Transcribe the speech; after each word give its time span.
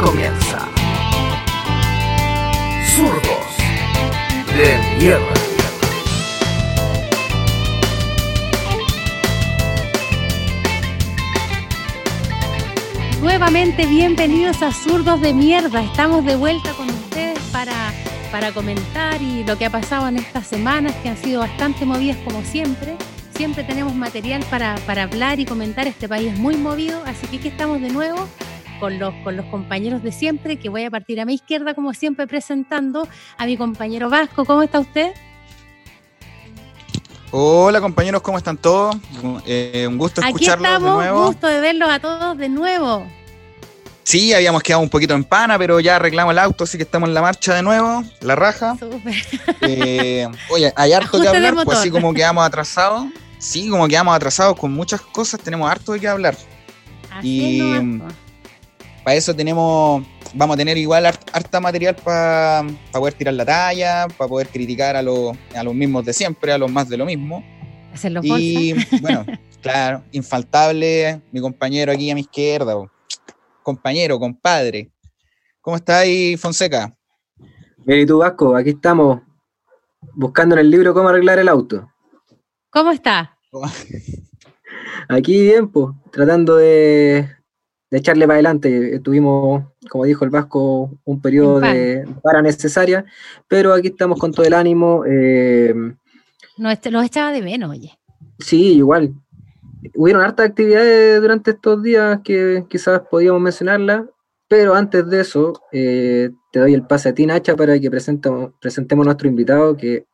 comienza. 0.00 0.66
Zurdos 2.96 3.46
de 4.56 4.96
mierda. 4.98 5.34
Nuevamente 13.20 13.84
bienvenidos 13.84 14.62
a 14.62 14.72
Zurdos 14.72 15.20
de 15.20 15.34
Mierda. 15.34 15.82
Estamos 15.82 16.24
de 16.24 16.36
vuelta 16.36 16.72
con 16.72 16.88
ustedes 16.88 17.38
para, 17.52 17.92
para 18.32 18.52
comentar 18.52 19.20
y 19.20 19.44
lo 19.44 19.58
que 19.58 19.66
ha 19.66 19.70
pasado 19.70 20.08
en 20.08 20.16
estas 20.16 20.46
semanas 20.46 20.94
que 21.02 21.10
han 21.10 21.18
sido 21.18 21.40
bastante 21.40 21.84
movidas 21.84 22.16
como 22.24 22.42
siempre. 22.42 22.96
Siempre 23.36 23.64
tenemos 23.64 23.94
material 23.94 24.44
para, 24.50 24.76
para 24.86 25.02
hablar 25.02 25.40
y 25.40 25.44
comentar. 25.44 25.86
Este 25.86 26.08
país 26.08 26.32
es 26.32 26.38
muy 26.38 26.56
movido, 26.56 27.02
así 27.04 27.26
que 27.26 27.36
aquí 27.36 27.48
estamos 27.48 27.82
de 27.82 27.90
nuevo 27.90 28.26
con 28.80 28.98
los, 28.98 29.14
con 29.22 29.36
los 29.36 29.46
compañeros 29.46 30.02
de 30.02 30.10
siempre, 30.10 30.56
que 30.58 30.68
voy 30.68 30.84
a 30.84 30.90
partir 30.90 31.20
a 31.20 31.24
mi 31.24 31.34
izquierda, 31.34 31.74
como 31.74 31.92
siempre, 31.94 32.26
presentando 32.26 33.06
a 33.38 33.46
mi 33.46 33.56
compañero 33.56 34.08
Vasco. 34.10 34.44
¿Cómo 34.44 34.62
está 34.62 34.80
usted? 34.80 35.12
Hola 37.30 37.80
compañeros, 37.80 38.22
¿cómo 38.22 38.38
están 38.38 38.56
todos? 38.56 38.96
Eh, 39.46 39.86
un 39.88 39.98
gusto 39.98 40.20
escucharlos 40.20 40.66
Aquí 40.66 40.74
estamos, 40.76 41.02
de 41.04 41.10
nuevo. 41.10 41.26
gusto 41.28 41.46
de 41.46 41.60
verlos 41.60 41.88
a 41.88 42.00
todos 42.00 42.36
de 42.38 42.48
nuevo. 42.48 43.06
Sí, 44.02 44.32
habíamos 44.32 44.62
quedado 44.64 44.82
un 44.82 44.88
poquito 44.88 45.14
en 45.14 45.22
pana, 45.22 45.56
pero 45.56 45.78
ya 45.78 45.94
arreglamos 45.96 46.32
el 46.32 46.40
auto, 46.40 46.64
así 46.64 46.76
que 46.76 46.82
estamos 46.82 47.08
en 47.08 47.14
la 47.14 47.22
marcha 47.22 47.54
de 47.54 47.62
nuevo, 47.62 48.02
la 48.22 48.34
raja. 48.34 48.76
Súper. 48.76 49.14
Eh, 49.60 50.26
oye, 50.50 50.72
hay 50.74 50.92
harto 50.92 51.20
que 51.20 51.28
Ajuste 51.28 51.36
hablar, 51.36 51.64
pues 51.64 51.78
así 51.78 51.90
como 51.90 52.12
quedamos 52.12 52.44
atrasados. 52.44 53.06
Sí, 53.38 53.68
como 53.68 53.86
quedamos 53.86 54.16
atrasados 54.16 54.56
con 54.58 54.72
muchas 54.72 55.00
cosas, 55.00 55.38
tenemos 55.40 55.70
harto 55.70 55.92
de 55.92 56.00
qué 56.00 56.08
hablar. 56.08 56.36
Así 57.12 57.28
Y- 57.28 57.60
es 57.60 57.82
nomás, 57.82 58.12
po. 58.12 58.29
Para 59.04 59.16
eso 59.16 59.34
tenemos, 59.34 60.04
vamos 60.34 60.54
a 60.54 60.56
tener 60.58 60.76
igual 60.76 61.06
har- 61.06 61.18
harta 61.32 61.60
material 61.60 61.96
para 61.96 62.66
poder 62.92 63.14
tirar 63.14 63.34
la 63.34 63.44
talla, 63.46 64.06
para 64.16 64.28
poder 64.28 64.48
criticar 64.48 64.94
a, 64.96 65.02
los- 65.02 65.36
a 65.54 65.62
los 65.62 65.74
mismos 65.74 66.04
de 66.04 66.12
siempre, 66.12 66.52
a 66.52 66.58
los 66.58 66.70
más 66.70 66.88
de 66.88 66.96
lo 66.96 67.06
mismo. 67.06 67.42
Hacer 67.92 68.12
los 68.12 68.24
Y 68.24 68.74
bueno, 69.00 69.24
claro, 69.62 70.04
infaltable 70.12 71.22
mi 71.32 71.40
compañero 71.40 71.92
aquí 71.92 72.10
a 72.10 72.14
mi 72.14 72.20
izquierda. 72.22 72.74
po. 72.74 72.90
Compañero, 73.62 74.18
compadre. 74.18 74.90
¿Cómo 75.60 75.76
está 75.76 75.98
ahí, 76.00 76.36
Fonseca? 76.36 76.92
Bien, 77.78 78.00
y 78.00 78.06
tú, 78.06 78.18
Vasco, 78.18 78.54
aquí 78.56 78.70
estamos 78.70 79.20
buscando 80.14 80.54
en 80.54 80.60
el 80.60 80.70
libro 80.70 80.92
cómo 80.94 81.08
arreglar 81.08 81.38
el 81.38 81.48
auto. 81.48 81.90
¿Cómo 82.70 82.90
está? 82.92 83.36
Aquí 85.08 85.40
bien, 85.42 85.68
pues, 85.68 85.88
tratando 86.12 86.56
de, 86.56 87.28
de 87.90 87.98
echarle 87.98 88.26
para 88.26 88.34
adelante. 88.34 89.00
Tuvimos, 89.00 89.64
como 89.88 90.04
dijo 90.04 90.24
el 90.24 90.30
Vasco, 90.30 90.90
un 91.04 91.20
periodo 91.20 91.60
de 91.60 92.06
para 92.22 92.40
necesaria, 92.42 93.04
pero 93.48 93.72
aquí 93.72 93.88
estamos 93.88 94.18
con 94.18 94.32
todo 94.32 94.46
el 94.46 94.54
ánimo. 94.54 95.04
eh, 95.06 95.74
No, 96.56 96.70
este- 96.70 96.90
los 96.90 97.04
echaba 97.04 97.32
de 97.32 97.42
menos, 97.42 97.70
oye. 97.70 97.98
sí, 98.38 98.74
igual. 98.74 99.12
Hubieron 99.94 100.22
hartas 100.22 100.46
actividades 100.50 101.20
durante 101.20 101.52
estos 101.52 101.82
días 101.82 102.20
que 102.22 102.64
quizás 102.68 103.00
podíamos 103.10 103.40
mencionarlas, 103.40 104.02
pero 104.46 104.74
antes 104.74 105.08
de 105.08 105.20
eso, 105.22 105.54
eh, 105.72 106.30
te 106.52 106.58
doy 106.60 106.74
el 106.74 106.86
pase 106.86 107.08
a 107.08 107.14
ti, 107.14 107.24
Nacha, 107.24 107.56
para 107.56 107.78
que 107.80 107.90
presentemos, 107.90 108.52
presentemos 108.60 109.04
a 109.04 109.06
nuestro 109.06 109.26
invitado, 109.28 109.76
que 109.76 110.04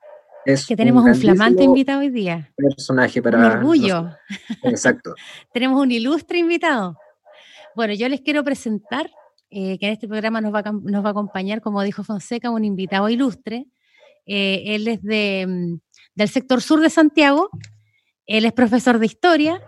es 0.45 0.67
Que 0.67 0.77
tenemos 0.77 1.05
un, 1.05 1.15
flamante 1.17 1.65
invitado 1.65 1.99
hoy 2.01 2.11
día. 2.11 2.49
personaje 2.57 3.21
para 3.21 3.39
Un 3.39 3.45
orgullo. 3.45 4.03
nosotros. 4.03 4.17
Exacto. 4.63 5.15
Tenemos 5.53 5.81
un 5.83 5.91
ilustre 5.91 6.39
invitado. 6.39 6.97
Bueno, 7.77 7.93
yo 7.93 8.09
les 8.09 8.23
quiero 8.23 8.43
presentar 8.43 9.11
eh, 9.51 9.77
que 9.79 9.87
en 9.87 9.93
este 9.93 10.09
programa 10.09 10.41
nos 10.41 10.53
va, 10.53 10.61
a, 10.61 10.73
nos 10.73 11.05
va 11.05 11.09
a 11.09 11.11
acompañar, 11.11 11.61
como 11.61 11.83
dijo 11.83 12.03
Fonseca, 12.03 12.51
un 12.51 12.65
invitado 12.65 13.11
ilustre. 13.11 13.67
Eh, 14.25 14.63
él 14.69 14.89
es 14.89 15.03
de, 15.03 15.47
mm, 15.47 15.79
del 16.15 16.29
sector 16.31 16.63
sur 16.63 16.81
de 16.81 16.89
Santiago, 16.89 17.51
él 18.25 18.47
es 18.47 18.53
profesor 18.55 18.99
de 18.99 19.05
historia 19.05 19.61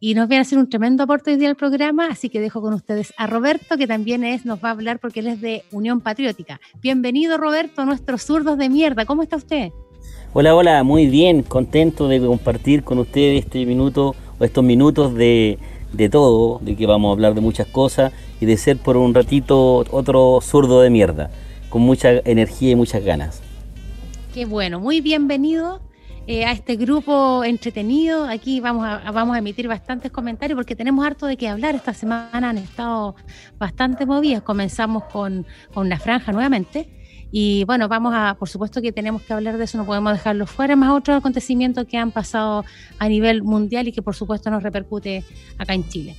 y 0.00 0.14
nos 0.14 0.26
viene 0.26 0.40
a 0.40 0.42
hacer 0.42 0.58
un 0.58 0.68
tremendo 0.68 1.04
aporte 1.04 1.30
hoy 1.30 1.36
día 1.36 1.50
al 1.50 1.54
programa, 1.54 2.08
así 2.10 2.28
que 2.28 2.40
dejo 2.40 2.60
con 2.60 2.74
ustedes 2.74 3.14
a 3.16 3.28
Roberto, 3.28 3.78
que 3.78 3.86
también 3.86 4.24
es, 4.24 4.44
nos 4.44 4.58
va 4.58 4.70
a 4.70 4.72
hablar 4.72 4.98
porque 4.98 5.20
él 5.20 5.28
es 5.28 5.40
de 5.40 5.62
Unión 5.70 6.00
Patriótica. 6.00 6.60
Bienvenido, 6.80 7.38
Roberto, 7.38 7.84
nuestros 7.84 8.24
zurdos 8.24 8.58
de 8.58 8.70
mierda. 8.70 9.06
¿Cómo 9.06 9.22
está 9.22 9.36
usted? 9.36 9.70
Hola, 10.32 10.56
hola, 10.56 10.82
muy 10.82 11.06
bien, 11.06 11.44
contento 11.44 12.08
de 12.08 12.18
compartir 12.18 12.82
con 12.82 12.98
ustedes 12.98 13.44
este 13.44 13.64
minuto 13.64 14.16
o 14.40 14.44
estos 14.44 14.64
minutos 14.64 15.14
de, 15.14 15.60
de 15.92 16.08
todo, 16.08 16.58
de 16.62 16.76
que 16.76 16.86
vamos 16.86 17.10
a 17.10 17.12
hablar 17.12 17.34
de 17.34 17.40
muchas 17.40 17.66
cosas 17.66 18.12
y 18.40 18.46
de 18.46 18.56
ser 18.56 18.78
por 18.78 18.96
un 18.96 19.14
ratito 19.14 19.84
otro 19.90 20.40
zurdo 20.42 20.80
de 20.80 20.90
mierda, 20.90 21.30
con 21.68 21.82
mucha 21.82 22.10
energía 22.24 22.70
y 22.70 22.74
muchas 22.76 23.04
ganas. 23.04 23.42
Qué 24.34 24.46
bueno, 24.46 24.80
muy 24.80 25.00
bienvenido 25.00 25.80
eh, 26.26 26.44
a 26.44 26.52
este 26.52 26.76
grupo 26.76 27.42
entretenido. 27.44 28.24
Aquí 28.26 28.60
vamos 28.60 28.86
a, 28.86 29.10
vamos 29.10 29.34
a 29.34 29.40
emitir 29.40 29.66
bastantes 29.66 30.12
comentarios 30.12 30.56
porque 30.56 30.76
tenemos 30.76 31.04
harto 31.04 31.26
de 31.26 31.36
qué 31.36 31.48
hablar. 31.48 31.74
Esta 31.74 31.94
semana 31.94 32.50
han 32.50 32.58
estado 32.58 33.16
bastante 33.58 34.06
movidas. 34.06 34.42
Comenzamos 34.42 35.04
con, 35.04 35.46
con 35.74 35.86
una 35.86 35.98
franja 35.98 36.32
nuevamente. 36.32 37.01
Y 37.34 37.64
bueno, 37.64 37.88
vamos 37.88 38.12
a, 38.14 38.36
por 38.38 38.50
supuesto 38.50 38.82
que 38.82 38.92
tenemos 38.92 39.22
que 39.22 39.32
hablar 39.32 39.56
de 39.56 39.64
eso, 39.64 39.78
no 39.78 39.86
podemos 39.86 40.12
dejarlo 40.12 40.46
fuera, 40.46 40.76
más 40.76 40.90
otros 40.90 41.16
acontecimientos 41.16 41.86
que 41.86 41.96
han 41.96 42.12
pasado 42.12 42.64
a 42.98 43.08
nivel 43.08 43.42
mundial 43.42 43.88
y 43.88 43.92
que 43.92 44.02
por 44.02 44.14
supuesto 44.14 44.50
nos 44.50 44.62
repercute 44.62 45.24
acá 45.56 45.72
en 45.72 45.88
Chile. 45.88 46.14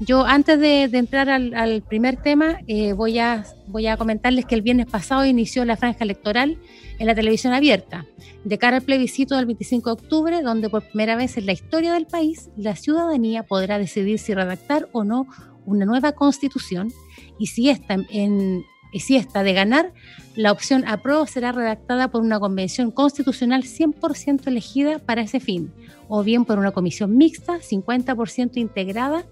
Yo 0.00 0.24
antes 0.24 0.58
de, 0.58 0.84
entrar 0.84 1.28
al, 1.28 1.54
al 1.54 1.82
primer 1.82 2.16
tema, 2.16 2.60
eh, 2.66 2.92
voy, 2.94 3.18
a, 3.18 3.44
voy 3.66 3.86
a 3.86 3.96
comentarles 3.96 4.46
que 4.46 4.54
el 4.54 4.62
viernes 4.62 4.86
pasado 4.86 5.26
inició 5.26 5.64
la 5.64 5.76
franja 5.76 6.04
electoral 6.04 6.58
en 6.98 7.06
la 7.06 7.14
televisión 7.14 7.52
abierta, 7.52 8.06
de 8.44 8.58
cara 8.58 8.78
al 8.78 8.82
plebiscito 8.82 9.36
del 9.36 9.46
25 9.46 9.88
de 9.88 9.92
octubre, 9.92 10.42
donde 10.42 10.70
por 10.70 10.84
primera 10.84 11.16
vez 11.16 11.36
en 11.36 11.46
la 11.46 11.52
historia 11.52 11.92
del 11.92 12.06
país 12.06 12.50
la 12.56 12.76
ciudadanía 12.76 13.42
podrá 13.42 13.78
decidir 13.78 14.18
si 14.18 14.34
redactar 14.34 14.88
o 14.92 15.04
no 15.04 15.26
una 15.66 15.84
nueva 15.84 16.12
constitución 16.12 16.90
y 17.38 17.48
si 17.48 17.68
esta, 17.68 17.96
en, 18.10 18.64
y 18.92 19.00
si 19.00 19.16
esta 19.16 19.42
de 19.42 19.52
ganar, 19.52 19.92
la 20.36 20.52
opción 20.52 20.86
apruebo 20.86 21.26
será 21.26 21.52
redactada 21.52 22.10
por 22.10 22.22
una 22.22 22.40
convención 22.40 22.90
constitucional 22.90 23.62
100% 23.62 24.46
elegida 24.46 24.98
para 24.98 25.22
ese 25.22 25.40
fin, 25.40 25.72
o 26.08 26.22
bien 26.22 26.44
por 26.44 26.58
una 26.58 26.72
comisión 26.72 27.16
mixta 27.16 27.58
50% 27.58 28.56
integrada 28.56 29.24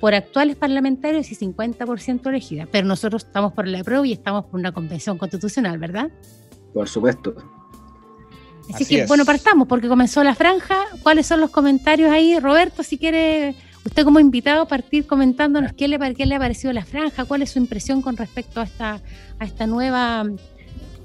por 0.00 0.14
actuales 0.14 0.56
parlamentarios 0.56 1.30
y 1.30 1.34
50% 1.34 2.28
elegida. 2.28 2.66
Pero 2.70 2.86
nosotros 2.86 3.24
estamos 3.24 3.52
por 3.52 3.66
la 3.66 3.80
apruebo 3.80 4.04
y 4.04 4.12
estamos 4.12 4.44
por 4.46 4.60
una 4.60 4.72
convención 4.72 5.16
constitucional, 5.18 5.78
¿verdad? 5.78 6.10
Por 6.72 6.88
supuesto. 6.88 7.34
Así, 8.64 8.72
Así 8.74 8.86
que, 8.86 9.02
es. 9.02 9.08
bueno, 9.08 9.24
partamos 9.24 9.68
porque 9.68 9.88
comenzó 9.88 10.24
la 10.24 10.34
franja. 10.34 10.76
¿Cuáles 11.02 11.26
son 11.26 11.40
los 11.40 11.50
comentarios 11.50 12.10
ahí? 12.10 12.38
Roberto, 12.38 12.82
si 12.82 12.98
quiere, 12.98 13.54
usted 13.84 14.04
como 14.04 14.20
invitado, 14.20 14.66
partir 14.66 15.06
comentándonos 15.06 15.72
qué 15.72 15.88
le, 15.88 15.98
qué 16.14 16.26
le 16.26 16.34
ha 16.34 16.38
parecido 16.38 16.72
la 16.72 16.84
franja, 16.84 17.24
cuál 17.24 17.42
es 17.42 17.50
su 17.50 17.58
impresión 17.58 18.02
con 18.02 18.16
respecto 18.16 18.60
a 18.60 18.64
esta, 18.64 19.00
a 19.38 19.44
esta 19.44 19.66
nueva, 19.66 20.24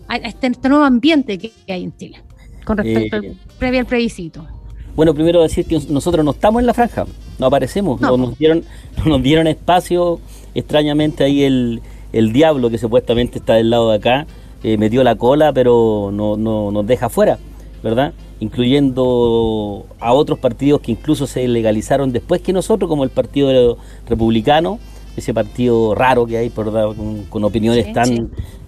a 0.08 0.16
este, 0.16 0.48
este 0.48 0.70
nuevo 0.70 0.86
ambiente 0.86 1.38
que, 1.38 1.52
que 1.66 1.74
hay 1.74 1.84
en 1.84 1.96
Chile, 1.98 2.22
con 2.66 2.78
respecto 2.78 3.18
Eh, 3.18 3.30
al, 3.30 3.38
previo 3.58 3.80
al 3.82 3.86
plebiscito. 3.86 4.48
Bueno, 4.96 5.14
primero 5.14 5.42
decir 5.42 5.66
que 5.66 5.80
nosotros 5.90 6.26
no 6.26 6.32
estamos 6.32 6.60
en 6.62 6.66
la 6.66 6.74
franja, 6.74 7.06
no 7.38 7.46
aparecemos, 7.46 8.02
No. 8.02 8.12
no, 8.12 8.18
nos, 8.18 8.38
dieron, 8.38 8.64
no 8.98 9.06
nos 9.06 9.24
dieron 9.24 9.48
espacio, 9.48 10.20
extrañamente 10.56 11.24
ahí 11.24 11.44
el, 11.44 11.82
el 12.12 12.34
diablo 12.34 12.70
que 12.70 12.78
supuestamente 12.78 13.40
está 13.40 13.54
del 13.54 13.70
lado 13.70 13.92
de 13.92 13.98
acá, 13.98 14.26
eh, 14.64 14.78
metió 14.78 15.04
la 15.04 15.16
cola, 15.16 15.54
pero 15.54 16.10
no, 16.12 16.36
no 16.36 16.72
nos 16.72 16.86
deja 16.86 17.08
fuera, 17.08 17.40
¿verdad? 17.84 18.14
Incluyendo 18.40 19.86
a 20.00 20.14
otros 20.14 20.40
partidos 20.40 20.82
que 20.82 20.92
incluso 20.92 21.28
se 21.28 21.48
legalizaron 21.48 22.12
después 22.12 22.42
que 22.42 22.54
nosotros, 22.54 22.88
como 22.90 23.04
el 23.04 23.10
Partido 23.10 23.78
Republicano, 24.08 24.80
ese 25.16 25.34
partido 25.34 25.96
raro 25.96 26.26
que 26.26 26.38
hay, 26.38 26.50
por 26.50 26.72
dar- 26.72 26.96
con, 26.96 27.24
con 27.30 27.44
opiniones 27.44 27.86
Sí, 27.88 27.94
tan, 27.94 28.06
sí. 28.08 28.24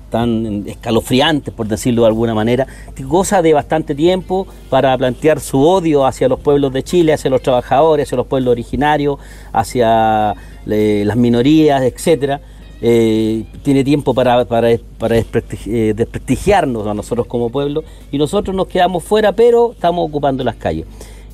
tan 0.09 0.63
escalofriantes, 0.67 1.53
por 1.53 1.67
decirlo 1.67 2.01
de 2.03 2.09
alguna 2.09 2.33
manera, 2.33 2.67
que 2.95 3.03
goza 3.03 3.41
de 3.41 3.53
bastante 3.53 3.95
tiempo 3.95 4.47
para 4.69 4.97
plantear 4.97 5.39
su 5.39 5.61
odio 5.61 6.05
hacia 6.05 6.27
los 6.27 6.39
pueblos 6.39 6.73
de 6.73 6.83
Chile, 6.83 7.13
hacia 7.13 7.29
los 7.29 7.41
trabajadores, 7.41 8.07
hacia 8.07 8.17
los 8.17 8.27
pueblos 8.27 8.51
originarios, 8.51 9.17
hacia 9.53 10.35
eh, 10.67 11.03
las 11.05 11.15
minorías, 11.17 11.81
etcétera. 11.83 12.41
Eh, 12.83 13.43
tiene 13.61 13.83
tiempo 13.83 14.13
para, 14.15 14.43
para, 14.45 14.69
para 14.97 15.15
desprestigi- 15.15 15.67
eh, 15.71 15.93
desprestigiarnos 15.93 16.87
a 16.87 16.93
nosotros 16.95 17.27
como 17.27 17.49
pueblo 17.51 17.83
y 18.11 18.17
nosotros 18.17 18.55
nos 18.55 18.67
quedamos 18.67 19.03
fuera, 19.03 19.31
pero 19.33 19.73
estamos 19.73 20.03
ocupando 20.07 20.43
las 20.43 20.55
calles. 20.55 20.85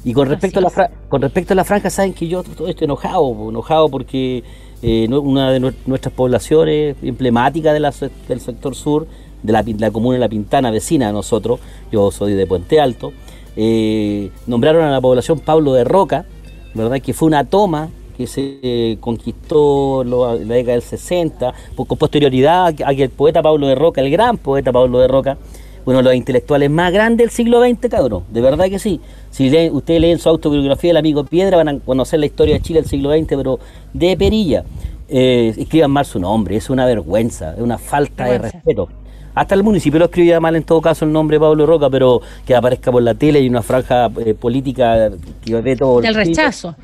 Y 0.03 0.13
con 0.13 0.27
respecto, 0.27 0.59
a 0.59 0.61
la, 0.61 0.69
fra- 0.69 0.91
con 1.09 1.21
respecto 1.21 1.53
a 1.53 1.55
la 1.55 1.63
franja, 1.63 1.89
saben 1.89 2.13
que 2.13 2.27
yo 2.27 2.43
todo 2.43 2.67
estoy 2.67 2.85
enojado, 2.85 3.31
enojado 3.49 3.89
porque 3.89 4.43
eh, 4.81 5.07
una 5.09 5.51
de 5.51 5.61
nues- 5.61 5.75
nuestras 5.85 6.13
poblaciones 6.13 6.97
emblemáticas 7.01 7.73
de 7.73 7.79
la 7.79 7.93
del 8.27 8.41
sector 8.41 8.75
sur, 8.75 9.07
de 9.41 9.53
la, 9.53 9.63
comuna 9.91 10.15
de 10.15 10.19
La 10.19 10.29
Pintana, 10.29 10.69
vecina 10.71 11.09
a 11.09 11.11
nosotros, 11.13 11.59
yo 11.91 12.11
soy 12.11 12.33
de 12.33 12.45
Puente 12.45 12.81
Alto, 12.81 13.13
eh, 13.55 14.31
nombraron 14.47 14.83
a 14.83 14.91
la 14.91 14.99
población 15.01 15.39
Pablo 15.39 15.73
de 15.73 15.83
Roca, 15.85 16.25
¿verdad? 16.73 17.01
Que 17.01 17.13
fue 17.13 17.27
una 17.27 17.45
toma 17.45 17.89
que 18.17 18.27
se 18.27 18.97
conquistó 18.99 20.01
en 20.01 20.09
la 20.09 20.55
década 20.55 20.73
del 20.73 20.81
60, 20.81 21.53
con 21.75 21.85
posterioridad 21.85 22.73
a 22.83 22.95
que 22.95 23.03
el 23.03 23.09
poeta 23.09 23.41
Pablo 23.41 23.67
de 23.67 23.75
Roca, 23.75 24.01
el 24.01 24.09
gran 24.09 24.37
poeta 24.37 24.71
Pablo 24.71 24.99
de 24.99 25.07
Roca, 25.07 25.37
uno 25.85 25.97
de 25.97 26.03
los 26.03 26.15
intelectuales 26.15 26.69
más 26.69 26.91
grandes 26.91 27.25
del 27.25 27.29
siglo 27.29 27.61
XX, 27.61 27.89
cabrón, 27.89 28.23
de 28.29 28.41
verdad 28.41 28.65
que 28.65 28.79
sí. 28.79 28.99
Si 29.29 29.47
ustedes 29.69 30.01
leen 30.01 30.19
su 30.19 30.27
autobiografía, 30.27 30.91
El 30.91 30.97
amigo 30.97 31.23
Piedra, 31.23 31.57
van 31.57 31.69
a 31.69 31.79
conocer 31.79 32.19
la 32.19 32.25
historia 32.25 32.55
de 32.55 32.61
Chile 32.61 32.81
del 32.81 32.89
siglo 32.89 33.11
XX, 33.11 33.27
pero 33.27 33.59
de 33.93 34.17
perilla. 34.17 34.63
Eh, 35.07 35.53
escriban 35.57 35.91
mal 35.91 36.05
su 36.05 36.19
nombre, 36.19 36.57
es 36.57 36.69
una 36.69 36.85
vergüenza, 36.85 37.53
es 37.53 37.61
una 37.61 37.77
falta 37.77 38.25
de 38.25 38.39
respeto. 38.39 38.89
Hasta 39.33 39.53
el 39.53 39.63
municipio 39.63 39.99
lo 39.99 40.05
escribía 40.05 40.39
mal 40.39 40.55
en 40.55 40.63
todo 40.63 40.81
caso 40.81 41.05
el 41.05 41.11
nombre 41.11 41.35
de 41.35 41.41
Pablo 41.41 41.65
Roca, 41.65 41.89
pero 41.89 42.21
que 42.45 42.55
aparezca 42.55 42.91
por 42.91 43.03
la 43.03 43.13
tele 43.13 43.39
y 43.39 43.47
una 43.47 43.61
franja 43.61 44.09
eh, 44.25 44.33
política 44.33 45.11
que 45.45 45.61
ve 45.61 45.75
todo. 45.77 46.01
Del 46.01 46.15
rechazo. 46.15 46.75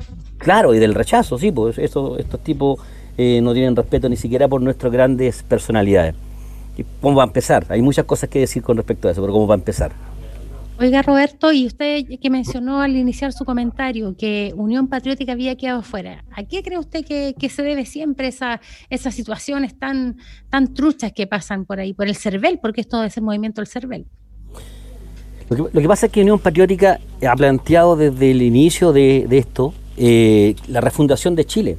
Claro, 0.44 0.74
y 0.74 0.78
del 0.78 0.94
rechazo, 0.94 1.38
sí, 1.38 1.50
pues 1.50 1.78
eso, 1.78 2.18
estos 2.18 2.38
tipos 2.44 2.78
eh, 3.16 3.40
no 3.42 3.54
tienen 3.54 3.74
respeto 3.74 4.10
ni 4.10 4.16
siquiera 4.16 4.46
por 4.46 4.60
nuestras 4.60 4.92
grandes 4.92 5.42
personalidades. 5.42 6.14
¿Cómo 7.00 7.16
va 7.16 7.22
a 7.22 7.26
empezar? 7.26 7.64
Hay 7.70 7.80
muchas 7.80 8.04
cosas 8.04 8.28
que 8.28 8.40
decir 8.40 8.62
con 8.62 8.76
respecto 8.76 9.08
a 9.08 9.12
eso, 9.12 9.22
pero 9.22 9.32
¿cómo 9.32 9.46
va 9.46 9.54
a 9.54 9.58
empezar? 9.58 9.92
Oiga, 10.78 11.00
Roberto, 11.00 11.50
y 11.50 11.66
usted 11.66 12.04
que 12.20 12.30
mencionó 12.30 12.82
al 12.82 12.94
iniciar 12.94 13.32
su 13.32 13.46
comentario 13.46 14.14
que 14.18 14.52
Unión 14.54 14.88
Patriótica 14.88 15.32
había 15.32 15.56
quedado 15.56 15.82
fuera, 15.82 16.24
¿a 16.36 16.42
qué 16.44 16.62
cree 16.62 16.78
usted 16.78 17.06
que, 17.06 17.48
se 17.48 17.62
debe 17.62 17.86
siempre 17.86 18.28
esa, 18.28 18.60
esas 18.90 19.14
situaciones 19.14 19.78
tan, 19.78 20.18
tan 20.50 20.74
truchas 20.74 21.12
que 21.12 21.26
pasan 21.26 21.64
por 21.64 21.80
ahí, 21.80 21.94
por 21.94 22.06
el 22.06 22.16
CERVEL? 22.16 22.58
Porque 22.58 22.82
es 22.82 22.88
todo 22.88 23.04
ese 23.04 23.22
movimiento 23.22 23.62
del 23.62 23.68
CERVEL. 23.68 24.04
Lo 25.48 25.70
que, 25.70 25.88
pasa 25.88 26.06
es 26.06 26.12
que 26.12 26.22
Unión 26.22 26.38
Patriótica 26.38 26.98
ha 27.26 27.36
planteado 27.36 27.96
desde 27.96 28.30
el 28.30 28.42
inicio 28.42 28.92
de, 28.92 29.26
esto 29.30 29.74
eh, 29.96 30.54
la 30.68 30.80
refundación 30.80 31.34
de 31.34 31.44
Chile. 31.44 31.76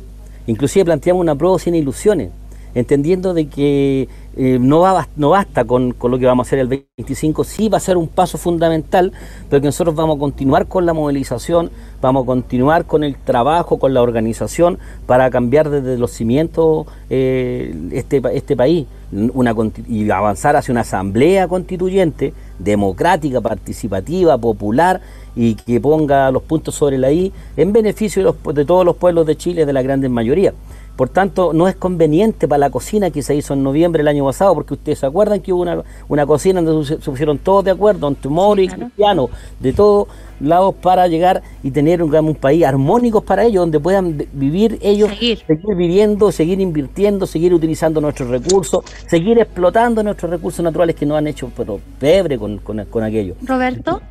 Inclusive 0.47 0.85
planteamos 0.85 1.21
una 1.21 1.35
prueba 1.35 1.57
sin 1.57 1.75
ilusiones, 1.75 2.29
entendiendo 2.75 3.33
de 3.33 3.47
que 3.47 4.07
eh, 4.37 4.57
no, 4.59 4.81
va, 4.81 5.07
no 5.15 5.29
basta 5.29 5.63
con, 5.63 5.95
lo 5.99 6.19
que 6.19 6.25
vamos 6.25 6.45
a 6.45 6.47
hacer 6.47 6.59
el 6.59 6.67
25, 6.97 7.43
sí 7.43 7.69
va 7.69 7.77
a 7.77 7.79
ser 7.79 7.97
un 7.97 8.07
paso 8.07 8.37
fundamental, 8.37 9.11
pero 9.49 9.61
que 9.61 9.67
nosotros 9.67 9.95
vamos 9.95 10.17
a 10.17 10.19
continuar 10.19 10.67
con 10.67 10.85
la 10.85 10.93
movilización, 10.93 11.71
vamos 12.01 12.23
a 12.23 12.25
continuar 12.27 12.85
con 12.85 13.03
el 13.03 13.15
trabajo, 13.15 13.79
con 13.79 13.93
la 13.93 14.01
organización 14.01 14.77
para 15.07 15.29
cambiar 15.29 15.69
desde 15.69 15.97
los 15.97 16.11
cimientos 16.11 16.85
eh, 17.09 17.73
este, 17.91 18.21
este 18.33 18.55
país 18.55 18.85
una, 19.11 19.55
y 19.87 20.09
avanzar 20.09 20.55
hacia 20.55 20.71
una 20.71 20.81
asamblea 20.81 21.47
constituyente, 21.47 22.33
democrática, 22.59 23.39
participativa, 23.41 24.37
popular 24.37 25.01
y 25.35 25.55
que 25.55 25.79
ponga 25.79 26.31
los 26.31 26.43
puntos 26.43 26.75
sobre 26.75 26.97
la 26.97 27.11
I 27.11 27.31
en 27.57 27.73
beneficio 27.73 28.33
de, 28.33 28.53
de 28.53 28.65
todos 28.65 28.85
los 28.85 28.95
pueblos 28.95 29.25
de 29.25 29.35
Chile, 29.35 29.65
de 29.65 29.73
la 29.73 29.81
gran 29.81 30.11
mayoría. 30.11 30.53
Por 30.95 31.09
tanto, 31.09 31.51
no 31.51 31.67
es 31.67 31.75
conveniente 31.75 32.47
para 32.47 32.59
la 32.59 32.69
cocina 32.69 33.09
que 33.09 33.21
se 33.21 33.35
hizo 33.35 33.53
en 33.53 33.63
noviembre 33.63 33.99
del 33.99 34.07
año 34.07 34.23
pasado, 34.23 34.53
porque 34.53 34.75
ustedes 34.75 34.99
se 34.99 35.05
acuerdan 35.05 35.41
que 35.41 35.51
hubo 35.51 35.61
una, 35.61 35.83
una 36.07 36.25
cocina 36.25 36.61
donde 36.61 36.87
se, 36.87 36.95
pusieron 36.97 37.37
todos 37.37 37.65
de 37.65 37.71
acuerdo, 37.71 38.07
entre 38.07 38.29
Moro 38.29 38.61
y 38.61 38.69
Cristiano, 38.69 39.29
de 39.59 39.73
todos 39.73 40.07
lados 40.39 40.75
para 40.81 41.07
llegar 41.07 41.43
y 41.63 41.71
tener 41.71 42.01
un, 42.01 42.15
un, 42.15 42.35
país 42.35 42.63
armónico 42.63 43.19
para 43.19 43.43
ellos, 43.43 43.63
donde 43.63 43.79
puedan 43.79 44.25
vivir 44.31 44.79
ellos, 44.81 45.09
seguir. 45.09 45.43
viviendo, 45.75 46.31
seguir 46.31 46.61
invirtiendo, 46.61 47.25
seguir 47.25 47.53
utilizando 47.53 47.99
nuestros 47.99 48.29
recursos, 48.29 48.85
seguir 49.07 49.37
explotando 49.39 50.01
nuestros 50.01 50.31
recursos 50.31 50.63
naturales 50.63 50.95
que 50.95 51.05
nos 51.05 51.17
han 51.17 51.27
hecho 51.27 51.51
pero 51.57 51.79
pebre 51.99 52.37
con, 52.37 52.59
con, 52.59 53.03
aquello. 53.03 53.35
Roberto. 53.45 54.01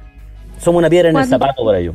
Somos 0.59 0.79
una 0.79 0.91
piedra 0.91 1.11
en 1.11 1.17
el 1.17 1.27
zapato 1.27 1.65
para 1.65 1.79
ello. 1.79 1.95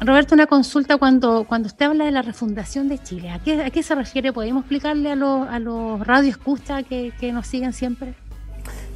Roberto, 0.00 0.34
una 0.34 0.46
consulta 0.46 0.96
cuando, 0.96 1.44
cuando 1.44 1.68
usted 1.68 1.86
habla 1.86 2.04
de 2.04 2.10
la 2.10 2.22
refundación 2.22 2.88
de 2.88 2.98
Chile, 2.98 3.30
¿a 3.30 3.38
qué, 3.38 3.62
a 3.62 3.70
qué 3.70 3.82
se 3.82 3.94
refiere? 3.94 4.32
¿Podemos 4.32 4.62
explicarle 4.62 5.12
a, 5.12 5.14
los, 5.14 5.48
a 5.48 5.58
los 5.60 6.04
radioescuchas 6.04 6.84
que, 6.84 7.12
que 7.20 7.32
nos 7.32 7.46
siguen 7.46 7.72
siempre? 7.72 8.14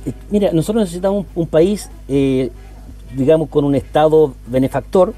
Eh, 0.05 0.13
mira, 0.31 0.51
nosotros 0.53 0.83
necesitamos 0.83 1.27
un, 1.35 1.47
país, 1.47 1.91
eh, 2.09 2.51
digamos, 3.15 3.49
con 3.49 3.65
un 3.65 3.77
Estado 3.77 4.35
benefactor, 4.49 5.15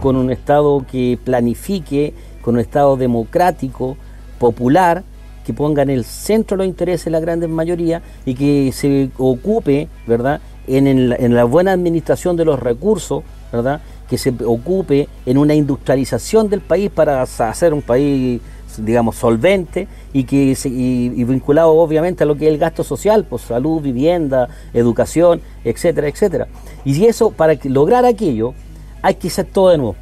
con 0.00 0.14
un 0.14 0.30
Estado 0.30 0.84
que 0.88 1.18
planifique, 1.24 2.14
con 2.40 2.54
un 2.54 2.60
Estado 2.60 2.96
democrático, 2.96 3.96
popular, 4.38 5.02
que 5.48 5.54
ponga 5.54 5.80
en 5.82 5.88
el 5.88 6.04
centro 6.04 6.58
los 6.58 6.66
intereses 6.66 7.06
de 7.06 7.10
la 7.12 7.20
gran 7.20 7.50
mayoría 7.50 8.02
y 8.26 8.34
que 8.34 8.70
se 8.70 9.08
ocupe, 9.16 9.88
¿verdad?, 10.06 10.42
en, 10.66 10.86
en 10.86 11.34
la 11.34 11.44
buena 11.44 11.72
administración 11.72 12.36
de 12.36 12.44
los 12.44 12.60
recursos, 12.60 13.24
¿verdad?, 13.50 13.80
que 14.10 14.18
se 14.18 14.34
ocupe 14.44 15.08
en 15.24 15.38
una 15.38 15.54
industrialización 15.54 16.50
del 16.50 16.60
país 16.60 16.90
para 16.90 17.22
hacer 17.22 17.72
un 17.72 17.80
país 17.80 18.42
digamos 18.76 19.16
solvente 19.16 19.88
y 20.12 20.24
que 20.24 20.54
y, 20.64 21.24
vinculado 21.24 21.70
obviamente 21.70 22.24
a 22.24 22.26
lo 22.26 22.36
que 22.36 22.46
es 22.46 22.52
el 22.52 22.58
gasto 22.58 22.84
social, 22.84 23.24
pues 23.24 23.40
salud, 23.40 23.80
vivienda, 23.80 24.50
educación, 24.74 25.40
etcétera, 25.64 26.08
etcétera. 26.08 26.46
Y 26.84 27.06
eso, 27.06 27.30
para 27.30 27.54
lograr 27.64 28.04
aquello, 28.04 28.52
hay 29.00 29.14
que 29.14 29.28
hacer 29.28 29.46
todo 29.46 29.70
de 29.70 29.78
nuevo. 29.78 29.96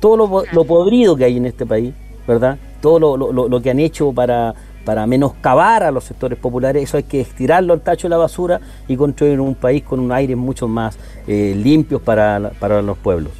Todo 0.00 0.44
lo, 0.52 0.64
podrido 0.64 1.14
que 1.14 1.24
hay 1.24 1.36
en 1.36 1.46
este 1.46 1.64
país, 1.64 1.94
¿verdad? 2.26 2.58
Todo 2.84 3.16
lo 3.16 3.62
que 3.62 3.70
han 3.70 3.80
hecho 3.80 4.12
para, 4.12 4.54
para 4.84 5.06
menoscabar 5.06 5.82
a 5.82 5.90
los 5.90 6.04
sectores 6.04 6.38
populares, 6.38 6.82
eso 6.82 6.96
hay 6.96 7.04
que 7.04 7.20
estirarlo 7.20 7.72
al 7.72 7.80
tacho 7.80 8.06
de 8.06 8.10
la 8.10 8.18
basura 8.18 8.60
y 8.86 8.96
construir 8.96 9.40
un 9.40 9.54
país 9.54 9.82
con 9.82 9.98
un 9.98 10.12
aire 10.12 10.36
mucho 10.36 10.68
más 10.68 10.98
eh, 11.26 11.54
limpio 11.56 12.00
para, 12.00 12.38
los 12.38 12.98
pueblos. 12.98 13.32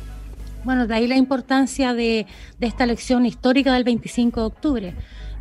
Bueno, 0.64 0.86
de 0.86 0.94
ahí 0.94 1.06
la 1.06 1.16
importancia 1.16 1.92
de, 1.92 2.26
esta 2.60 2.84
elección 2.84 3.26
histórica 3.26 3.74
del 3.74 3.84
25 3.84 4.40
de 4.40 4.46
octubre, 4.46 4.94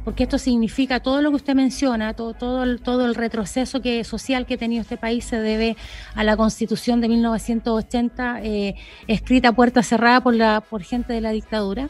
porque 0.04 0.24
esto 0.24 0.38
significa 0.38 1.00
todo 1.00 1.22
lo 1.22 1.30
que 1.30 1.38
usted 1.38 1.56
menciona, 1.56 2.14
todo, 2.14 2.34
todo, 2.34 2.64
el, 2.64 2.82
todo 2.82 3.06
el 3.06 3.16
retroceso 3.16 3.82
que, 3.82 4.04
social 4.04 4.46
que 4.46 4.56
ha 4.56 4.58
tenido 4.58 4.82
este 4.82 4.98
país 4.98 5.24
se 5.24 5.40
debe 5.40 5.78
a 6.14 6.26
la 6.26 6.36
constitución 6.36 7.00
de 7.00 7.08
1980, 7.08 8.42
eh, 8.44 8.76
escrita 9.08 9.54
puerta 9.54 9.82
cerrada 9.82 10.20
por, 10.20 10.36
la, 10.36 10.60
por 10.60 10.84
gente 10.84 11.14
de 11.14 11.22
la 11.22 11.32
dictadura 11.32 11.90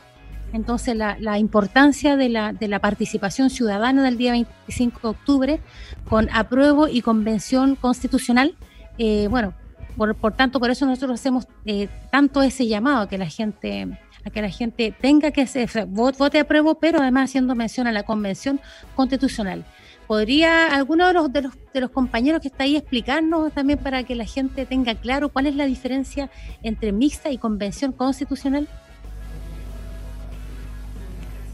entonces, 0.53 0.95
la, 0.95 1.39
importancia 1.39 2.15
de 2.15 2.29
la, 2.29 2.53
de 2.53 2.67
la, 2.67 2.77
participación 2.79 3.50
ciudadana 3.50 4.03
del 4.03 4.17
día 4.17 4.31
25 4.33 5.00
de 5.01 5.07
octubre 5.07 5.59
con 6.07 6.29
apruebo 6.31 6.88
y 6.88 7.01
convención 7.01 7.75
constitucional, 7.75 8.55
eh, 9.00 9.27
bueno, 9.31 9.55
por, 9.97 10.33
tanto, 10.33 10.59
por 10.59 10.69
eso 10.69 10.85
nosotros 10.85 11.19
hacemos 11.19 11.47
eh, 11.65 11.89
tanto 12.11 12.44
ese 12.44 12.67
llamado 12.67 13.01
a 13.01 13.09
que 13.09 13.17
la 13.17 13.27
gente 13.27 14.00
a 14.25 14.29
que 14.29 14.41
la 14.41 14.50
gente 14.50 14.93
tenga 14.98 15.31
que 15.31 15.41
hacer, 15.41 15.69
vote, 15.88 16.39
apruebo, 16.39 16.75
pero 16.75 17.01
además 17.01 17.29
haciendo 17.29 17.55
mención 17.55 17.88
a 17.88 17.91
la 17.91 18.03
convención 18.03 18.62
constitucional. 18.95 19.65
¿Podría 20.07 20.74
alguno 20.74 21.07
de 21.07 21.13
los, 21.13 21.33
de 21.33 21.41
los, 21.41 21.53
de 21.74 21.81
los 21.81 21.89
compañeros 21.89 22.39
que 22.39 22.48
está 22.48 22.63
ahí 22.63 22.77
explicarnos 22.77 23.51
también 23.51 23.79
para 23.79 24.03
que 24.03 24.15
la 24.15 24.24
gente 24.24 24.65
tenga 24.65 24.95
claro 24.95 25.27
cuál 25.27 25.48
es 25.48 25.55
la 25.55 25.65
diferencia 25.65 26.29
entre 26.62 26.93
mixta 26.93 27.31
y 27.31 27.38
convención 27.38 27.91
constitucional? 27.91 28.69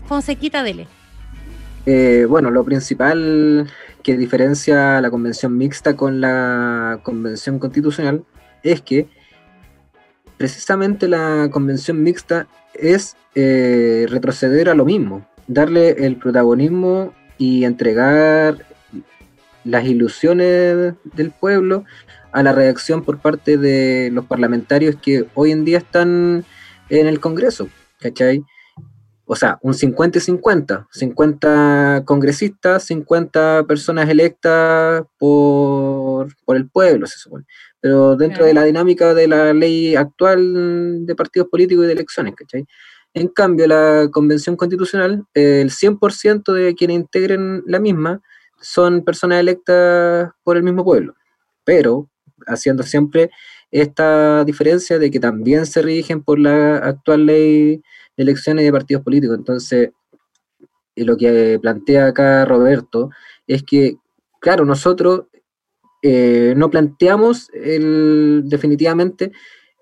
Fonsequita, 0.10 0.64
dele. 0.64 0.88
Eh, 1.86 2.26
bueno, 2.28 2.50
lo 2.50 2.64
principal 2.64 3.70
que 4.02 4.18
diferencia 4.18 5.00
la 5.02 5.12
convención 5.12 5.56
mixta 5.56 5.96
con 5.96 6.20
la 6.20 7.00
convención 7.04 7.60
constitucional 7.60 8.24
es 8.64 8.82
que 8.82 9.08
precisamente 10.38 11.08
la 11.08 11.50
convención 11.52 12.02
mixta 12.02 12.48
es 12.74 13.18
eh, 13.36 14.08
retroceder 14.10 14.70
a 14.70 14.74
lo 14.74 14.84
mismo, 14.84 15.28
darle 15.46 15.92
el 16.08 16.16
protagonismo 16.16 17.14
y 17.38 17.66
entregar 17.66 18.66
las 19.64 19.86
ilusiones 19.86 20.96
del 21.04 21.30
pueblo 21.30 21.86
a 22.32 22.42
la 22.42 22.52
reacción 22.52 23.04
por 23.04 23.20
parte 23.20 23.58
de 23.58 24.10
los 24.12 24.26
parlamentarios 24.26 24.96
que 24.96 25.28
hoy 25.36 25.52
en 25.52 25.66
día 25.66 25.78
están 25.78 26.46
en 26.90 27.06
el 27.06 27.20
Congreso, 27.20 27.70
¿cachai? 28.00 28.44
O 29.32 29.36
sea, 29.36 29.60
un 29.62 29.76
50 29.76 30.18
y 30.18 30.22
50, 30.22 30.88
50 30.90 32.02
congresistas, 32.04 32.84
50 32.86 33.64
personas 33.68 34.10
electas 34.10 35.04
por, 35.20 36.30
el 36.48 36.68
pueblo, 36.68 37.06
se 37.06 37.20
supone. 37.20 37.46
Pero 37.80 38.16
dentro 38.16 38.44
de 38.44 38.56
la 38.56 38.64
dinámica 38.64 39.14
de 39.14 39.28
la 39.28 39.54
ley 39.54 39.96
actual 39.96 41.06
de 41.06 41.16
partidos 41.16 41.48
políticos 41.48 41.84
y 41.84 41.88
de 41.88 41.94
elecciones, 41.94 42.34
¿cachai? 42.36 42.66
En 43.14 43.28
cambio, 43.28 43.68
la 43.68 44.10
convención 44.12 44.56
constitucional, 44.56 45.24
el 45.36 45.70
100% 45.70 46.52
de 46.52 46.74
quienes 46.74 46.96
integren 46.96 47.62
la 47.68 47.80
misma 47.80 48.24
son 48.60 49.04
personas 49.04 49.42
electas 49.42 50.32
por 50.42 50.58
el 50.58 50.64
mismo 50.64 50.84
pueblo, 50.84 51.14
pero 51.64 52.10
haciendo 52.48 52.82
siempre 52.82 53.30
esta 53.70 54.44
diferencia 54.44 54.98
de 54.98 55.12
que 55.12 55.20
también 55.20 55.68
se 55.68 55.84
rigen 55.84 56.24
por 56.24 56.40
la 56.40 56.78
actual 56.78 57.28
ley 57.28 57.84
elecciones 58.20 58.66
de 58.66 58.72
partidos 58.72 59.04
políticos. 59.04 59.38
Entonces, 59.38 59.92
lo 60.96 61.18
que 61.18 61.60
plantea 61.62 62.08
acá 62.08 62.46
Roberto 62.46 63.10
es 63.48 63.64
que, 63.64 63.98
claro, 64.42 64.66
nosotros 64.66 65.24
eh, 66.02 66.54
no 66.56 66.70
planteamos 66.70 67.50
el, 67.54 68.44
definitivamente 68.46 69.32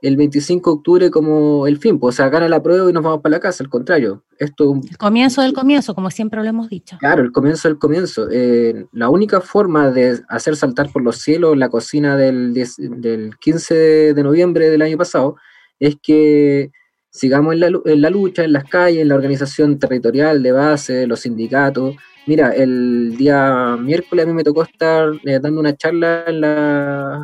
el 0.04 0.16
25 0.16 0.70
de 0.70 0.76
octubre 0.76 1.12
como 1.12 1.66
el 1.66 1.78
fin, 1.78 2.00
pues, 2.00 2.16
o 2.16 2.18
sea, 2.18 2.30
gana 2.30 2.48
la 2.48 2.62
prueba 2.62 2.88
y 2.88 2.94
nos 2.94 3.04
vamos 3.04 3.22
para 3.22 3.38
la 3.38 3.40
casa, 3.40 3.64
al 3.64 3.70
contrario. 3.70 4.24
Esto, 4.38 4.80
el 4.88 4.98
comienzo 4.98 5.42
del 5.42 5.54
comienzo, 5.54 5.96
como 5.96 6.12
siempre 6.12 6.40
lo 6.40 6.48
hemos 6.48 6.70
dicho. 6.70 6.98
Claro, 7.00 7.24
el 7.24 7.32
comienzo 7.32 7.68
del 7.68 7.80
comienzo. 7.80 8.28
Eh, 8.32 8.86
la 8.92 9.10
única 9.10 9.42
forma 9.42 9.90
de 9.90 10.20
hacer 10.30 10.56
saltar 10.56 10.92
por 10.92 11.02
los 11.02 11.18
cielos 11.18 11.58
la 11.58 11.70
cocina 11.70 12.16
del, 12.16 12.54
del 12.54 13.38
15 13.40 14.14
de 14.14 14.24
noviembre 14.24 14.70
del 14.70 14.84
año 14.84 14.98
pasado 14.98 15.36
es 15.80 15.96
que 16.02 16.72
sigamos 17.18 17.56
en 17.56 17.60
la, 18.02 18.10
lucha, 18.12 18.44
en 18.44 18.54
las 18.54 18.66
calles, 18.66 19.02
en 19.02 19.08
la 19.08 19.16
organización 19.16 19.80
territorial 19.80 20.44
de 20.44 20.52
base, 20.52 21.08
los 21.08 21.22
sindicatos. 21.22 21.96
Mira, 22.28 22.52
el 22.52 23.16
día 23.18 23.76
miércoles 23.80 24.26
a 24.26 24.28
mí 24.28 24.34
me 24.34 24.44
tocó 24.44 24.62
estar 24.62 25.10
eh, 25.26 25.40
dando 25.42 25.60
una 25.60 25.76
charla 25.76 26.26
en 26.28 26.42
la 26.42 27.24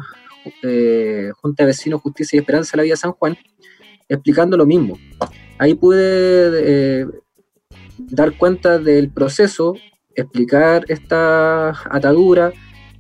eh, 0.64 1.32
Junta 1.40 1.64
de 1.64 1.68
Vecinos, 1.68 2.02
Justicia 2.02 2.38
y 2.38 2.40
Esperanza 2.40 2.72
de 2.72 2.78
la 2.78 2.84
Vía 2.84 2.96
San 2.96 3.12
Juan, 3.12 3.38
explicando 4.10 4.58
lo 4.58 4.66
mismo. 4.66 4.98
Ahí 5.60 5.76
pude 5.76 6.02
eh, 6.02 7.06
dar 7.98 8.36
cuenta 8.36 8.80
del 8.80 9.12
proceso, 9.12 9.76
explicar 10.16 10.86
esta 10.88 11.70
atadura 11.70 12.52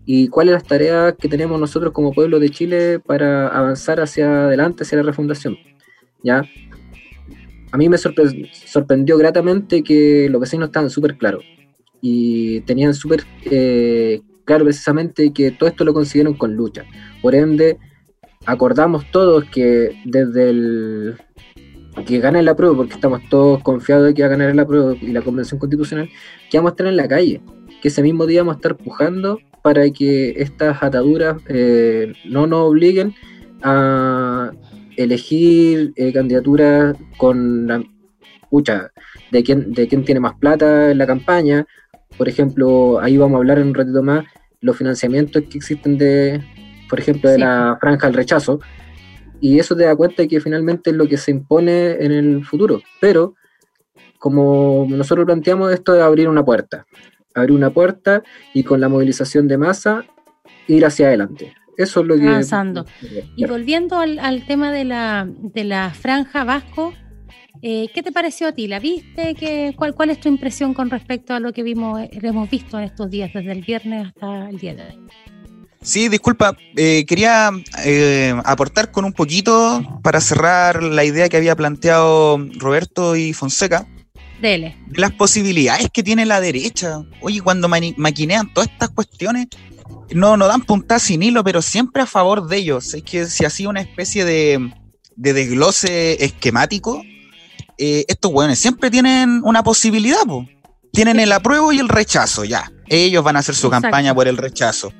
y 0.06 0.28
cuáles 0.28 0.54
las 0.54 0.64
tareas 0.64 1.16
que 1.20 1.28
tenemos 1.28 1.60
nosotros 1.60 1.92
como 1.92 2.14
pueblo 2.14 2.40
de 2.40 2.50
Chile 2.50 3.00
para 3.00 3.48
avanzar 3.48 4.00
hacia 4.00 4.46
adelante, 4.46 4.84
hacia 4.84 5.00
la 5.00 5.04
refundación. 5.04 5.58
¿Ya? 6.24 6.44
A 7.74 7.78
mí 7.78 7.90
me 7.90 7.98
sorprendió 7.98 9.18
gratamente 9.18 9.82
que 9.82 10.30
los 10.30 10.40
vecinos 10.40 10.68
estaban 10.68 10.92
súper 10.92 11.18
claros 11.18 11.44
y 12.02 12.62
tenían 12.62 12.94
súper 12.94 13.24
eh, 13.46 14.22
claro 14.46 14.64
precisamente 14.64 15.34
que 15.34 15.50
todo 15.50 15.70
esto 15.70 15.84
lo 15.84 15.92
consiguieron 15.92 16.36
con 16.36 16.54
lucha. 16.54 16.86
Por 17.20 17.34
ende, 17.34 17.80
acordamos 18.46 19.10
todos 19.10 19.46
que 19.46 20.00
desde 20.06 20.52
el 20.52 21.18
que 22.06 22.20
gane 22.20 22.44
la 22.44 22.56
prueba, 22.56 22.78
porque 22.78 22.94
estamos 22.94 23.22
todos 23.28 23.64
confiados 23.64 24.06
de 24.06 24.14
que 24.14 24.22
va 24.22 24.28
a 24.28 24.32
ganar 24.38 24.56
la 24.56 24.68
prueba 24.68 24.94
y 25.02 25.08
la 25.08 25.24
convención 25.24 25.60
constitucional, 25.60 26.08
que 26.52 26.60
vamos 26.60 26.70
a 26.70 26.74
estar 26.74 26.86
en 26.86 26.96
la 26.96 27.08
calle, 27.08 27.42
que 27.82 27.88
ese 27.88 28.04
mismo 28.04 28.28
día 28.28 28.42
vamos 28.42 28.54
a 28.54 28.58
estar 28.58 28.78
pujando 28.78 29.40
para 29.64 29.90
que 29.90 30.36
estas 30.38 30.84
ataduras 30.84 31.42
eh, 31.48 32.14
no 32.26 32.46
nos 32.46 32.70
obliguen 32.70 33.16
a 33.64 34.52
elegir 34.98 35.94
eh, 35.96 36.14
candidaturas 36.14 36.96
con 37.18 37.68
la 37.68 37.84
pucha 38.50 38.92
de 39.32 39.44
quién, 39.44 39.74
de 39.74 39.88
quién 39.88 40.04
tiene 40.04 40.20
más 40.20 40.36
plata 40.36 40.92
en 40.92 40.98
la 40.98 41.08
campaña. 41.08 41.66
Por 42.18 42.30
ejemplo, 42.30 43.00
ahí 43.00 43.18
vamos 43.18 43.36
a 43.36 43.40
hablar 43.40 43.60
en 43.60 43.68
un 43.68 43.74
ratito 43.74 44.04
más 44.04 44.26
los 44.62 44.78
financiamientos 44.78 45.44
que 45.50 45.58
existen 45.58 45.98
de, 45.98 46.42
por 46.90 47.00
ejemplo, 47.00 47.30
de 47.30 47.40
la 47.40 47.78
franja 47.82 48.08
del 48.08 48.16
rechazo, 48.16 48.60
y 49.42 49.60
eso 49.60 49.76
te 49.76 49.84
da 49.84 49.96
cuenta 49.96 50.22
de 50.22 50.30
que 50.30 50.40
finalmente 50.40 50.92
es 50.92 50.96
lo 50.96 51.06
que 51.06 51.18
se 51.18 51.32
impone 51.32 51.92
en 52.00 52.14
el 52.14 52.46
futuro. 52.46 52.82
Pero, 53.02 53.36
como 54.18 54.88
nosotros 54.90 55.26
planteamos, 55.26 55.74
esto 55.74 55.96
es 55.96 56.02
abrir 56.02 56.30
una 56.30 56.46
puerta, 56.46 56.86
abrir 57.36 57.58
una 57.58 57.74
puerta 57.74 58.24
y 58.54 58.64
con 58.64 58.80
la 58.80 58.88
movilización 58.88 59.50
de 59.50 59.58
masa 59.58 60.06
ir 60.68 60.86
hacia 60.86 61.08
adelante. 61.08 61.54
Eso 61.78 62.02
es 62.02 62.08
lo 62.08 62.18
que... 62.18 62.28
Avanzando. 62.28 62.86
Y 63.36 63.46
volviendo 63.46 64.00
al, 64.00 64.46
tema 64.46 64.72
de 64.72 64.86
la, 64.86 65.28
de 65.28 65.64
la 65.64 65.92
franja 65.92 66.44
vasco, 66.44 66.94
eh, 67.62 67.90
¿qué 67.94 68.04
te 68.04 68.12
pareció 68.12 68.48
a 68.48 68.52
ti? 68.52 68.68
¿La 68.68 68.80
viste? 68.80 69.36
¿Qué, 69.36 69.74
cuál, 69.78 69.96
¿Cuál 69.96 70.10
es 70.10 70.20
tu 70.20 70.30
impresión 70.30 70.74
con 70.74 70.90
respecto 70.90 71.34
a 71.34 71.40
lo 71.40 71.54
que 71.54 71.64
vimos, 71.64 72.02
hemos 72.12 72.50
visto 72.50 72.78
en 72.78 72.86
estos 72.86 73.10
días, 73.10 73.32
desde 73.34 73.52
el 73.52 73.62
viernes 73.62 74.08
hasta 74.08 74.50
el 74.50 74.58
día 74.58 74.76
de 74.76 74.84
hoy? 74.84 75.00
Sí, 75.84 76.08
disculpa, 76.08 76.56
eh, 76.78 77.06
quería 77.06 77.52
eh, 77.84 78.34
aportar 78.46 78.92
con 78.92 79.04
un 79.04 79.12
poquito 79.12 80.00
para 80.02 80.22
cerrar 80.22 80.82
la 80.82 81.04
idea 81.04 81.28
que 81.28 81.36
había 81.36 81.58
planteado 81.58 82.38
Roberto 82.58 83.18
y 83.18 83.34
Fonseca. 83.34 83.86
Dele. 84.42 84.78
Las 84.96 85.12
posibilidades 85.12 85.90
que 85.94 86.02
tiene 86.02 86.26
la 86.26 86.40
derecha. 86.40 87.04
Oye, 87.22 87.42
cuando 87.42 87.68
maquinean 87.68 88.54
todas 88.54 88.70
estas 88.70 88.90
cuestiones, 88.90 89.48
no, 90.14 90.38
no 90.38 90.48
dan 90.48 90.62
puntadas 90.62 91.04
sin 91.04 91.24
hilo, 91.24 91.44
pero 91.44 91.62
siempre 91.62 92.02
a 92.02 92.06
favor 92.06 92.48
de 92.48 92.58
ellos. 92.58 92.94
Es 92.94 93.04
que 93.04 93.26
si 93.26 93.46
hacía 93.46 93.70
una 93.70 93.82
especie 93.82 94.26
de, 94.26 94.74
desglose 95.16 96.24
esquemático, 96.24 97.02
eh, 97.78 98.06
estos 98.08 98.32
hueones 98.32 98.60
siempre 98.60 98.92
tienen 98.92 99.42
una 99.44 99.64
posibilidad, 99.64 100.24
tienen 100.92 101.20
el 101.20 101.32
apruebo 101.32 101.72
y 101.74 101.80
el 101.80 101.90
rechazo, 101.90 102.44
ya. 102.44 102.72
Ellos 102.88 103.24
van 103.24 103.36
a 103.36 103.40
hacer 103.40 103.56
su 103.56 103.70
campaña 103.70 104.14
por 104.14 104.28
el 104.28 104.38
rechazo 104.38 104.92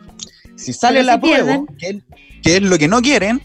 si 0.56 0.74
sale 0.74 1.04
la 1.04 1.20
prueba, 1.20 1.64
que, 1.78 2.02
es 2.44 2.62
lo 2.62 2.78
que 2.78 2.88
no 2.88 3.02
quieren, 3.02 3.42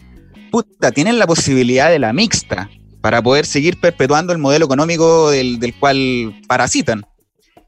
puta, 0.51 0.91
tienen 0.91 1.19
la 1.19 1.27
posibilidad 1.27 1.89
de 1.89 1.99
la 1.99 2.13
mixta 2.13 2.69
para 3.01 3.21
poder 3.21 3.45
seguir 3.45 3.79
perpetuando 3.79 4.33
el 4.33 4.39
modelo 4.39 4.65
económico 4.65 5.29
del, 5.29 5.73
cual 5.79 6.41
parasitan. 6.47 7.05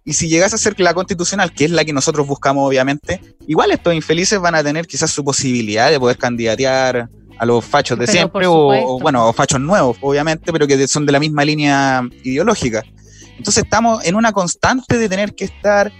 Y 0.03 0.13
si 0.13 0.27
llegase 0.27 0.55
a 0.55 0.57
ser 0.57 0.79
la 0.79 0.93
constitucional, 0.93 1.53
que 1.53 1.65
es 1.65 1.71
la 1.71 1.85
que 1.85 1.93
nosotros 1.93 2.25
buscamos, 2.25 2.67
obviamente, 2.67 3.21
igual 3.47 3.71
estos 3.71 3.93
infelices 3.93 4.39
van 4.39 4.55
a 4.55 4.63
tener 4.63 4.87
quizás 4.87 5.11
su 5.11 5.23
posibilidad 5.23 5.91
de 5.91 5.99
poder 5.99 6.17
candidatear 6.17 7.07
a 7.37 7.45
los 7.45 7.63
fachos 7.63 7.97
de 7.97 8.07
siempre, 8.07 8.45
o, 8.47 8.99
bueno, 8.99 9.27
o 9.27 9.33
fachos 9.33 9.59
nuevos, 9.59 9.97
obviamente, 10.01 10.51
pero 10.51 10.67
que 10.67 10.87
son 10.87 11.05
de 11.05 11.11
la 11.11 11.19
misma 11.19 11.45
línea 11.45 12.01
ideológica. 12.23 12.83
Entonces 13.37 13.63
estamos 13.63 14.03
en 14.05 14.15
una 14.15 14.31
constante 14.31 14.97
de 14.97 15.09
tener 15.09 15.33
que 15.33 15.45
estar 15.45 15.91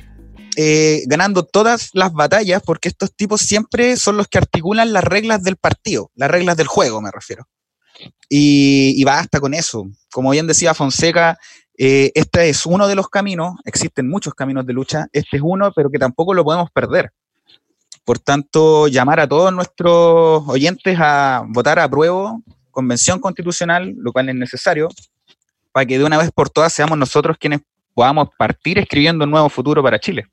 eh, 0.58 1.04
ganando 1.08 1.44
todas 1.44 1.90
las 1.94 2.12
batallas 2.12 2.62
porque 2.66 2.90
estos 2.90 3.16
tipos 3.16 3.42
siempre 3.42 3.96
son 3.98 4.18
los 4.18 4.28
que 4.28 4.38
articulan 4.38 4.94
las 4.94 5.04
reglas 5.04 5.44
del 5.44 5.56
partido, 5.56 6.12
las 6.14 6.30
reglas 6.30 6.58
del 6.58 6.68
juego 6.68 7.02
me 7.02 7.10
refiero. 7.10 7.48
Y, 8.30 9.04
basta 9.04 9.40
con 9.40 9.54
eso. 9.54 9.88
Como 10.12 10.32
bien 10.32 10.48
decía 10.48 10.74
Fonseca, 10.74 11.38
eh, 11.78 12.12
este 12.16 12.50
es 12.50 12.66
uno 12.66 12.88
de 12.88 12.96
los 12.96 13.10
caminos, 13.10 13.56
existen 13.66 14.10
muchos 14.10 14.34
caminos 14.34 14.66
de 14.66 14.74
lucha, 14.74 15.08
este 15.12 15.38
es 15.38 15.44
uno, 15.44 15.72
pero 15.76 15.90
que 15.90 16.00
tampoco 16.00 16.34
lo 16.34 16.44
podemos 16.44 16.70
perder. 16.72 17.12
Por 18.04 18.20
tanto, 18.20 18.88
llamar 18.88 19.20
a 19.20 19.28
todos 19.28 19.54
nuestros 19.54 20.44
oyentes 20.48 20.98
a 21.00 21.44
votar 21.48 21.80
a 21.80 21.90
prueba, 21.90 22.38
convención 22.72 23.20
constitucional, 23.20 23.94
lo 23.98 24.12
cual 24.12 24.30
es 24.30 24.36
necesario, 24.36 24.90
para 25.72 25.86
que 25.86 25.98
de 25.98 26.04
una 26.04 26.18
vez 26.18 26.32
por 26.32 26.50
todas 26.50 26.74
seamos 26.74 26.98
nosotros 26.98 27.38
quienes 27.40 27.62
podamos 27.94 28.30
partir 28.38 28.80
escribiendo 28.80 29.26
un 29.26 29.32
nuevo 29.32 29.50
futuro 29.50 29.84
para 29.84 30.00
Chile. 30.00 30.26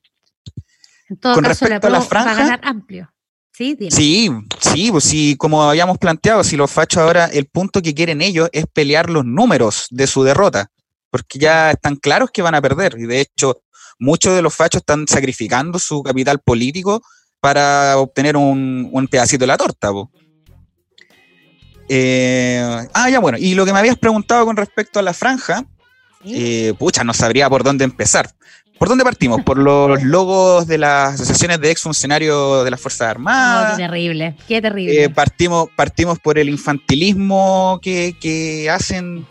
En 1.09 1.16
todo 1.16 1.35
Con 1.35 1.45
caso, 1.45 1.64
respecto 1.64 1.88
la 1.88 1.99
a 1.99 2.00
la 2.00 2.07
franja, 2.07 2.33
va 2.33 2.33
a 2.33 2.42
ganar 2.42 2.61
amplio. 2.62 3.11
Sí, 3.52 3.76
sí, 3.90 4.30
sí, 4.61 4.90
pues 4.92 5.02
sí, 5.02 5.35
como 5.37 5.64
habíamos 5.64 5.99
planteado, 5.99 6.45
si 6.45 6.57
los 6.57 6.71
fachos 6.71 7.02
ahora, 7.02 7.25
el 7.26 7.47
punto 7.47 7.83
que 7.83 7.92
quieren 7.92 8.23
ellos 8.23 8.49
es 8.52 8.66
pelear 8.66 9.11
los 9.11 9.25
números 9.25 9.88
de 9.90 10.07
su 10.07 10.23
derrota, 10.23 10.71
porque 11.11 11.38
ya 11.38 11.71
están 11.71 11.97
claros 11.97 12.31
que 12.33 12.43
van 12.43 12.55
a 12.55 12.62
perder. 12.62 12.97
Y 12.99 13.07
de 13.07 13.21
hecho, 13.21 13.62
muchos 13.99 14.35
de 14.35 14.43
los 14.43 14.55
fachos 14.55 14.81
están 14.81 15.07
sacrificando 15.09 15.79
su 15.79 16.03
capital 16.03 16.41
político 16.41 17.03
para 17.41 17.99
obtener 17.99 18.37
un, 18.37 18.88
un 18.93 19.09
pedacito 19.09 19.43
de 19.43 19.47
la 19.47 19.57
torta. 19.57 19.91
Eh, 21.88 22.87
ah, 22.93 23.09
ya 23.09 23.19
bueno, 23.19 23.38
y 23.38 23.55
lo 23.55 23.65
que 23.65 23.73
me 23.73 23.79
habías 23.79 23.97
preguntado 23.97 24.45
con 24.45 24.57
respecto 24.57 24.99
a 24.99 25.03
la 25.03 25.15
franja, 25.15 25.65
eh, 26.25 26.75
pucha, 26.79 27.05
no 27.05 27.15
sabría 27.15 27.49
por 27.49 27.62
dónde 27.62 27.85
empezar. 27.85 28.31
¿Por 28.79 28.88
dónde 28.88 29.03
partimos? 29.03 29.43
¿Por 29.43 29.59
los 29.59 30.03
logos 30.05 30.67
de 30.67 30.79
las 30.79 31.15
asociaciones 31.15 31.61
de 31.61 31.71
exfuncionarios 31.71 32.65
de 32.65 32.71
las 32.71 32.81
Fuerzas 32.81 33.09
Armadas? 33.09 33.77
qué 33.77 33.83
terrible, 33.83 34.37
qué 34.47 34.62
terrible. 34.62 35.05
Eh, 35.05 35.11
partimos, 35.11 35.69
partimos 35.75 36.19
por 36.19 36.38
el 36.38 36.49
infantilismo 36.49 37.81
que, 37.83 38.71
hacen 38.73 39.27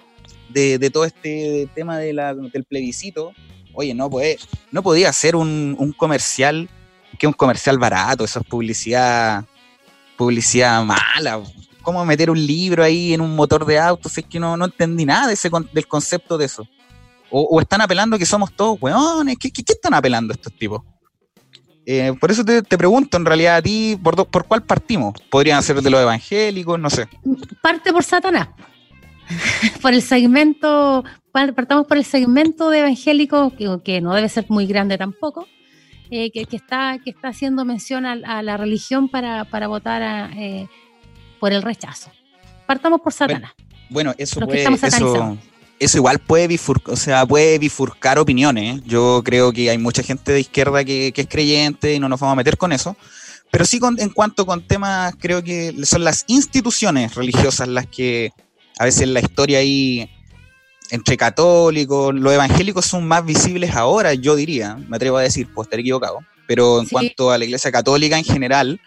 de, 0.50 0.90
todo 0.90 1.06
este 1.06 1.70
tema 1.76 1.98
de 1.98 2.14
del 2.14 2.64
plebiscito. 2.64 3.34
Oye, 3.74 3.94
no, 3.94 4.10
pues, 4.10 4.48
no 4.72 4.82
podía 4.82 5.12
ser 5.14 5.36
un, 5.36 5.94
comercial 5.98 6.70
que 7.20 7.28
un 7.28 7.34
comercial 7.34 7.78
barato, 7.78 8.24
eso 8.24 8.40
es 8.40 8.46
publicidad, 8.46 9.46
publicidad 10.18 10.84
mala. 10.84 11.42
¿Cómo 11.82 12.04
meter 12.06 12.30
un 12.30 12.46
libro 12.46 12.84
ahí 12.84 13.14
en 13.14 13.22
un 13.22 13.36
motor 13.36 13.66
de 13.66 13.80
autos? 13.80 14.18
Es 14.18 14.26
que 14.26 14.40
no, 14.40 14.58
no 14.58 14.66
entendí 14.66 15.06
nada 15.06 15.28
de 15.28 15.34
ese, 15.34 15.50
del 15.74 15.88
concepto 15.88 16.38
de 16.38 16.46
eso. 16.46 16.68
O, 17.30 17.60
están 17.60 17.82
apelando 17.82 18.18
que 18.18 18.26
somos 18.26 18.54
todos 18.54 18.78
weones. 18.82 19.38
¿Qué, 19.40 19.52
qué, 19.52 19.64
están 19.68 19.94
apelando 19.94 20.34
estos 20.34 20.54
tipos? 20.54 20.82
Eh, 21.86 22.14
por 22.20 22.32
eso 22.32 22.44
te, 22.44 22.62
pregunto, 22.64 23.16
en 23.16 23.26
realidad, 23.26 23.58
a 23.58 23.62
ti, 23.62 23.98
¿por, 24.02 24.28
¿por 24.28 24.46
cuál 24.46 24.64
partimos? 24.64 25.14
¿Podrían 25.30 25.64
ser 25.64 25.82
de 25.82 25.90
los 25.90 26.02
evangélicos? 26.02 26.80
No 26.80 26.90
sé. 26.90 27.08
Parte 27.62 27.94
por 27.94 28.04
Satanás. 28.04 28.50
por 29.82 29.94
el 29.94 30.02
segmento, 30.02 31.04
partamos 31.32 31.88
por 31.88 31.98
el 31.98 32.06
segmento 32.06 32.70
de 32.70 32.80
evangélicos, 32.80 33.54
que, 33.84 34.02
no 34.02 34.14
debe 34.14 34.30
ser 34.30 34.46
muy 34.50 34.66
grande 34.66 34.98
tampoco, 34.98 35.48
eh, 36.10 36.32
que, 36.32 36.48
está, 36.56 37.00
que 37.04 37.10
está 37.10 37.30
haciendo 37.30 37.66
mención 37.66 38.06
a, 38.06 38.42
la 38.42 38.58
religión 38.58 39.10
para, 39.10 39.44
votar 39.68 40.32
eh, 40.38 40.68
por 41.40 41.54
el 41.54 41.62
rechazo. 41.62 42.12
Partamos 42.66 43.02
por 43.02 43.14
Satanás. 43.14 43.54
Bueno, 43.90 44.14
eso, 44.18 44.42
puede, 44.42 44.64
eso, 44.64 45.38
eso 45.80 45.98
igual 45.98 46.20
puede 46.20 46.48
bifurcar, 46.48 46.94
o 46.94 46.98
sea, 46.98 47.26
puede 47.26 47.60
bifurcar 47.60 48.20
opiniones. 48.20 48.82
Yo 48.84 49.22
creo 49.24 49.54
que 49.54 49.70
hay 49.70 49.78
mucha 49.78 50.04
gente 50.04 50.32
de 50.32 50.42
izquierda 50.42 50.84
que, 50.84 51.14
es 51.16 51.28
creyente 51.28 51.94
y 51.94 52.00
no 52.00 52.10
nos 52.10 52.20
vamos 52.20 52.34
a 52.34 52.36
meter 52.36 52.58
con 52.58 52.74
eso. 52.74 52.98
Pero 53.52 53.64
sí 53.64 53.80
con, 53.80 54.00
en 54.00 54.10
cuanto 54.10 54.46
con 54.46 54.68
temas, 54.68 55.16
creo 55.20 55.44
que 55.44 55.74
son 55.86 56.04
las 56.04 56.26
instituciones 56.28 57.16
religiosas 57.16 57.68
las 57.70 57.88
que 57.88 58.34
a 58.80 58.86
veces 58.86 59.08
la 59.08 59.20
historia 59.20 59.60
ahí 59.60 60.10
entre 60.90 61.18
católicos, 61.18 62.14
los 62.16 62.32
evangélicos 62.34 62.86
son 62.86 63.08
más 63.08 63.26
visibles 63.26 63.76
ahora, 63.76 64.14
yo 64.14 64.36
diría, 64.36 64.76
me 64.88 64.96
atrevo 64.96 65.18
a 65.18 65.22
decir, 65.22 65.48
puedo 65.54 65.64
estar 65.66 65.80
equivocado, 65.80 66.20
pero 66.48 66.80
en 66.80 66.86
Sí. 66.86 66.92
cuanto 66.92 67.32
a 67.32 67.38
la 67.38 67.44
iglesia 67.46 67.72
católica 67.72 68.18
en 68.18 68.24
general, 68.24 68.80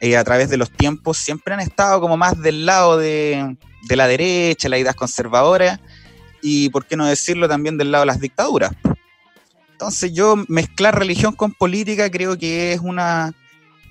eh, 0.00 0.16
a 0.16 0.24
través 0.24 0.50
de 0.50 0.56
los 0.56 0.70
tiempos 0.70 1.16
siempre 1.18 1.54
han 1.54 1.60
estado 1.60 2.00
como 2.00 2.16
más 2.16 2.40
del 2.40 2.64
lado 2.66 2.96
de, 2.96 3.56
de 3.88 3.96
la 3.96 4.06
derecha, 4.06 4.68
las 4.68 4.80
ideas 4.80 4.94
conservadoras, 4.94 5.80
y 6.40 6.68
por 6.70 6.84
qué 6.86 6.96
no 6.96 7.06
decirlo 7.06 7.48
también 7.48 7.76
del 7.78 7.90
lado 7.90 8.02
de 8.02 8.06
las 8.06 8.20
dictaduras. 8.20 8.72
Entonces 9.72 10.12
yo 10.12 10.36
mezclar 10.48 10.96
religión 10.96 11.34
con 11.34 11.52
política 11.52 12.08
creo 12.10 12.38
que 12.38 12.72
es 12.72 12.80
una 12.80 13.32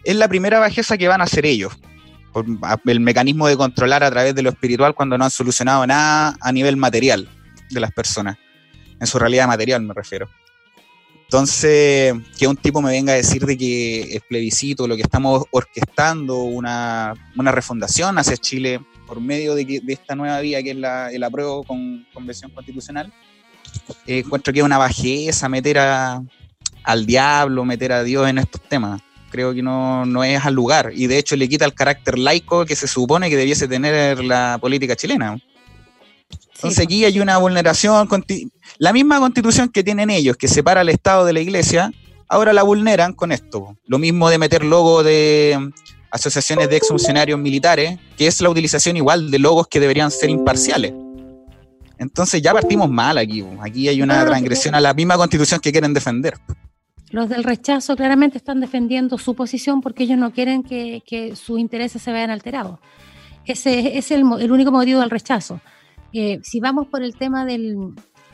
es 0.03 0.15
la 0.15 0.27
primera 0.29 0.59
bajeza 0.59 0.97
que 0.97 1.07
van 1.07 1.21
a 1.21 1.25
hacer 1.25 1.45
ellos. 1.45 1.73
Por 2.33 2.45
el 2.85 2.99
mecanismo 3.01 3.47
de 3.47 3.57
controlar 3.57 4.03
a 4.03 4.09
través 4.11 4.33
de 4.33 4.41
lo 4.41 4.49
espiritual 4.49 4.95
cuando 4.95 5.17
no 5.17 5.25
han 5.25 5.31
solucionado 5.31 5.85
nada 5.85 6.37
a 6.39 6.51
nivel 6.51 6.77
material 6.77 7.27
de 7.69 7.79
las 7.79 7.91
personas. 7.91 8.37
En 8.99 9.07
su 9.07 9.19
realidad 9.19 9.47
material 9.47 9.81
me 9.81 9.93
refiero. 9.93 10.29
Entonces, 11.23 12.13
que 12.37 12.47
un 12.47 12.57
tipo 12.57 12.81
me 12.81 12.91
venga 12.91 13.13
a 13.13 13.15
decir 13.15 13.45
de 13.45 13.57
que 13.57 14.15
es 14.15 14.21
plebiscito, 14.27 14.85
lo 14.87 14.95
que 14.97 15.01
estamos 15.03 15.45
orquestando, 15.51 16.39
una, 16.43 17.13
una 17.37 17.51
refundación 17.53 18.17
hacia 18.17 18.35
Chile 18.35 18.81
por 19.07 19.21
medio 19.21 19.55
de, 19.55 19.65
que- 19.65 19.79
de 19.79 19.93
esta 19.93 20.13
nueva 20.15 20.39
vía 20.41 20.61
que 20.61 20.71
es 20.71 20.75
la, 20.77 21.09
el 21.11 21.23
apruebo 21.23 21.63
con 21.63 22.05
convención 22.13 22.51
constitucional, 22.51 23.13
eh, 24.05 24.19
encuentro 24.25 24.51
que 24.51 24.59
es 24.59 24.65
una 24.65 24.77
bajeza 24.77 25.47
meter 25.47 25.79
a, 25.79 26.21
al 26.83 27.05
diablo, 27.05 27.63
meter 27.63 27.93
a 27.93 28.03
Dios 28.03 28.27
en 28.27 28.37
estos 28.37 28.61
temas. 28.63 29.01
Creo 29.31 29.53
que 29.53 29.63
no, 29.63 30.05
no 30.05 30.23
es 30.23 30.45
al 30.45 30.53
lugar 30.53 30.91
y 30.93 31.07
de 31.07 31.17
hecho 31.17 31.35
le 31.35 31.47
quita 31.47 31.65
el 31.65 31.73
carácter 31.73 32.19
laico 32.19 32.65
que 32.65 32.75
se 32.75 32.87
supone 32.87 33.29
que 33.29 33.37
debiese 33.37 33.67
tener 33.67 34.23
la 34.23 34.57
política 34.61 34.95
chilena. 34.95 35.37
Entonces 36.55 36.83
aquí 36.83 37.05
hay 37.05 37.19
una 37.19 37.37
vulneración, 37.39 38.07
la 38.77 38.93
misma 38.93 39.19
constitución 39.19 39.69
que 39.69 39.83
tienen 39.83 40.11
ellos, 40.11 40.37
que 40.37 40.47
separa 40.47 40.81
al 40.81 40.89
Estado 40.89 41.25
de 41.25 41.33
la 41.33 41.39
Iglesia, 41.39 41.91
ahora 42.27 42.53
la 42.53 42.61
vulneran 42.61 43.13
con 43.13 43.31
esto. 43.31 43.77
Lo 43.87 43.97
mismo 43.97 44.29
de 44.29 44.37
meter 44.37 44.63
logo 44.63 45.01
de 45.01 45.57
mm, 45.59 45.69
asociaciones 46.11 46.69
de 46.69 46.77
exfuncionarios 46.77 47.39
militares, 47.39 47.97
que 48.15 48.27
es 48.27 48.41
la 48.41 48.49
utilización 48.49 48.95
igual 48.95 49.31
de 49.31 49.39
logos 49.39 49.67
que 49.67 49.79
deberían 49.79 50.11
ser 50.11 50.29
imparciales. 50.29 50.93
Entonces 51.97 52.41
ya 52.41 52.53
partimos 52.53 52.89
mal 52.89 53.17
aquí. 53.17 53.43
Aquí 53.61 53.87
hay 53.87 54.01
una 54.01 54.25
transgresión 54.25 54.75
a 54.75 54.81
la 54.81 54.93
misma 54.93 55.17
constitución 55.17 55.59
que 55.59 55.71
quieren 55.71 55.93
defender. 55.93 56.35
Los 57.11 57.29
del 57.29 57.43
rechazo 57.43 57.95
claramente 57.95 58.37
están 58.37 58.59
defendiendo 58.61 59.17
su 59.17 59.35
posición 59.35 59.81
porque 59.81 60.03
ellos 60.03 60.17
no 60.17 60.31
quieren 60.31 60.63
que, 60.63 61.03
que 61.05 61.35
sus 61.35 61.59
intereses 61.59 62.01
se 62.01 62.11
vean 62.11 62.29
alterados. 62.29 62.79
Ese 63.45 63.97
es 63.97 64.11
el, 64.11 64.23
el 64.39 64.51
único 64.51 64.71
motivo 64.71 64.99
del 65.01 65.09
rechazo. 65.09 65.59
Eh, 66.13 66.39
si 66.43 66.59
vamos 66.59 66.87
por 66.87 67.03
el 67.03 67.15
tema 67.15 67.45
del, 67.45 67.75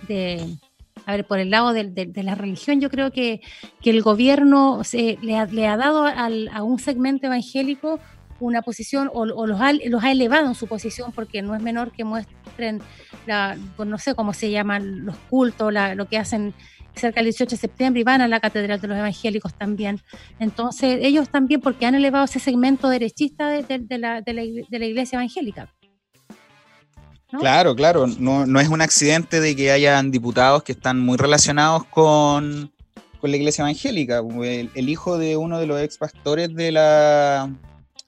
de, 0.07 0.45
a 1.05 1.11
ver, 1.13 1.25
por 1.25 1.39
el 1.39 1.49
lado 1.49 1.73
del- 1.73 1.93
de, 1.95 2.23
la 2.23 2.35
religión, 2.35 2.79
yo 2.81 2.89
creo 2.89 3.11
que, 3.11 3.41
que 3.81 3.89
el 3.89 4.01
gobierno 4.01 4.83
se, 4.83 5.17
le, 5.21 5.37
ha, 5.37 5.45
le 5.45 5.67
ha 5.67 5.77
dado 5.77 6.03
al- 6.03 6.49
a 6.53 6.61
un 6.63 6.77
segmento 6.79 7.27
evangélico 7.27 7.99
una 8.39 8.61
posición 8.61 9.09
o, 9.13 9.21
o 9.21 9.47
los, 9.47 9.59
ha, 9.59 9.73
los 9.73 10.03
ha 10.03 10.11
elevado 10.11 10.45
en 10.47 10.53
su 10.53 10.67
posición 10.67 11.11
porque 11.11 11.41
no 11.41 11.55
es 11.55 11.61
menor 11.63 11.91
que 11.91 12.03
muestren, 12.03 12.81
la, 13.25 13.57
no 13.83 13.97
sé 13.97 14.13
cómo 14.13 14.31
se 14.33 14.51
llaman 14.51 15.05
los 15.05 15.15
cultos, 15.29 15.73
la- 15.73 15.95
lo 15.95 16.05
que 16.07 16.19
hacen 16.19 16.53
cerca 16.97 17.19
del 17.19 17.25
18 17.25 17.51
de 17.51 17.57
septiembre 17.57 18.01
y 18.01 18.03
van 18.03 18.21
a 18.21 18.27
la 18.27 18.39
Catedral 18.39 18.79
de 18.81 18.87
los 18.87 18.97
Evangélicos 18.97 19.53
también. 19.53 20.01
Entonces, 20.39 20.99
ellos 21.01 21.29
también, 21.29 21.61
porque 21.61 21.85
han 21.85 21.95
elevado 21.95 22.25
ese 22.25 22.39
segmento 22.39 22.89
derechista 22.89 23.47
de, 23.49 23.63
de- 23.63 23.79
de 23.79 23.97
la, 23.97 24.21
de 24.21 24.33
la 24.33 24.43
igle- 24.43 24.67
de 24.67 24.79
la 24.79 24.85
iglesia 24.85 25.17
evangélica. 25.17 25.73
¿no? 27.31 27.39
Claro, 27.39 27.75
claro. 27.75 28.07
No, 28.07 28.45
no 28.45 28.59
es 28.59 28.69
un 28.69 28.81
accidente 28.81 29.39
de 29.41 29.55
que 29.55 29.71
hayan 29.71 30.11
diputados 30.11 30.63
que 30.63 30.71
están 30.71 30.99
muy 30.99 31.17
relacionados 31.17 31.83
con, 31.85 32.71
con 33.19 33.31
la 33.31 33.37
iglesia 33.37 33.63
evangélica. 33.63 34.19
El, 34.43 34.69
el 34.73 34.89
hijo 34.89 35.17
de 35.17 35.35
uno 35.37 35.59
de 35.59 35.67
los 35.67 35.81
ex 35.81 35.97
pastores 35.97 36.53
de 36.55 36.71
la, 36.71 37.49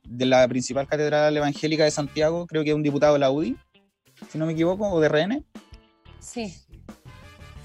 de 0.06 0.26
la 0.26 0.48
principal 0.48 0.88
catedral 0.88 1.36
evangélica 1.36 1.84
de 1.84 1.92
Santiago, 1.92 2.48
creo 2.48 2.64
que 2.64 2.70
es 2.70 2.76
un 2.76 2.84
diputado 2.84 3.14
de 3.14 3.20
la 3.20 3.30
UDI, 3.30 3.58
si 4.32 4.38
no 4.38 4.46
me 4.46 4.54
equivoco, 4.54 4.88
o 4.90 5.00
de 5.02 5.10
RN. 5.10 5.46
Sí. 6.22 6.54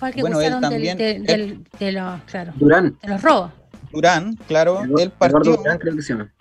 Fue 0.05 0.09
el 0.11 0.15
que 0.17 0.21
Bueno, 0.21 0.41
él 0.41 0.53
acusaron 0.53 0.71
también- 0.71 0.99
del- 0.99 1.25
del- 1.25 1.65
de, 1.79 1.93
los, 1.93 2.21
claro, 2.23 2.53
Durán. 2.57 2.97
de 3.03 3.09
los 3.09 3.23
robos. 3.23 3.51
Durán, 3.93 4.37
claro, 4.49 4.81
Edu- 4.81 5.01
él 5.01 5.13
Eduardo 5.13 5.19
partió. 5.19 5.57
Durán 5.57 5.79
creo 5.79 5.97
que 5.97 6.03
se 6.03 6.13
llama. 6.15 6.33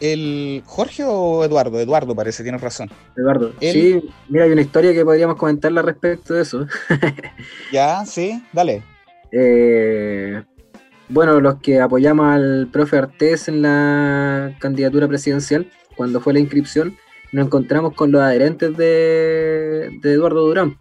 El 0.00 0.62
Jorge 0.64 1.02
o 1.04 1.44
Eduardo, 1.44 1.80
Eduardo 1.80 2.14
parece, 2.14 2.42
tienes 2.44 2.60
razón. 2.60 2.88
Eduardo. 3.16 3.52
Él- 3.60 3.72
Sí, 3.72 4.10
mira, 4.28 4.44
hay 4.44 4.52
una 4.52 4.60
historia 4.60 4.92
que 4.92 5.04
podríamos 5.04 5.36
comentarle 5.36 5.82
respecto 5.82 6.34
de 6.34 6.42
eso. 6.42 6.66
Ya, 7.72 8.04
sí, 8.06 8.42
dale. 8.52 8.82
Eh, 9.32 10.42
bueno, 11.08 11.40
los 11.40 11.56
que 11.60 11.80
apoyamos 11.80 12.26
al 12.26 12.68
profe 12.72 12.96
Artés 12.98 13.48
en 13.48 13.62
la 13.62 14.54
candidatura 14.60 15.08
presidencial, 15.08 15.68
cuando 15.96 16.20
fue 16.20 16.32
la 16.32 16.38
inscripción, 16.38 16.96
nos 17.32 17.46
encontramos 17.46 17.94
con 17.94 18.12
los 18.12 18.22
adherentes 18.22 18.76
de, 18.76 19.90
de 20.00 20.12
Eduardo 20.12 20.46
Durán, 20.46 20.76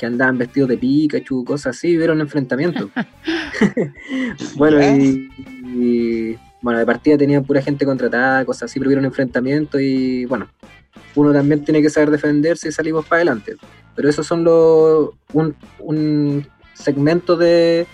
que 0.00 0.06
andaban 0.06 0.38
vestidos 0.38 0.70
de 0.70 0.78
Pikachu, 0.78 1.44
cosas 1.44 1.76
así, 1.76 1.96
vieron 1.96 2.20
enfrentamientos. 2.20 2.90
bueno, 4.56 4.80
y, 4.82 5.30
y, 5.76 6.36
bueno, 6.62 6.78
de 6.78 6.86
partida 6.86 7.18
tenían 7.18 7.44
pura 7.44 7.62
gente 7.62 7.84
contratada, 7.84 8.44
cosas 8.44 8.64
así, 8.70 8.78
pero 8.78 8.88
vieron 8.88 9.04
enfrentamientos 9.04 9.80
y 9.80 10.24
bueno, 10.24 10.48
uno 11.14 11.32
también 11.32 11.64
tiene 11.64 11.82
que 11.82 11.90
saber 11.90 12.10
defenderse 12.10 12.68
y 12.68 12.72
salimos 12.72 13.04
para 13.06 13.18
adelante. 13.18 13.56
Pero 13.94 14.08
esos 14.08 14.26
son 14.26 14.44
los 14.44 15.10
un, 15.32 15.54
un 15.78 16.46
segmento 16.74 17.36
de, 17.36 17.86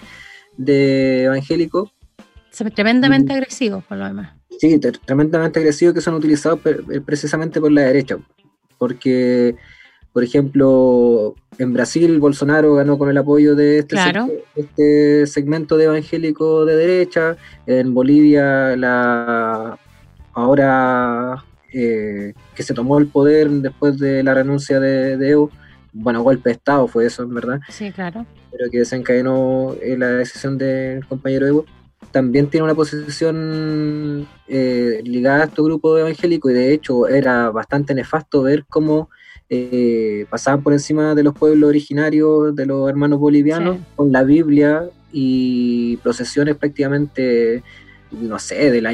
de 0.56 1.24
evangélicos, 1.24 1.90
Tremendamente 2.74 3.34
Mm. 3.34 3.36
agresivos, 3.36 3.84
por 3.84 3.98
lo 3.98 4.06
demás. 4.06 4.34
sí, 4.58 4.78
tre- 4.80 4.98
tremendamente 5.04 5.58
agresivos 5.58 5.94
que 5.94 6.00
son 6.00 6.14
utilizados 6.14 6.58
precisamente 7.04 7.60
por 7.60 7.70
la 7.70 7.82
derecha. 7.82 8.16
Porque, 8.78 9.56
por 10.16 10.24
ejemplo, 10.24 11.34
en 11.58 11.74
Brasil 11.74 12.18
Bolsonaro 12.18 12.72
ganó 12.72 12.96
con 12.96 13.10
el 13.10 13.18
apoyo 13.18 13.54
de 13.54 13.80
este, 13.80 13.96
Claro. 13.96 14.30
este 14.54 15.26
segmento 15.26 15.76
de 15.76 15.84
evangélico 15.84 16.64
de 16.64 16.74
derecha. 16.74 17.36
En 17.66 17.92
Bolivia, 17.92 18.74
la 18.76 19.78
ahora 20.32 21.44
eh, 21.70 22.32
que 22.54 22.62
se 22.62 22.72
tomó 22.72 22.96
el 22.98 23.08
poder 23.08 23.50
después 23.50 23.98
de 23.98 24.22
la 24.22 24.32
renuncia 24.32 24.80
de, 24.80 25.18
de 25.18 25.28
Evo, 25.32 25.50
bueno, 25.92 26.22
golpe 26.22 26.48
de 26.48 26.54
Estado 26.54 26.88
fue 26.88 27.04
eso, 27.04 27.22
en 27.22 27.34
verdad 27.34 27.60
Sí, 27.68 27.92
claro. 27.92 28.24
pero 28.50 28.70
que 28.70 28.78
desencadenó 28.78 29.74
eh, 29.82 29.98
la 29.98 30.08
decisión 30.12 30.56
del 30.56 31.04
compañero 31.06 31.46
Evo, 31.46 31.66
también 32.10 32.48
tiene 32.48 32.64
una 32.64 32.74
posición 32.74 34.26
eh, 34.48 35.02
ligada 35.04 35.42
a 35.42 35.44
este 35.44 35.60
grupo 35.60 35.98
evangélico 35.98 36.48
y 36.48 36.54
de 36.54 36.72
hecho 36.72 37.06
era 37.06 37.50
bastante 37.50 37.94
nefasto 37.94 38.40
ver 38.42 38.64
cómo 38.66 39.10
eh, 39.48 40.26
pasaban 40.30 40.62
por 40.62 40.72
encima 40.72 41.14
de 41.14 41.22
los 41.22 41.34
pueblos 41.34 41.68
originarios, 41.68 42.54
de 42.56 42.66
los 42.66 42.88
hermanos 42.88 43.18
bolivianos, 43.20 43.76
Sí. 43.76 43.82
con 43.96 44.12
la 44.12 44.22
Biblia 44.24 44.84
y 45.12 45.96
procesiones 45.98 46.56
prácticamente, 46.56 47.62
no 48.10 48.38
sé, 48.38 48.70
de 48.70 48.82
la... 48.82 48.92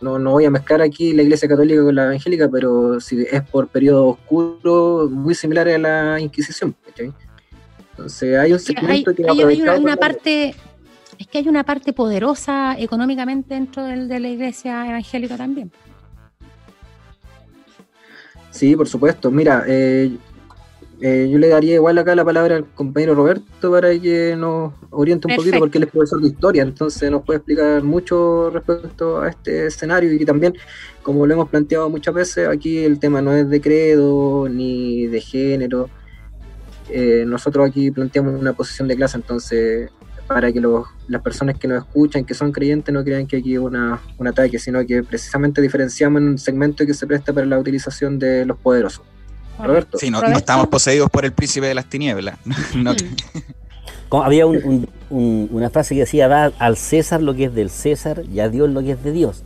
No, 0.00 0.16
no 0.18 0.30
voy 0.30 0.44
a 0.44 0.50
mezclar 0.50 0.80
aquí 0.80 1.12
la 1.12 1.22
iglesia 1.22 1.48
católica 1.48 1.82
con 1.82 1.94
la 1.94 2.04
evangélica, 2.04 2.48
pero 2.48 3.00
si 3.00 3.20
es 3.30 3.42
por 3.42 3.66
periodos 3.68 4.16
oscuros 4.16 5.10
muy 5.10 5.34
similares 5.34 5.74
a 5.74 5.78
la 5.78 6.20
Inquisición. 6.20 6.74
Entonces 7.90 8.38
hay 8.38 8.52
un 8.52 8.58
hay, 8.58 8.64
segmento 8.64 9.14
que 9.14 9.24
hay- 9.28 9.60
una, 9.60 9.74
una 9.76 9.96
parte, 9.96 10.54
es 11.18 11.26
que 11.26 11.38
hay 11.38 11.48
una 11.48 11.64
parte 11.64 11.92
poderosa 11.92 12.76
económicamente 12.78 13.54
dentro 13.54 13.84
del- 13.84 14.06
de 14.06 14.20
la 14.20 14.28
iglesia 14.28 14.88
evangélica 14.88 15.36
también. 15.36 15.72
Sí, 18.58 18.74
por 18.74 18.88
supuesto. 18.88 19.30
Mira, 19.30 19.62
eh, 19.68 20.10
eh, 21.00 21.28
yo 21.30 21.38
le 21.38 21.46
daría 21.46 21.74
igual 21.74 21.96
acá 21.96 22.16
la 22.16 22.24
palabra 22.24 22.56
al 22.56 22.66
compañero 22.66 23.14
Roberto 23.14 23.70
para 23.70 23.96
que 24.00 24.34
nos 24.36 24.72
oriente 24.90 25.28
un 25.28 25.36
poquito, 25.36 25.60
porque 25.60 25.78
él 25.78 25.84
es 25.84 25.90
profesor 25.90 26.20
de 26.20 26.26
historia, 26.26 26.62
entonces 26.64 27.08
nos 27.08 27.22
puede 27.22 27.36
explicar 27.36 27.84
mucho 27.84 28.50
respecto 28.50 29.20
a 29.20 29.28
este 29.28 29.66
escenario 29.66 30.12
y 30.12 30.24
también, 30.24 30.54
como 31.04 31.24
lo 31.24 31.34
hemos 31.34 31.48
planteado 31.48 31.88
muchas 31.88 32.12
veces, 32.12 32.48
aquí 32.48 32.78
el 32.78 32.98
tema 32.98 33.22
no 33.22 33.32
es 33.32 33.48
de 33.48 33.60
credo 33.60 34.48
ni 34.48 35.06
de 35.06 35.20
género. 35.20 35.88
Eh, 36.90 37.22
nosotros 37.28 37.68
aquí 37.68 37.92
planteamos 37.92 38.40
una 38.40 38.54
posición 38.54 38.88
de 38.88 38.96
clase, 38.96 39.18
entonces 39.18 39.92
para 40.28 40.52
que 40.52 40.60
los- 40.60 40.86
las 41.08 41.22
personas 41.22 41.56
que 41.58 41.66
nos 41.66 41.78
escuchan, 41.84 42.24
que 42.24 42.34
son 42.34 42.52
creyentes, 42.52 42.92
no 42.94 43.02
crean 43.02 43.26
que 43.26 43.38
aquí 43.38 43.54
es 43.54 43.58
una, 43.60 43.98
un 44.18 44.26
ataque, 44.28 44.58
sino 44.58 44.84
que 44.86 45.02
precisamente 45.02 45.60
diferenciamos 45.62 46.20
en 46.22 46.28
un 46.28 46.38
segmento 46.38 46.84
que 46.86 46.94
se 46.94 47.06
presta 47.06 47.32
para 47.32 47.46
la 47.46 47.58
utilización 47.58 48.18
de 48.18 48.44
los 48.44 48.56
poderosos. 48.58 49.02
Roberto. 49.58 49.98
Sí, 49.98 50.08
no, 50.10 50.22
estamos 50.22 50.68
poseídos 50.68 51.10
por 51.10 51.24
el 51.24 51.32
príncipe 51.32 51.66
de 51.66 51.74
las 51.74 51.86
tinieblas. 51.86 52.38
No. 52.76 52.94
Como 54.08 54.22
había 54.22 54.46
un- 54.46 54.56
un- 54.64 54.88
un- 55.10 55.48
una 55.50 55.68
frase 55.70 55.94
que 55.94 56.00
decía, 56.00 56.28
da 56.28 56.52
al 56.58 56.76
César 56.76 57.20
lo 57.22 57.34
que 57.34 57.44
es 57.44 57.54
del 57.54 57.68
César 57.70 58.22
y 58.32 58.40
a 58.40 58.48
Dios 58.48 58.70
lo 58.70 58.80
que 58.82 58.92
es 58.92 59.02
de 59.02 59.12
Dios. 59.12 59.42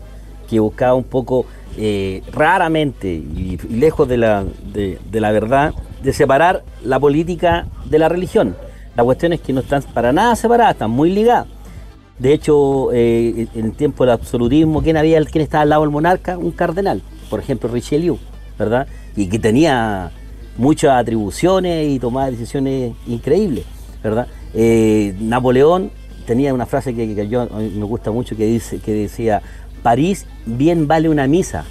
que 0.48 0.60
buscaba 0.60 0.92
un 0.94 1.04
poco 1.04 1.46
eh, 1.78 2.22
raramente 2.30 3.08
y, 3.08 3.56
lejos 3.70 4.06
de 4.06 4.18
la, 4.18 4.44
de, 4.74 4.98
la 5.12 5.32
verdad, 5.32 5.72
de 6.02 6.12
separar 6.12 6.62
la 6.84 7.00
política 7.00 7.66
de 7.86 7.98
la 7.98 8.10
religión. 8.10 8.54
La 8.96 9.04
cuestión 9.04 9.32
es 9.32 9.40
que 9.40 9.52
no 9.52 9.60
están 9.60 9.82
para 9.94 10.12
nada 10.12 10.36
separadas, 10.36 10.74
están 10.74 10.90
muy 10.90 11.10
ligadas. 11.10 11.46
De 12.18 12.32
hecho, 12.32 12.92
eh, 12.92 13.48
en 13.54 13.64
el 13.66 13.72
tiempo 13.72 14.04
del 14.04 14.12
absolutismo, 14.12 14.82
¿quién, 14.82 14.96
había, 14.96 15.22
¿quién 15.24 15.42
estaba 15.42 15.62
al 15.62 15.70
lado 15.70 15.82
del 15.82 15.90
monarca? 15.90 16.38
Un 16.38 16.52
cardenal, 16.52 17.02
por 17.30 17.40
ejemplo, 17.40 17.68
Richelieu, 17.68 18.18
¿verdad? 18.58 18.86
Y 19.16 19.28
que 19.28 19.38
tenía 19.38 20.10
muchas 20.56 20.92
atribuciones 20.92 21.88
y 21.88 21.98
tomaba 21.98 22.30
decisiones 22.30 22.92
increíbles, 23.06 23.64
¿verdad? 24.02 24.28
Eh, 24.54 25.14
Napoleón 25.20 25.90
tenía 26.26 26.52
una 26.52 26.66
frase 26.66 26.94
que, 26.94 27.14
que 27.14 27.28
yo 27.28 27.48
me 27.48 27.84
gusta 27.84 28.10
mucho 28.10 28.36
que, 28.36 28.44
dice, 28.46 28.78
que 28.78 28.92
decía, 28.92 29.42
París 29.82 30.26
bien 30.46 30.86
vale 30.86 31.08
una 31.08 31.26
misa, 31.26 31.64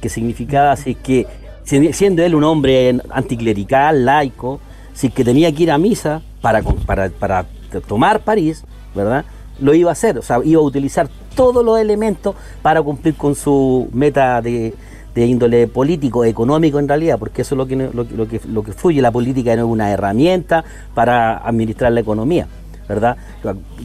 que 0.00 0.08
significaba 0.08 0.72
así 0.72 0.94
que, 0.94 1.26
siendo 1.64 2.22
él 2.22 2.34
un 2.34 2.44
hombre 2.44 2.98
anticlerical, 3.10 4.04
laico, 4.04 4.60
si 4.94 5.10
que 5.10 5.24
tenía 5.24 5.52
que 5.52 5.64
ir 5.64 5.70
a 5.70 5.76
misa 5.76 6.22
para, 6.40 6.62
para, 6.62 7.46
tomar 7.86 8.20
París, 8.20 8.64
¿verdad? 8.94 9.24
Lo 9.60 9.74
iba 9.74 9.90
a 9.90 9.92
hacer, 9.92 10.18
o 10.18 10.22
sea, 10.22 10.38
iba 10.44 10.60
a 10.60 10.64
utilizar 10.64 11.08
todos 11.34 11.64
los 11.64 11.78
elementos 11.78 12.34
para 12.62 12.80
cumplir 12.80 13.14
con 13.14 13.34
su 13.34 13.88
meta 13.92 14.40
de, 14.40 14.72
índole 15.16 15.66
político, 15.66 16.24
económico 16.24 16.78
en 16.78 16.88
realidad, 16.88 17.18
porque 17.18 17.42
eso 17.42 17.54
es 17.54 17.58
lo 17.58 17.66
que, 17.66 17.76
lo, 17.76 18.28
que, 18.28 18.40
lo 18.46 18.62
que 18.62 18.72
fluye, 18.72 19.02
la 19.02 19.12
política 19.12 19.54
no 19.56 19.66
es 19.66 19.68
una 19.68 19.90
herramienta 19.90 20.64
para 20.94 21.36
administrar 21.38 21.92
la 21.92 22.00
economía. 22.00 22.48
¿Verdad? 22.88 23.16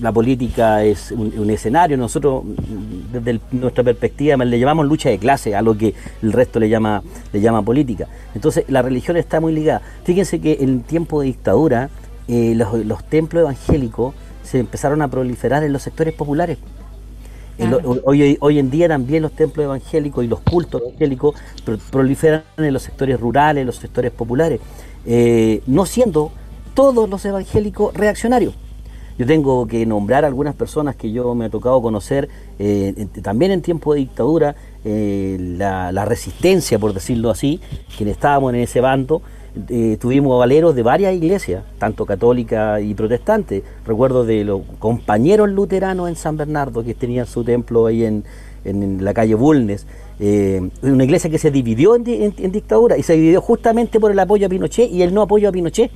La, 0.02 0.12
política 0.12 0.84
es 0.84 1.12
un, 1.12 1.50
escenario, 1.50 1.98
nosotros 1.98 2.44
desde 3.12 3.40
nuestra 3.52 3.84
perspectiva 3.84 4.38
le 4.38 4.60
llamamos 4.60 4.88
lucha 4.88 5.10
de 5.10 5.18
clase 5.18 5.56
a 5.56 5.62
lo 5.62 5.78
que 5.78 5.94
el 6.22 6.34
resto 6.34 6.60
le 6.60 6.70
llama, 6.70 7.02
le 7.32 7.42
llama 7.42 7.62
política. 7.62 8.08
Entonces 8.36 8.66
la 8.68 8.82
religión 8.82 9.18
está 9.18 9.40
muy 9.40 9.54
ligada. 9.54 9.82
Fíjense 10.04 10.40
que 10.40 10.58
en 10.62 10.82
tiempo 10.82 11.22
de 11.22 11.28
dictadura 11.28 11.90
eh, 12.28 12.54
los, 12.56 13.04
templos 13.06 13.42
evangélicos 13.42 14.14
se 14.44 14.60
empezaron 14.60 15.02
a 15.02 15.08
proliferar 15.08 15.64
en 15.64 15.74
los 15.74 15.82
sectores 15.82 16.14
populares. 16.14 16.58
hoy, 18.04 18.38
hoy, 18.40 18.60
en 18.60 18.70
día 18.70 18.88
también 18.88 19.24
los 19.24 19.32
templos 19.32 19.64
evangélicos 19.64 20.24
y 20.24 20.28
los 20.28 20.40
cultos 20.42 20.82
evangélicos 20.82 21.36
proliferan 21.92 22.44
en 22.58 22.74
los 22.74 22.84
sectores 22.84 23.20
rurales, 23.20 23.62
en 23.62 23.68
los 23.68 23.78
sectores 23.78 24.12
populares, 24.12 24.60
eh, 25.06 25.62
no 25.68 25.86
siendo 25.86 26.32
todos 26.74 27.10
los 27.10 27.26
evangélicos 27.26 27.94
reaccionarios. 27.94 28.56
Yo 29.20 29.26
tengo 29.26 29.68
que 29.68 29.86
nombrar 29.86 30.24
algunas 30.24 30.56
personas 30.56 30.96
que 30.96 31.12
yo 31.12 31.36
me 31.36 31.46
ha 31.46 31.50
tocado 31.50 31.82
conocer 31.82 32.30
eh, 32.58 33.06
también 33.22 33.52
en 33.52 33.62
tiempo 33.62 33.94
de 33.94 34.00
dictadura, 34.00 34.56
eh, 34.86 35.36
la, 35.58 36.06
resistencia, 36.06 36.80
por 36.80 36.94
decirlo 36.94 37.30
así, 37.30 37.60
quienes 37.98 38.16
estábamos 38.16 38.54
en 38.54 38.62
ese 38.62 38.80
bando. 38.80 39.22
Eh, 39.68 39.98
tuvimos 40.00 40.40
valeros 40.40 40.74
de 40.74 40.84
varias 40.84 41.14
iglesias, 41.14 41.66
tanto 41.80 42.06
católicas 42.06 42.82
y 42.82 42.94
protestantes. 42.94 43.62
Recuerdo 43.86 44.24
de 44.24 44.46
los 44.46 44.62
compañeros 44.80 45.50
luteranos 45.50 46.08
en 46.08 46.16
San 46.16 46.38
Bernardo 46.38 46.82
que 46.82 46.94
tenían 46.94 47.26
su 47.26 47.44
templo 47.44 47.88
ahí 47.88 48.06
en, 48.06 48.24
la 49.04 49.14
calle 49.14 49.36
Bulnes. 49.36 49.86
una 50.82 51.04
iglesia 51.04 51.30
que 51.30 51.40
se 51.40 51.52
dividió 51.52 51.96
en, 51.96 52.04
dictadura 52.54 52.98
y 52.98 53.04
se 53.04 53.14
dividió 53.16 53.42
justamente 53.42 54.00
por 54.00 54.12
el 54.12 54.20
apoyo 54.20 54.46
a 54.46 54.50
Pinochet 54.50 54.90
y 54.90 55.02
el 55.02 55.14
no 55.14 55.24
apoyo 55.24 55.50
a 55.50 55.52
Pinochet. 55.52 55.92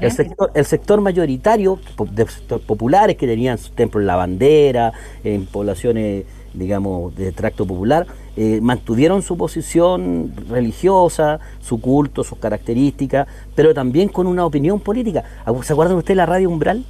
El 0.00 0.12
sector, 0.12 0.50
el 0.54 0.64
sector, 0.64 1.00
mayoritario 1.00 1.78
de 2.10 2.26
populares 2.66 3.16
que 3.16 3.26
tenían 3.26 3.58
su 3.58 3.72
templo 3.72 4.00
en 4.00 4.06
la 4.06 4.16
bandera, 4.16 4.92
en 5.24 5.46
poblaciones, 5.46 6.24
digamos, 6.54 7.14
de 7.16 7.32
tracto 7.32 7.66
popular, 7.66 8.06
eh, 8.36 8.60
mantuvieron 8.62 9.22
su 9.22 9.36
posición 9.36 10.32
religiosa, 10.48 11.40
su 11.60 11.80
culto, 11.80 12.24
sus 12.24 12.38
características, 12.38 13.26
pero 13.54 13.74
también 13.74 14.08
con 14.08 14.26
una 14.26 14.46
opinión 14.46 14.80
política. 14.80 15.24
¿Se 15.62 15.72
acuerdan 15.72 15.96
ustedes 15.96 16.16
la 16.16 16.26
radio 16.26 16.48
Umbral? 16.48 16.84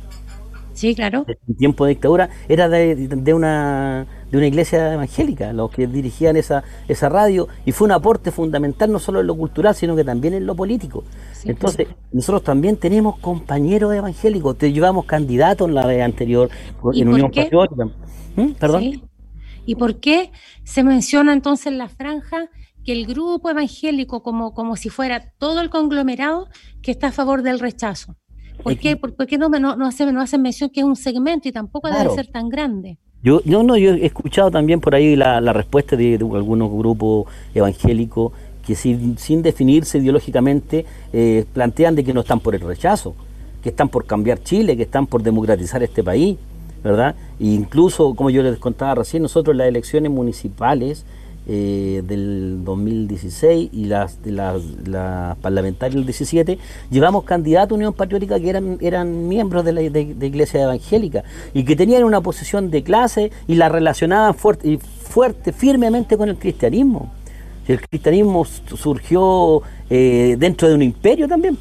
Sí, 0.75 0.95
claro. 0.95 1.25
En 1.49 1.57
tiempo 1.57 1.85
de 1.85 1.91
dictadura 1.91 2.31
era 2.49 2.69
de, 2.69 3.35
una, 3.35 4.07
de 4.33 4.38
una 4.38 4.47
iglesia 4.47 4.95
evangélica, 4.95 5.53
los 5.53 5.71
que 5.71 5.87
dirigían 5.87 6.37
esa, 6.38 6.64
esa 6.88 7.11
radio, 7.11 7.49
y 7.66 7.73
fue 7.73 7.85
un 7.85 7.92
aporte 7.92 8.31
fundamental 8.31 8.90
no 8.90 8.99
solo 8.99 9.21
en 9.21 9.27
lo 9.27 9.37
cultural, 9.37 9.75
sino 9.75 9.95
que 9.95 10.05
también 10.05 10.33
en 10.33 10.47
lo 10.47 10.57
político. 10.57 11.05
Entonces, 11.45 11.87
nosotros 12.12 12.42
también 12.42 12.79
tenemos 12.79 13.18
compañeros 13.18 13.92
evangélicos, 13.95 14.57
te 14.57 14.73
llevamos 14.73 15.05
candidatos 15.05 15.68
en 15.68 15.75
la 15.75 15.87
vez 15.87 16.03
anterior 16.03 16.49
en 16.95 17.09
Unión 17.09 17.31
Patriótica. 17.31 17.85
¿Mm? 18.35 18.53
¿Perdón? 18.59 19.03
¿Y 19.66 19.75
por 19.75 20.01
qué 20.01 20.33
se 20.64 20.83
menciona 20.83 21.35
entonces 21.35 21.66
en 21.66 21.77
la 21.77 21.90
franja 21.90 22.49
que 22.87 22.92
el 22.92 23.07
grupo 23.07 23.51
evangélico, 23.51 24.23
como, 24.23 24.55
como 24.55 24.77
si 24.77 24.88
fuera 24.88 25.35
todo 25.37 25.61
el 25.61 25.68
conglomerado, 25.68 26.49
que 26.81 26.90
está 26.90 27.09
a 27.09 27.12
favor 27.12 27.42
del 27.42 27.61
rechazo? 27.61 28.16
¿Por 28.62 28.79
qué, 28.79 28.97
¿Por, 28.97 29.14
qué 29.27 29.37
no, 29.37 29.51
no, 29.51 29.77
no, 29.77 29.87
hacen, 29.87 30.14
no 30.14 30.23
hacen 30.23 30.40
mención 30.40 30.71
que 30.71 30.81
es 30.81 30.87
un 30.87 30.97
segmento 30.97 31.49
y 31.49 31.53
tampoco 31.53 31.90
debe 31.90 32.14
ser 32.14 32.29
tan 32.29 32.49
grande? 32.49 32.99
Yo, 33.25 33.41
yo, 33.45 33.63
no, 33.63 33.77
yo 33.77 33.95
he 33.95 34.05
escuchado 34.07 34.51
también 34.51 34.81
por 34.81 34.97
ahí 34.97 35.15
la, 35.15 35.41
respuesta 35.53 35.95
de, 35.95 36.15
algunos 36.15 36.73
grupos 36.73 37.27
evangélicos 37.55 38.33
que 38.67 38.75
sin, 38.75 39.17
sin 39.17 39.43
definirse 39.43 39.99
ideológicamente 39.99 40.85
eh, 41.13 41.45
plantean 41.53 41.95
de 41.95 42.03
que 42.03 42.13
no 42.13 42.21
están 42.23 42.41
por 42.41 42.57
el 42.57 42.63
rechazo, 42.63 43.15
que 43.63 43.69
están 43.69 43.89
por 43.89 44.07
cambiar 44.07 44.43
Chile, 44.43 44.77
que 44.77 44.83
están 44.83 45.07
por 45.07 45.23
democratizar 45.23 45.85
este 45.85 46.03
país, 46.03 46.37
¿verdad? 46.83 47.15
E 47.39 47.47
incluso, 47.47 48.15
como 48.15 48.31
yo 48.31 48.43
les 48.43 48.59
contaba 48.59 48.97
recién, 48.97 49.23
nosotros 49.23 49.55
las 49.55 49.69
elecciones 49.69 50.11
municipales 50.11 51.05
eh, 51.49 52.03
del 52.07 52.65
2016 52.65 53.71
y 53.73 53.87
las, 53.87 54.23
de 54.23 54.31
las, 54.31 55.37
parlamentarias 55.39 55.97
del 55.97 56.07
17, 56.07 56.57
llevamos 56.89 57.25
candidatos 57.25 57.73
a 57.73 57.75
Unión 57.75 57.93
Patriótica 57.95 58.39
que 58.39 58.49
eran, 58.49 58.79
eran 58.81 59.27
miembros 59.27 59.65
de 59.65 59.73
la 59.73 59.81
de, 59.81 60.27
iglesia 60.27 60.63
evangélica 60.63 61.25
y 61.53 61.65
que 61.65 61.75
tenían 61.75 62.05
una 62.05 62.21
posición 62.21 62.71
de 62.71 62.85
clase 62.85 63.33
y 63.49 63.57
la 63.57 63.69
relacionaban 63.69 64.35
fuerte, 64.35 64.79
fuerte 64.79 65.53
firmemente 65.53 66.17
con 66.17 66.29
el 66.29 66.37
cristianismo. 66.37 67.13
El 67.67 67.81
cristianismo 67.81 68.45
surgió 68.45 69.63
eh, 69.91 70.37
dentro 70.39 70.69
de 70.69 70.75
un 70.75 70.83
imperio 70.83 71.27
también. 71.27 71.59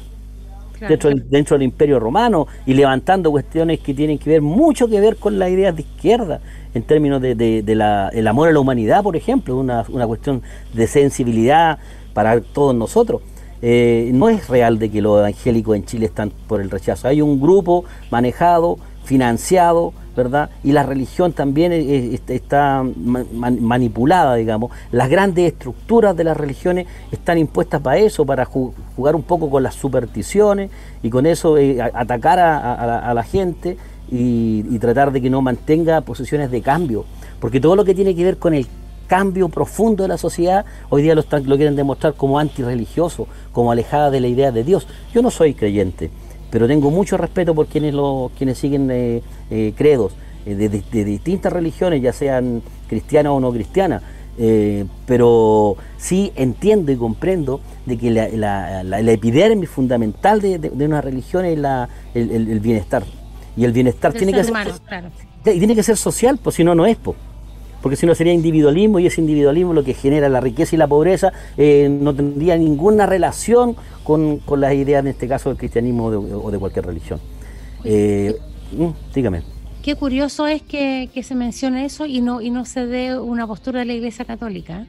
Dentro, 0.88 1.10
del, 1.10 1.30
dentro 1.30 1.56
del 1.56 1.62
imperio 1.62 2.00
romano 2.00 2.48
y 2.66 2.74
levantando 2.74 3.30
cuestiones 3.30 3.78
que 3.78 3.94
tienen 3.94 4.18
que 4.18 4.28
ver 4.28 4.42
mucho 4.42 4.88
que 4.88 5.00
ver 5.00 5.14
con 5.14 5.38
las 5.38 5.48
ideas 5.48 5.76
de 5.76 5.82
izquierda 5.82 6.40
en 6.74 6.82
términos 6.82 7.20
de, 7.20 7.34
de, 7.34 7.74
la, 7.74 8.08
el 8.08 8.26
amor 8.26 8.48
a 8.48 8.52
la 8.52 8.60
humanidad, 8.60 9.02
por 9.02 9.16
ejemplo, 9.16 9.56
una, 9.56 9.84
una 9.88 10.06
cuestión 10.06 10.42
de 10.72 10.86
sensibilidad 10.86 11.78
para 12.14 12.40
todos 12.40 12.74
nosotros. 12.74 13.22
Eh, 13.64 14.10
no 14.12 14.28
es 14.28 14.48
real 14.48 14.78
de 14.78 14.90
que 14.90 15.00
los 15.00 15.20
evangélicos 15.20 15.76
en 15.76 15.84
Chile 15.84 16.06
están 16.06 16.32
por 16.48 16.60
el 16.60 16.70
rechazo. 16.70 17.06
Hay 17.06 17.22
un 17.22 17.40
grupo 17.40 17.84
manejado, 18.10 18.78
financiado, 19.04 19.92
¿verdad? 20.16 20.50
Y 20.64 20.72
la 20.72 20.82
religión 20.82 21.32
también 21.32 21.72
está 21.72 22.84
manipulada, 23.32 24.34
digamos. 24.34 24.72
Las 24.90 25.08
grandes 25.08 25.52
estructuras 25.52 26.16
de 26.16 26.24
las 26.24 26.36
religiones 26.36 26.86
están 27.12 27.38
impuestas 27.38 27.80
para 27.80 27.98
eso, 27.98 28.26
para 28.26 28.44
jugar 28.44 29.14
un 29.14 29.22
poco 29.22 29.48
con 29.48 29.62
las 29.62 29.74
supersticiones 29.74 30.70
y 31.02 31.08
con 31.08 31.24
eso 31.24 31.56
eh, 31.56 31.80
atacar 31.80 32.40
a 32.40 33.14
la 33.14 33.22
gente 33.22 33.78
y, 34.12 34.78
tratar 34.78 35.10
de 35.10 35.22
que 35.22 35.30
no 35.30 35.40
mantenga 35.40 36.00
posiciones 36.02 36.50
de 36.50 36.60
cambio, 36.60 37.04
porque 37.40 37.60
todo 37.60 37.76
lo 37.76 37.84
que 37.84 37.94
tiene 37.94 38.14
que 38.14 38.24
ver 38.24 38.36
con 38.36 38.52
el 38.52 38.66
cambio 39.06 39.48
profundo 39.48 40.02
de 40.02 40.08
la 40.08 40.18
sociedad, 40.18 40.64
hoy 40.90 41.02
día 41.02 41.14
lo, 41.14 41.22
lo 41.22 41.56
quieren 41.56 41.76
demostrar 41.76 42.14
como 42.14 42.38
antirreligioso, 42.38 43.26
como 43.52 43.72
alejada 43.72 44.10
de 44.10 44.20
la 44.20 44.28
idea 44.28 44.52
de 44.52 44.64
Dios. 44.64 44.86
Yo 45.14 45.22
no 45.22 45.30
soy 45.30 45.54
creyente, 45.54 46.10
pero 46.50 46.66
tengo 46.66 46.90
mucho 46.90 47.16
respeto 47.16 47.54
por 47.54 47.66
quienes, 47.66 47.94
lo, 47.94 48.30
quienes 48.36 48.58
siguen 48.58 48.90
eh, 48.90 49.22
eh, 49.50 49.72
credos 49.76 50.12
eh, 50.44 50.54
de, 50.54 51.04
distintas 51.04 51.52
religiones, 51.52 52.02
ya 52.02 52.12
sean 52.12 52.62
cristianas 52.88 53.32
o 53.32 53.40
no 53.40 53.50
cristianas. 53.50 54.02
pero 55.06 55.76
sí 55.96 56.32
entiendo 56.36 56.92
y 56.92 56.96
comprendo 56.96 57.60
de 57.86 57.96
que 57.96 58.10
la, 58.10 58.82
la, 58.82 59.12
epidermis 59.12 59.70
fundamental 59.70 60.40
de, 60.40 60.70
una 60.84 61.00
religión 61.00 61.44
es 61.44 61.58
el, 62.14 62.60
bienestar 62.60 63.04
y 63.56 63.64
el 63.64 63.72
bienestar 63.72 64.12
tiene 64.12 64.32
que, 64.32 64.44
ser, 64.44 64.54
y 65.44 65.58
tiene 65.58 65.74
que 65.74 65.82
ser 65.82 65.96
social, 65.96 66.38
pues 66.42 66.56
si 66.56 66.64
no, 66.64 66.74
no 66.74 66.86
es. 66.86 66.96
Pues. 66.96 67.16
Porque 67.82 67.96
si 67.96 68.06
no 68.06 68.14
sería 68.14 68.32
individualismo 68.32 69.00
y 69.00 69.06
ese 69.06 69.20
individualismo 69.20 69.72
lo 69.72 69.82
que 69.82 69.92
genera 69.92 70.28
la 70.28 70.40
riqueza 70.40 70.76
y 70.76 70.78
la 70.78 70.86
pobreza 70.86 71.32
eh, 71.56 71.88
no 71.90 72.14
tendría 72.14 72.56
ninguna 72.56 73.06
relación 73.06 73.76
con, 74.04 74.40
las 74.56 74.74
ideas, 74.74 75.00
en 75.00 75.08
este 75.08 75.26
caso, 75.26 75.48
del 75.48 75.58
cristianismo 75.58 76.06
o 76.06 76.50
de, 76.50 76.58
cualquier 76.58 76.86
religión. 76.86 77.20
Eh, 77.84 78.36
mm, 78.72 78.88
dígame. 79.12 79.42
Qué 79.82 79.96
curioso 79.96 80.46
es 80.46 80.62
que, 80.62 81.10
se 81.22 81.34
mencione 81.34 81.84
eso 81.84 82.06
y 82.06 82.20
no, 82.20 82.40
y 82.40 82.50
no 82.50 82.64
se 82.64 82.86
dé 82.86 83.18
una 83.18 83.48
postura 83.48 83.80
de 83.80 83.86
la 83.86 83.94
Iglesia 83.94 84.24
Católica. 84.24 84.86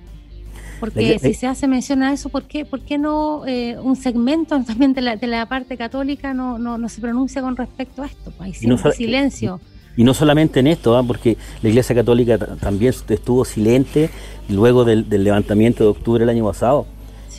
Porque 0.84 1.18
si 1.18 1.34
se 1.34 1.48
hace 1.48 1.66
mención 1.66 2.04
a 2.04 2.12
eso, 2.12 2.28
¿por 2.28 2.44
qué, 2.44 2.66
por 2.66 2.82
qué 2.82 2.98
no 2.98 3.48
eh, 3.48 3.78
un 3.82 3.96
segmento 3.96 4.62
también 4.68 4.94
de 4.94 5.00
la, 5.00 5.16
de 5.16 5.28
la 5.28 5.46
parte 5.46 5.78
católica 5.78 6.34
no, 6.34 6.58
no, 6.60 6.78
no, 6.78 6.90
se 6.90 7.00
pronuncia 7.00 7.42
con 7.42 7.56
respecto 7.56 8.04
a 8.04 8.08
esto? 8.08 8.34
Hay 8.40 8.54
silencio. 8.54 9.62
Y 9.96 10.04
no 10.04 10.14
solamente 10.14 10.60
en 10.60 10.68
esto, 10.68 10.98
¿ah? 10.98 11.04
porque 11.04 11.38
la 11.62 11.70
Iglesia 11.70 11.96
Católica 11.96 12.38
también 12.38 12.94
estuvo 13.08 13.46
silente 13.46 14.10
luego 14.50 14.84
del, 14.84 15.06
levantamiento 15.10 15.86
de 15.86 15.90
octubre 15.92 16.20
del 16.20 16.30
año 16.30 16.46
pasado. 16.46 16.86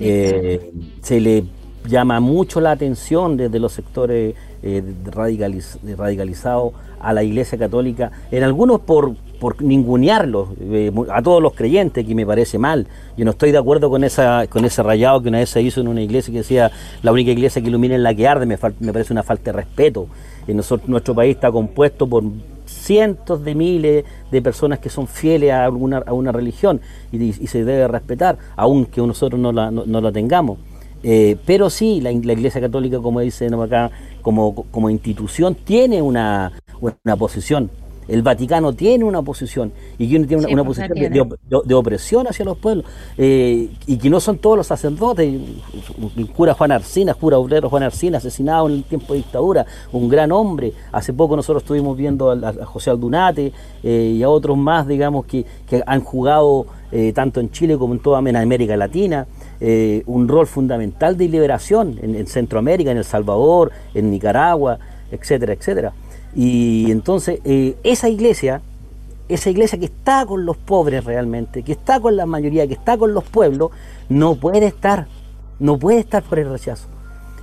Eh, 0.01 0.73
se 1.03 1.21
le 1.21 1.45
llama 1.87 2.21
mucho 2.21 2.63
la 2.63 2.71
atención 2.71 3.37
desde 3.37 3.59
los 3.59 3.73
sectores 3.73 4.35
eh, 4.63 4.83
radicalizados 5.13 6.73
a 6.99 7.13
la 7.13 7.23
Iglesia 7.23 7.59
Católica, 7.59 8.11
en 8.31 8.43
algunos 8.43 8.81
por, 8.81 9.15
por 9.45 9.61
ningunearlos, 9.61 10.49
eh, 10.59 10.91
a 11.13 11.21
todos 11.21 11.43
los 11.43 11.53
creyentes, 11.53 12.07
que 12.07 12.15
me 12.15 12.25
parece 12.25 12.57
mal. 12.57 12.87
Yo 13.15 13.27
no 13.27 13.33
estoy 13.33 13.53
de 13.53 13.59
acuerdo 13.59 13.91
con 13.91 14.03
esa 14.03 14.47
con 14.47 14.65
ese 14.65 14.83
rayado 14.83 15.21
que 15.21 15.29
una 15.29 15.37
vez 15.37 15.51
se 15.51 15.61
hizo 15.61 15.83
en 15.83 15.89
una 15.89 16.01
iglesia 16.01 16.33
que 16.33 16.39
decía 16.39 16.71
la 17.03 17.13
única 17.13 17.31
iglesia 17.31 17.61
que 17.61 17.69
ilumina 17.69 17.95
es 17.95 18.01
la 18.01 18.15
que 18.15 18.27
arde, 18.27 18.47
me, 18.47 18.57
me 18.81 18.93
parece 18.95 19.13
una 19.13 19.23
falta 19.23 19.53
de 19.53 19.59
respeto. 19.59 20.07
En 20.47 20.57
nuestro 20.57 21.15
país 21.15 21.35
está 21.35 21.53
compuesto 21.53 22.07
por 22.07 22.25
cientos 22.65 23.45
de 23.45 23.55
miles 23.55 24.07
de 24.31 24.41
personas 24.41 24.79
que 24.79 24.89
son 24.89 25.07
fieles 25.07 25.53
a 25.53 25.67
alguna 25.67 25.99
a 26.07 26.15
una 26.15 26.33
religión 26.33 26.81
y, 27.13 27.35
se 27.35 27.67
debe 27.67 27.87
respetar, 27.87 28.39
aunque 28.57 29.03
nosotros 29.03 29.39
no 29.39 29.53
la, 29.53 29.71
no, 29.71 30.01
la 30.01 30.11
tengamos. 30.11 30.57
Eh, 31.03 31.37
pero 31.45 31.69
sí, 31.69 32.01
la, 32.01 32.11
Iglesia 32.13 32.63
Católica, 32.63 32.99
como 32.99 33.21
dice 33.21 33.47
acá, 33.63 33.91
como, 34.23 34.55
como 34.71 34.89
institución, 34.89 35.55
tiene 35.55 36.01
una, 36.01 36.53
una 36.81 37.17
posición 37.17 37.69
el 38.09 38.23
Vaticano 38.23 38.73
tiene 38.73 39.05
una 39.05 39.23
posición 39.23 39.73
y 39.99 40.11
que 40.11 40.27
tiene 40.27 40.47
una, 40.47 40.65
pues, 40.65 40.79
posición 40.79 41.39
de, 41.65 41.75
opresión 41.75 42.27
hacia 42.27 42.45
los 42.45 42.59
pueblos 42.59 42.85
eh, 43.17 43.71
y 43.87 43.97
que 43.99 44.11
no 44.11 44.21
son 44.21 44.39
todos 44.39 44.57
los 44.57 44.67
sacerdotes. 44.67 45.41
El 46.17 46.27
cura 46.29 46.55
Juan 46.55 46.73
Arcina, 46.73 47.15
cura 47.15 47.39
obrero 47.39 47.69
Juan 47.71 47.83
Arcina, 47.83 48.19
asesinado 48.19 48.69
en 48.69 48.75
el 48.75 48.85
tiempo 48.85 49.13
de 49.13 49.21
dictadura, 49.21 49.67
un 49.93 50.09
gran 50.09 50.33
hombre. 50.33 50.73
Hace 50.93 51.13
poco 51.13 51.37
nosotros 51.37 51.63
estuvimos 51.63 51.97
viendo 51.97 52.31
a, 52.31 52.53
José 52.65 52.91
Aldunate 52.91 53.53
eh, 53.83 54.15
y 54.17 54.23
a 54.23 54.29
otros 54.29 54.57
más, 54.57 54.87
digamos, 54.87 55.27
que, 55.27 55.45
han 55.87 56.03
jugado 56.03 56.67
eh, 56.93 57.13
tanto 57.13 57.41
en 57.41 57.51
Chile 57.51 57.77
como 57.77 57.95
en 57.95 58.01
toda 58.01 58.19
América 58.19 58.77
Latina. 58.77 59.27
un 60.07 60.29
rol 60.29 60.47
fundamental 60.47 61.17
de 61.17 61.29
liberación 61.29 61.99
en, 62.03 62.15
en 62.15 62.27
Centroamérica, 62.27 62.91
en 62.91 62.99
El 62.99 63.05
Salvador, 63.05 63.73
en 63.95 64.11
Nicaragua, 64.11 64.79
etcétera, 65.11 65.55
etcétera. 65.55 65.93
Y 66.35 66.91
entonces 66.91 67.41
eh, 67.45 67.77
esa 67.85 68.09
iglesia, 68.09 68.61
esa 69.29 69.51
iglesia 69.51 69.79
que 69.79 69.87
está 69.87 70.27
con 70.27 70.45
los 70.45 70.57
pobres 70.57 71.05
realmente, 71.05 71.63
que 71.63 71.73
está 71.73 72.01
con 72.01 72.17
la 72.17 72.27
mayoría, 72.27 72.67
que 72.67 72.75
está 72.75 72.97
con 72.97 73.15
los 73.15 73.25
pueblos, 73.25 73.71
no 74.09 74.35
puede 74.37 74.67
estar, 74.67 75.07
no 75.59 75.79
puede 75.79 76.01
estar 76.01 76.23
por 76.23 76.39
el 76.39 76.51
rechazo. 76.51 76.89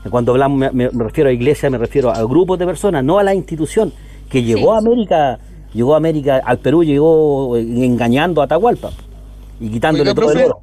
Cuando 0.09 0.31
hablamos, 0.31 0.73
me, 0.73 0.89
refiero 0.89 1.29
a 1.29 1.33
iglesia, 1.33 1.69
me 1.69 1.77
refiero 1.77 2.09
a 2.09 2.23
grupos 2.23 2.57
de 2.57 2.65
personas, 2.65 3.03
no 3.03 3.19
a 3.19 3.23
la 3.23 3.35
institución 3.35 3.93
que 4.29 4.43
llegó 4.43 4.73
a 4.73 4.79
América, 4.79 5.39
llegó 5.73 5.93
a 5.93 5.97
América, 5.97 6.41
al 6.43 6.57
Perú 6.57 6.83
llegó 6.83 7.55
eh, 7.55 7.85
engañando 7.85 8.41
a 8.41 8.45
Atahualpa 8.45 8.91
y 9.59 9.69
quitándole 9.69 10.13
todo 10.15 10.31
el 10.31 10.45
oro. 10.45 10.61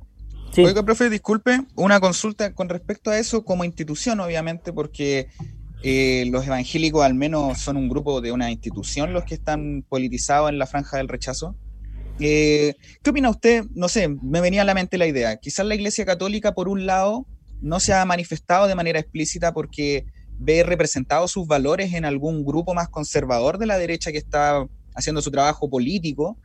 Oiga, 0.57 0.83
profe, 0.83 1.09
disculpe, 1.09 1.61
una 1.77 2.01
consulta 2.01 2.53
con 2.53 2.69
respecto 2.69 3.11
a 3.11 3.19
eso 3.19 3.45
como 3.45 3.65
institución, 3.65 4.19
obviamente, 4.19 4.73
porque 4.73 5.29
eh, 5.83 6.25
los 6.31 6.47
evangélicos 6.47 7.05
al 7.05 7.15
menos 7.15 7.59
son 7.59 7.77
un 7.77 7.89
grupo 7.89 8.21
de 8.21 8.33
una 8.33 8.51
institución 8.51 9.13
los 9.13 9.25
que 9.25 9.35
están 9.35 9.85
politizados 9.89 10.51
en 10.51 10.59
la 10.59 10.67
franja 10.67 10.97
del 10.97 11.09
rechazo. 11.09 11.57
Eh, 12.21 12.75
¿Qué 13.03 13.11
opina 13.11 13.31
usted? 13.31 13.65
No 13.75 13.89
sé, 13.89 14.09
me 14.09 14.41
venía 14.41 14.63
a 14.63 14.65
la 14.65 14.75
mente 14.75 14.99
la 14.99 15.07
idea. 15.07 15.37
Quizás 15.37 15.65
la 15.67 15.77
Iglesia 15.77 16.05
Católica, 16.05 16.53
por 16.53 16.69
un 16.69 16.85
lado, 16.85 17.27
no 17.61 17.79
se 17.79 17.95
ha 17.95 18.05
manifestado 18.05 18.67
de 18.67 18.75
manera 18.75 18.99
explícita 18.99 19.53
porque 19.53 20.05
ve 20.39 20.63
representados 20.63 21.33
sus 21.33 21.47
valores 21.47 21.95
en 21.95 22.05
algún 22.05 22.45
grupo 22.45 22.75
más 22.75 22.89
conservador 22.89 23.59
de 23.59 23.67
la 23.67 23.79
derecha 23.79 24.13
que 24.13 24.19
está 24.19 24.67
haciendo 24.95 25.23
su 25.23 25.31
trabajo 25.31 25.71
político. 25.71 26.37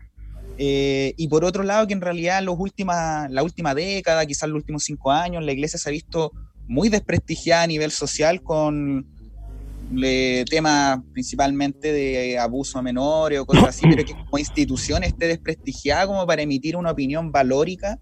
Eh, 0.59 1.15
y 1.17 1.27
por 1.27 1.43
otro 1.43 1.63
lado, 1.63 1.87
que 1.87 1.93
en 1.93 2.01
realidad 2.01 2.43
los 2.43 2.55
última, 2.59 3.27
la 3.29 3.41
última 3.41 3.73
década, 3.73 4.25
quizás 4.27 4.49
los 4.49 4.57
últimos 4.57 4.83
cinco 4.83 5.11
años, 5.11 5.43
la 5.43 5.51
iglesia 5.51 5.79
se 5.79 5.89
ha 5.89 5.91
visto 5.91 6.31
muy 6.67 6.89
desprestigiada 6.89 7.63
a 7.63 7.67
nivel 7.67 7.91
social 7.91 8.41
con 8.43 9.07
temas 10.49 10.99
principalmente 11.11 11.91
de 11.91 12.37
abuso 12.37 12.79
a 12.79 12.81
menores 12.81 13.39
o 13.39 13.45
cosas 13.45 13.69
así, 13.69 13.85
pero 13.89 14.05
que 14.05 14.13
como 14.13 14.37
institución 14.37 15.03
esté 15.03 15.27
desprestigiada 15.27 16.07
como 16.07 16.25
para 16.25 16.41
emitir 16.41 16.75
una 16.75 16.91
opinión 16.91 17.31
valórica 17.31 17.99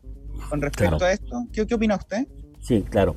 con 0.50 0.62
respecto 0.62 1.06
a 1.06 1.12
esto. 1.12 1.46
¿Qué, 1.52 1.66
¿Qué 1.66 1.76
opina 1.76 1.96
usted? 1.96 2.28
Sí, 2.62 2.84
claro. 2.90 3.16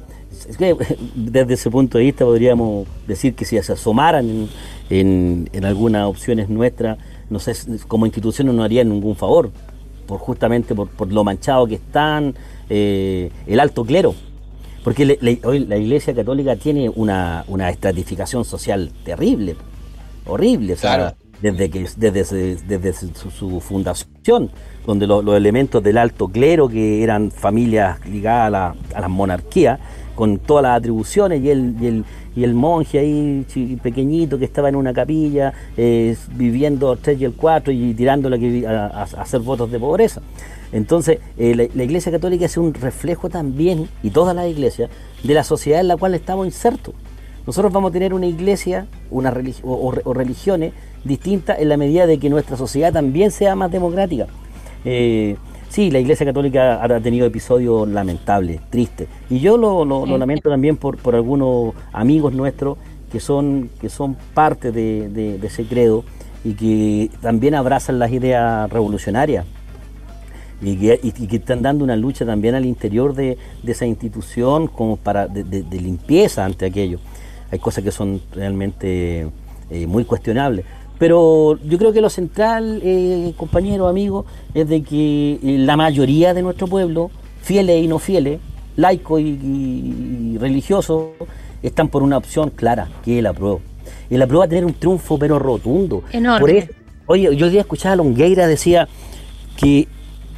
Es 0.49 0.57
que 0.57 0.75
desde 1.15 1.55
ese 1.55 1.71
punto 1.71 1.99
de 1.99 2.05
vista 2.05 2.25
podríamos 2.25 2.89
decir 3.07 3.35
que 3.35 3.45
si 3.45 3.61
se 3.63 3.73
asomaran 3.73 4.49
en, 4.91 5.49
en, 5.53 5.65
algunas 5.65 6.07
opciones 6.07 6.49
nuestras, 6.49 6.99
no 7.31 7.39
sé, 7.39 7.55
como 7.87 8.07
institución 8.07 8.55
no 8.55 8.65
harían 8.65 8.89
ningún 8.89 9.17
favor, 9.17 9.51
por 10.07 10.19
justamente 10.19 10.75
por, 10.75 10.89
por 10.89 11.13
lo 11.13 11.25
manchado 11.25 11.67
que 11.67 11.75
están, 11.77 12.35
eh, 12.69 13.31
el 13.47 13.61
alto 13.61 13.85
clero 13.85 14.15
porque 14.85 15.41
hoy 15.45 15.61
la 15.61 15.77
Iglesia 15.79 16.15
Católica 16.15 16.57
tiene 16.57 16.91
una, 16.91 17.43
estratificación 17.71 18.45
social 18.45 18.93
terrible, 19.03 19.57
horrible, 20.27 20.77
desde, 21.41 21.71
que, 21.71 21.89
desde, 21.97 22.57
desde 22.57 22.93
su, 22.93 23.61
fundación, 23.61 24.51
donde 24.87 25.07
los 25.07 25.27
elementos 25.35 25.83
del 25.83 25.97
alto 25.97 26.29
clero, 26.29 26.69
que 26.69 27.03
eran 27.03 27.31
familias 27.31 27.99
ligadas 28.07 28.49
a 28.49 28.51
la, 28.51 28.75
a 28.95 29.01
la 29.01 29.09
monarquía, 29.09 29.81
con 30.15 30.39
todas 30.39 30.65
las 30.65 30.79
atribuciones, 30.79 31.43
y 31.43 31.49
el, 31.49 31.75
y 31.81 31.87
el, 31.87 32.05
y 32.37 32.45
el 32.45 32.53
monje 32.53 32.99
ahí 32.99 33.79
pequeñito 33.83 34.39
que 34.39 34.45
estaba 34.45 34.69
en 34.69 34.77
una 34.77 34.93
capilla, 34.93 35.55
eh, 35.79 36.15
viviendo 36.33 36.95
3 36.97 37.21
y 37.21 37.25
el 37.25 37.33
4 37.33 37.73
y 37.73 37.95
tirándole 37.95 38.67
a, 38.67 38.87
a 38.87 39.03
hacer 39.03 39.41
votos 39.41 39.71
de 39.71 39.81
pobreza. 39.81 40.21
Entonces, 40.75 41.21
eh, 41.39 41.55
la, 41.73 41.85
Iglesia 41.85 42.11
Católica 42.11 42.47
es 42.47 42.57
un 42.57 42.75
reflejo 42.75 43.31
también, 43.31 43.89
y 44.03 44.11
toda 44.11 44.35
la 44.35 44.49
iglesia, 44.49 44.91
de 45.23 45.33
la 45.33 45.45
sociedad 45.45 45.81
en 45.81 45.87
la 45.87 45.97
cual 45.97 46.15
estamos 46.15 46.47
insertos. 46.47 46.97
Nosotros 47.47 47.73
vamos 47.73 47.91
a 47.91 47.93
tener 47.93 48.13
una 48.13 48.27
iglesia 48.27 48.89
una 49.09 49.33
o, 49.63 49.93
religiones 50.13 50.73
distintas 51.05 51.61
en 51.61 51.69
la 51.69 51.77
medida 51.77 52.09
de 52.09 52.19
que 52.19 52.29
nuestra 52.29 52.57
sociedad 52.57 52.93
también 52.93 53.31
sea 53.31 53.55
más 53.55 53.71
democrática. 53.71 54.27
Eh, 54.85 55.37
sí, 55.69 55.93
la 55.93 56.01
Iglesia 56.01 56.27
Católica 56.27 56.83
ha 56.83 57.01
tenido 57.01 57.25
episodios 57.25 57.87
lamentables, 57.87 58.61
tristes, 58.69 59.07
y 59.31 59.39
yo 59.39 59.57
lo, 59.57 59.85
lamento 60.19 60.51
también 60.51 60.77
por, 60.77 60.99
algunos 61.15 61.75
amigos 61.93 62.35
nuestros 62.35 62.79
que 63.13 63.21
son, 63.21 63.71
que 63.81 63.89
son 63.89 64.17
parte 64.35 64.73
de 64.73 65.39
ese 65.41 65.65
credo 65.67 66.03
y 66.43 66.55
que 66.55 67.11
también 67.21 67.55
abrazan 67.55 68.01
las 68.01 68.11
ideas 68.11 68.69
revolucionarias 68.71 69.47
y 70.65 70.77
que, 70.77 71.37
están 71.37 71.63
dando 71.63 71.85
una 71.85 71.97
lucha 71.97 72.25
también 72.25 72.55
al 72.55 72.65
interior 72.65 73.15
de, 73.15 73.37
esa 73.67 73.87
institución 73.87 74.67
como 74.69 74.97
para 74.97 75.29
de, 75.29 75.65
limpieza 75.81 76.45
ante 76.45 76.67
aquello. 76.67 76.99
Hay 77.51 77.59
cosas 77.59 77.85
que 77.85 77.93
son 77.93 78.21
realmente 78.33 79.29
eh, 79.71 79.87
muy 79.87 80.05
cuestionables. 80.05 80.65
Pero 80.99 81.59
yo 81.65 81.77
creo 81.79 81.93
que 81.93 82.01
lo 82.01 82.09
central, 82.09 82.81
eh, 82.83 83.33
compañeros, 83.37 83.91
amigos, 83.91 84.27
es 84.55 84.69
de 84.69 84.83
que 84.83 85.35
eh, 85.35 85.59
la 85.59 85.77
mayoría 85.77 86.35
de 86.35 86.43
nuestro 86.43 86.67
pueblo, 86.67 87.11
fieles 87.43 87.83
y 87.83 87.89
no 87.89 87.99
fieles, 87.99 88.41
laicos 88.77 89.21
y, 89.21 90.37
religiosos, 90.39 91.11
están 91.63 91.89
por 91.89 92.03
una 92.03 92.17
opción 92.17 92.51
clara, 92.51 92.89
que 93.05 93.15
es 93.15 93.19
el 93.19 93.27
apruebo. 93.27 93.61
El 94.09 94.23
apruebo 94.23 94.41
va 94.41 94.47
a 94.47 94.49
tener 94.49 94.65
un 94.65 94.75
triunfo 94.75 95.19
pero 95.19 95.39
rotundo. 95.39 96.05
Enorme. 96.13 96.71
oye, 97.07 97.35
yo 97.37 97.51
día 97.51 97.61
escuchaba 97.61 97.95
a 97.95 97.97
Longueira, 97.97 98.47
decía 98.47 98.89
que 99.57 99.89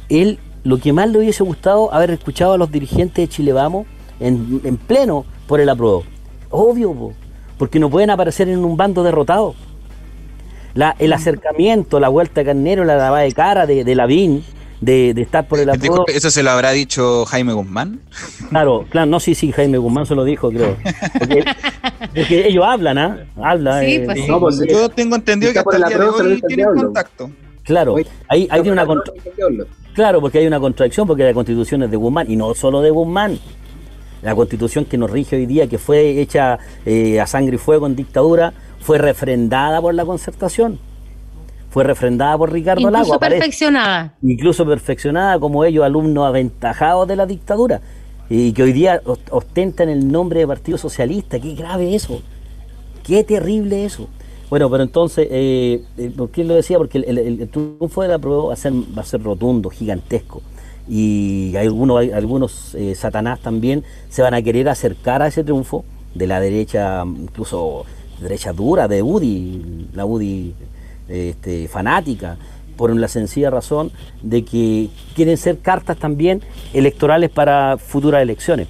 él 0.09 0.39
lo 0.63 0.77
que 0.79 0.91
más 0.91 1.09
le 1.09 1.19
hubiese 1.19 1.43
gustado 1.43 1.93
haber 1.93 2.11
escuchado 2.11 2.53
a 2.53 2.57
los 2.57 2.71
dirigentes 2.71 3.15
de 3.15 3.27
Chile 3.29 3.53
Vamos 3.53 3.87
en, 4.19 4.77
pleno 4.77 5.25
por 5.47 5.61
el 5.61 5.69
apruebo. 5.69 6.03
Obvio, 6.49 7.13
porque 7.57 7.79
no 7.79 7.89
pueden 7.89 8.09
aparecer 8.09 8.49
en 8.49 8.63
un 8.63 8.75
bando 8.75 9.03
derrotado. 9.03 9.55
el 10.99 11.13
acercamiento, 11.13 11.99
la 11.99 12.09
vuelta 12.09 12.43
carnero, 12.43 12.83
la 12.83 12.97
lavada 12.97 13.23
de 13.23 13.31
cara 13.31 13.65
de, 13.65 13.83
de 13.83 13.95
Lavín, 13.95 14.43
de, 14.81 15.09
estar 15.11 15.47
por 15.47 15.59
el 15.59 15.69
apruebo. 15.69 16.05
¿Eso 16.07 16.29
se 16.29 16.43
lo 16.43 16.51
habrá 16.51 16.71
dicho 16.71 17.25
Jaime 17.25 17.53
Guzmán? 17.53 18.01
Claro, 18.49 18.85
claro, 18.89 19.07
no, 19.07 19.19
sí, 19.19 19.35
sí, 19.35 19.51
Jaime 19.51 19.77
Guzmán 19.77 20.05
se 20.05 20.15
lo 20.15 20.23
dijo, 20.23 20.49
creo. 20.49 20.77
Porque, 21.17 22.47
ellos 22.47 22.65
hablan, 22.65 22.97
¿ah? 22.97 23.25
Hablan. 23.41 23.85
Sí, 23.85 24.01
pues 24.05 24.17
eh, 24.19 24.27
pues 24.39 24.61
yo 24.67 24.89
tengo 24.89 25.15
entendido 25.15 25.53
que 25.53 25.59
hasta 25.59 25.77
el 25.77 25.83
día 25.83 25.97
de 25.97 26.05
hoy 26.05 26.41
tienen 26.47 26.75
contacto. 26.75 27.31
Claro, 27.67 27.95
ahí, 28.29 28.47
hay 28.49 28.69
una 28.69 28.87
Claro, 29.93 30.21
porque 30.21 30.39
hay 30.39 30.47
una 30.47 30.59
contradicción, 30.59 31.05
porque 31.05 31.23
la 31.23 31.33
constitución 31.33 31.83
es 31.83 31.91
de 31.91 31.97
Guzmán, 31.97 32.31
y 32.31 32.37
no 32.37 32.53
solo 32.53 32.81
de 32.81 32.91
Guzmán. 32.91 33.37
La 34.21 34.33
constitución 34.33 34.85
que 34.85 34.97
nos 34.97 35.11
rige 35.11 35.35
hoy 35.35 35.45
día, 35.45 35.67
que 35.67 35.77
fue 35.77 36.21
hecha 36.21 36.59
eh, 36.85 37.19
a 37.19 37.27
sangre 37.27 37.55
y 37.55 37.57
fuego 37.59 37.85
en 37.85 37.95
dictadura, 37.97 38.53
fue 38.79 38.97
refrendada 38.97 39.81
por 39.81 39.93
la 39.93 40.05
concertación. 40.05 40.79
Fue 41.69 41.83
refrendada 41.83 42.37
por 42.37 42.53
Ricardo 42.53 42.81
Incluso 42.81 43.03
Incluso 43.03 43.19
perfeccionada. 43.19 44.13
Incluso 44.21 44.65
perfeccionada 44.65 45.37
como 45.37 45.65
ellos, 45.65 45.83
alumnos 45.83 46.25
aventajados 46.25 47.05
de 47.05 47.17
la 47.17 47.25
dictadura. 47.25 47.81
Y 48.29 48.53
que 48.53 48.63
hoy 48.63 48.71
día 48.71 49.01
ostentan 49.29 49.89
el 49.89 50.09
nombre 50.09 50.39
de 50.39 50.47
Partido 50.47 50.77
Socialista. 50.77 51.37
Qué 51.37 51.53
grave 51.53 51.93
eso. 51.93 52.21
Qué 53.03 53.25
terrible 53.25 53.83
eso. 53.83 54.07
Bueno, 54.49 54.69
pero 54.69 54.83
entonces, 54.83 55.27
eh, 55.29 55.83
eh, 55.97 56.11
¿por 56.15 56.29
qué 56.29 56.43
lo 56.43 56.55
decía? 56.55 56.77
Porque 56.77 56.99
el, 56.99 57.17
el, 57.17 57.49
triunfo 57.49 58.01
de 58.01 58.07
la 58.07 58.17
prueba 58.17 58.45
va 58.45 58.53
a 58.53 58.55
ser, 58.55 58.71
va 58.73 59.01
a 59.01 59.05
ser 59.05 59.21
rotundo, 59.21 59.69
gigantesco. 59.69 60.41
Y 60.87 61.53
hay 61.57 61.67
algunos, 61.67 61.99
hay 61.99 62.11
algunos 62.11 62.73
eh, 62.75 62.95
satanás 62.95 63.41
también 63.41 63.83
se 64.09 64.21
van 64.21 64.33
a 64.33 64.41
querer 64.41 64.69
acercar 64.69 65.21
a 65.21 65.27
ese 65.27 65.43
triunfo 65.43 65.83
de 66.15 66.27
la 66.27 66.39
derecha, 66.39 67.03
incluso 67.05 67.85
derecha 68.21 68.53
dura, 68.53 68.87
de 68.87 69.03
UDI, 69.03 69.89
la 69.93 70.05
UDI 70.05 70.55
este, 71.09 71.67
fanática, 71.67 72.37
por 72.77 72.95
la 72.95 73.09
sencilla 73.09 73.49
razón 73.49 73.91
de 74.21 74.45
que 74.45 74.89
quieren 75.13 75.35
ser 75.35 75.59
cartas 75.59 75.97
también 75.97 76.41
electorales 76.73 77.29
para 77.29 77.77
futuras 77.77 78.21
elecciones. 78.21 78.67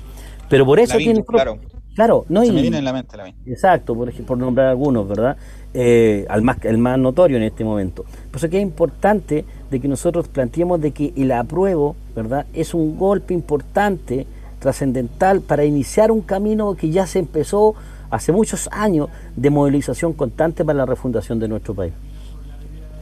Pero 0.49 0.65
por 0.65 0.79
eso 0.79 0.97
tienen... 0.97 1.23
Claro. 1.23 1.59
Claro, 1.97 2.27
no 2.29 2.45
Se 2.45 2.51
me 2.51 2.61
viene 2.61 2.77
en 2.77 2.85
la 2.85 2.93
mente 2.93 3.17
la 3.17 3.27
Exacto, 3.47 3.95
por, 3.95 4.13
por 4.13 4.37
nombrar 4.37 4.67
algunos, 4.67 5.07
¿verdad? 5.07 5.35
Eh, 5.73 6.27
al 6.29 6.43
más, 6.43 6.63
el 6.63 6.77
más 6.77 6.99
notorio 6.99 7.37
en 7.37 7.43
este 7.43 7.63
momento. 7.63 8.03
Por 8.29 8.35
eso 8.35 8.49
que 8.49 8.57
es 8.57 8.61
importante 8.61 9.45
de 9.71 9.79
que 9.79 9.87
nosotros 9.87 10.27
planteemos 10.27 10.79
de 10.79 10.91
que 10.91 11.11
el 11.17 11.31
apruebo, 11.31 11.95
¿verdad? 12.15 12.45
Es 12.53 12.75
un 12.75 12.99
golpe 12.99 13.33
importante, 13.33 14.27
trascendental, 14.59 15.41
para 15.41 15.65
iniciar 15.65 16.11
un 16.11 16.21
camino 16.21 16.75
que 16.75 16.91
ya 16.91 17.07
se 17.07 17.17
empezó 17.17 17.73
hace 18.11 18.31
muchos 18.31 18.69
años 18.71 19.09
de 19.35 19.49
movilización 19.49 20.13
constante 20.13 20.63
para 20.63 20.77
la 20.77 20.85
refundación 20.85 21.39
de 21.39 21.47
nuestro 21.47 21.73
país. 21.73 21.93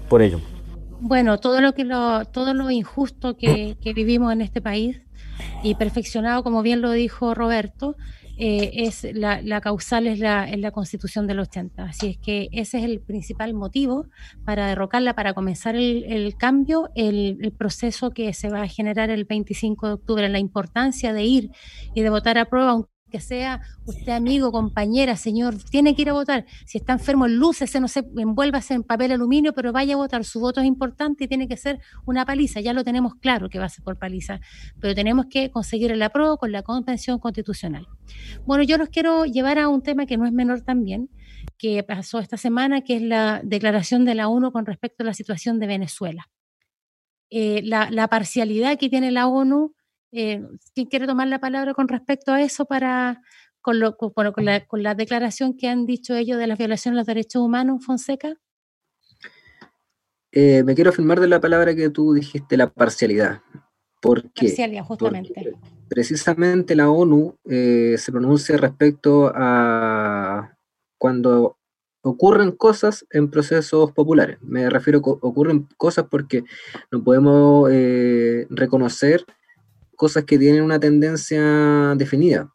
Por 0.08 0.21
ello. 0.21 0.39
Bueno, 1.01 1.38
todo 1.38 1.60
lo 1.60 1.73
que 1.73 1.84
lo, 1.84 2.23
todo 2.23 2.53
lo 2.53 2.71
injusto 2.71 3.36
que, 3.36 3.75
que 3.81 3.91
vivimos 3.91 4.31
en 4.31 4.39
este 4.39 4.62
país 4.62 5.01
y 5.63 5.75
perfeccionado, 5.75 6.43
como 6.43 6.62
bien 6.62 6.79
lo 6.79 6.91
dijo 6.91 7.34
Roberto, 7.34 7.97
eh, 8.38 8.71
es 8.74 9.08
la, 9.13 9.62
causal 9.62 10.08
es 10.08 10.19
la, 10.19 10.48
la 10.58 10.71
constitución 10.71 11.28
del 11.28 11.39
80. 11.39 11.84
Así 11.84 12.08
es 12.08 12.17
que 12.17 12.50
ese 12.52 12.80
es 12.80 12.84
el 12.84 13.00
principal 13.00 13.54
motivo 13.54 14.08
para 14.43 14.67
derrocarla, 14.67 15.15
para 15.15 15.34
comenzar 15.34 15.76
el, 15.76 16.36
cambio, 16.38 16.89
el, 16.95 17.38
el, 17.41 17.52
proceso 17.52 18.12
que 18.12 18.34
se 18.34 18.50
va 18.50 18.63
a 18.63 18.67
generar 18.67 19.10
el 19.10 19.26
25 19.26 19.88
de 19.88 19.93
octubre, 19.93 20.30
la 20.30 20.39
importancia 20.39 21.13
de 21.13 21.24
ir 21.24 21.52
y 21.93 22.02
de 22.02 22.10
votar 22.10 22.38
a 22.38 22.45
prueba, 22.45 22.86
que 23.12 23.20
sea 23.20 23.62
usted 23.86 24.13
amigo, 24.13 24.52
compañera, 24.52 25.15
señor, 25.15 25.56
tiene 25.70 25.96
que 25.96 26.02
ir 26.02 26.10
a 26.10 26.13
votar. 26.13 26.46
Si 26.65 26.78
está 26.78 26.94
enfermo, 26.94 27.28
lúcese, 27.28 27.80
no 27.80 27.88
sé, 27.88 28.04
envuélvase 28.18 28.74
en 28.74 28.84
papel 28.84 29.12
aluminio, 29.12 29.54
pero 29.54 29.72
vaya 29.72 29.94
a 29.94 29.98
votar. 29.98 30.26
Su 30.26 30.39
voto 30.39 30.60
es 30.60 30.65
importante 30.68 31.26
y 31.26 31.28
tiene 31.28 31.48
que 31.48 31.56
ser 31.56 31.80
una 32.06 32.26
paliza. 32.26 32.62
Ya 32.62 32.74
lo 32.74 32.84
tenemos 32.84 33.15
claro 33.15 33.50
que 33.50 33.60
va 33.60 33.65
a 33.65 33.70
ser 33.70 33.84
por 33.84 33.98
paliza, 33.98 34.39
pero 34.80 34.96
tenemos 34.96 35.28
que 35.30 35.52
conseguir 35.52 35.91
el 35.91 36.02
apruebo 36.02 36.38
con 36.38 36.52
la 36.52 36.63
Convención 36.63 37.20
Constitucional. 37.20 37.88
Bueno, 38.46 38.63
yo 38.63 38.78
los 38.78 38.89
quiero 38.89 39.26
llevar 39.26 39.60
a 39.60 39.68
un 39.68 39.82
tema 39.82 40.06
que 40.06 40.18
no 40.18 40.26
es 40.26 40.34
menor 40.34 40.62
también, 40.62 41.10
que 41.58 41.84
pasó 41.84 42.20
esta 42.20 42.38
semana, 42.38 42.82
que 42.82 42.96
es 42.96 43.02
la 43.02 43.41
declaración 43.44 44.04
de 44.04 44.15
la 44.15 44.28
ONU 44.28 44.52
con 44.52 44.65
respecto 44.65 45.04
a 45.04 45.06
la 45.06 45.13
situación 45.13 45.60
de 45.60 45.68
Venezuela. 45.68 46.28
Eh, 47.30 47.62
la, 47.63 47.89
la 47.91 48.08
parcialidad 48.08 48.78
que 48.78 48.89
tiene 48.89 49.12
la 49.12 49.28
ONU 49.28 49.74
eh, 50.15 50.41
¿Quién 50.73 50.88
quiere 50.88 51.08
tomar 51.08 51.28
la 51.28 51.39
palabra 51.39 51.73
con 51.73 51.89
respecto 51.89 52.32
a 52.32 52.41
eso 52.41 52.63
para 52.63 53.21
con, 53.60 53.82
lo, 53.82 53.97
con, 53.97 54.45
la, 54.45 54.65
con 54.65 54.82
la 54.82 54.95
declaración 54.95 55.58
que 55.58 55.67
han 55.67 55.86
dicho 55.86 56.15
ellos 56.15 56.38
de 56.38 56.47
la 56.47 56.56
violación 56.56 56.93
de 56.93 56.99
los 56.99 57.06
derechos 57.06 57.41
humanos, 57.41 57.86
Fonseca? 57.86 58.34
Eh, 60.32 60.63
me 60.63 60.73
quiero 60.73 60.91
afirmar 60.91 61.19
de 61.19 61.28
la 61.28 61.41
palabra 61.41 61.75
que 61.75 61.89
tú 61.89 62.13
dijiste, 62.13 62.56
la 62.56 62.71
parcialidad. 62.71 63.41
¿Por 64.01 64.32
qué? 64.32 64.47
Parcialidad, 64.47 64.86
justamente. 64.86 65.58
precisamente 65.89 66.75
la 66.75 66.89
ONU 66.89 67.36
eh, 67.49 67.95
se 67.97 68.12
pronuncia 68.13 68.56
respecto 68.56 69.34
a 69.36 70.56
cuando 70.97 71.58
ocurren 72.04 72.54
cosas 72.54 73.06
en 73.10 73.30
procesos 73.30 73.91
populares. 73.91 74.38
Me 74.41 74.69
refiero 74.69 74.99
a 74.99 75.10
ocurren 75.10 75.67
cosas 75.75 76.06
porque 76.10 76.45
no 76.89 77.04
podemos 77.04 77.69
reconocer 78.49 79.25
cosas 79.95 80.25
que 80.25 80.38
tienen 80.38 80.63
una 80.63 80.79
tendencia 80.79 81.93
definida. 81.95 82.51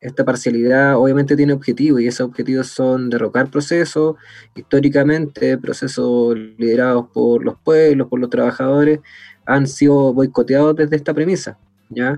Esta 0.00 0.24
parcialidad 0.24 0.96
obviamente 0.96 1.36
tiene 1.36 1.52
objetivos 1.52 2.00
y 2.00 2.06
esos 2.06 2.28
objetivos 2.28 2.68
son 2.68 3.10
derrocar 3.10 3.50
procesos, 3.50 4.16
históricamente 4.54 5.58
procesos 5.58 6.36
liderados 6.56 7.06
por 7.12 7.44
los 7.44 7.58
pueblos, 7.58 8.08
por 8.08 8.18
los 8.18 8.30
trabajadores, 8.30 9.00
han 9.44 9.66
sido 9.66 10.14
boicoteados 10.14 10.76
desde 10.76 10.96
esta 10.96 11.12
premisa, 11.12 11.58
¿ya? 11.90 12.16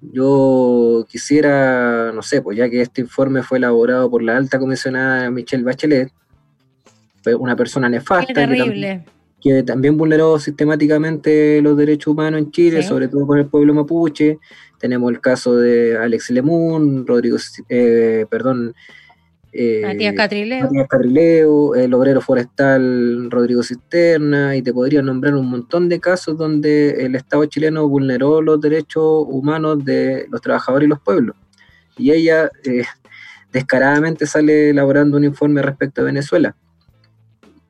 Yo 0.00 1.06
quisiera, 1.08 2.12
no 2.12 2.22
sé, 2.22 2.42
pues 2.42 2.58
ya 2.58 2.68
que 2.68 2.82
este 2.82 3.02
informe 3.02 3.42
fue 3.42 3.58
elaborado 3.58 4.10
por 4.10 4.22
la 4.22 4.36
alta 4.36 4.58
comisionada 4.58 5.30
Michelle 5.30 5.64
Bachelet, 5.64 6.12
fue 7.22 7.34
una 7.34 7.54
persona 7.54 7.88
nefasta. 7.88 8.32
terrible 8.32 9.04
que 9.46 9.62
también 9.62 9.96
vulneró 9.96 10.38
sistemáticamente 10.38 11.60
los 11.62 11.76
derechos 11.76 12.12
humanos 12.12 12.40
en 12.40 12.50
Chile, 12.50 12.82
sobre 12.82 13.08
todo 13.08 13.26
con 13.26 13.38
el 13.38 13.46
pueblo 13.46 13.74
mapuche. 13.74 14.38
Tenemos 14.78 15.10
el 15.10 15.20
caso 15.20 15.56
de 15.56 15.96
Alex 15.96 16.30
Lemun, 16.30 17.06
Rodrigo, 17.06 17.36
eh, 17.68 18.26
perdón, 18.28 18.74
eh, 19.52 19.82
Matías 19.84 20.14
Catrileo. 20.14 21.74
el 21.74 21.94
obrero 21.94 22.20
forestal 22.20 23.30
Rodrigo 23.30 23.62
Cisterna, 23.62 24.54
y 24.56 24.62
te 24.62 24.72
podría 24.72 25.00
nombrar 25.00 25.34
un 25.34 25.48
montón 25.48 25.88
de 25.88 26.00
casos 26.00 26.36
donde 26.36 27.06
el 27.06 27.14
Estado 27.14 27.44
chileno 27.46 27.88
vulneró 27.88 28.42
los 28.42 28.60
derechos 28.60 29.24
humanos 29.28 29.82
de 29.84 30.26
los 30.30 30.42
trabajadores 30.42 30.86
y 30.86 30.90
los 30.90 31.00
pueblos. 31.00 31.36
Y 31.96 32.10
ella 32.10 32.50
eh, 32.64 32.84
descaradamente 33.52 34.26
sale 34.26 34.70
elaborando 34.70 35.16
un 35.16 35.24
informe 35.24 35.62
respecto 35.62 36.02
a 36.02 36.04
Venezuela. 36.04 36.54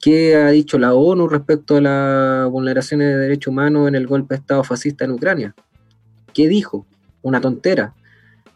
¿Qué 0.07 0.37
ha 0.37 0.51
dicho 0.51 0.79
la 0.79 0.95
ONU 0.95 1.27
respecto 1.27 1.79
a 1.79 1.81
las 1.81 2.49
vulneraciones 2.49 3.09
de 3.09 3.17
derechos 3.17 3.51
humanos 3.51 3.89
en 3.89 3.97
el 3.97 4.07
golpe 4.07 4.37
de 4.37 4.39
Estado 4.39 4.63
fascista 4.63 5.05
en 5.05 5.11
Ucrania? 5.11 5.53
¿Qué 6.33 6.47
dijo? 6.47 6.87
Una 7.23 7.41
tontera. 7.41 7.93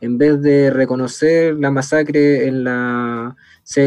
En 0.01 0.17
vez 0.17 0.41
de 0.41 0.71
reconocer 0.71 1.57
la 1.57 1.73
masacre 1.73 2.47
en, 2.47 2.63
la, 2.63 3.35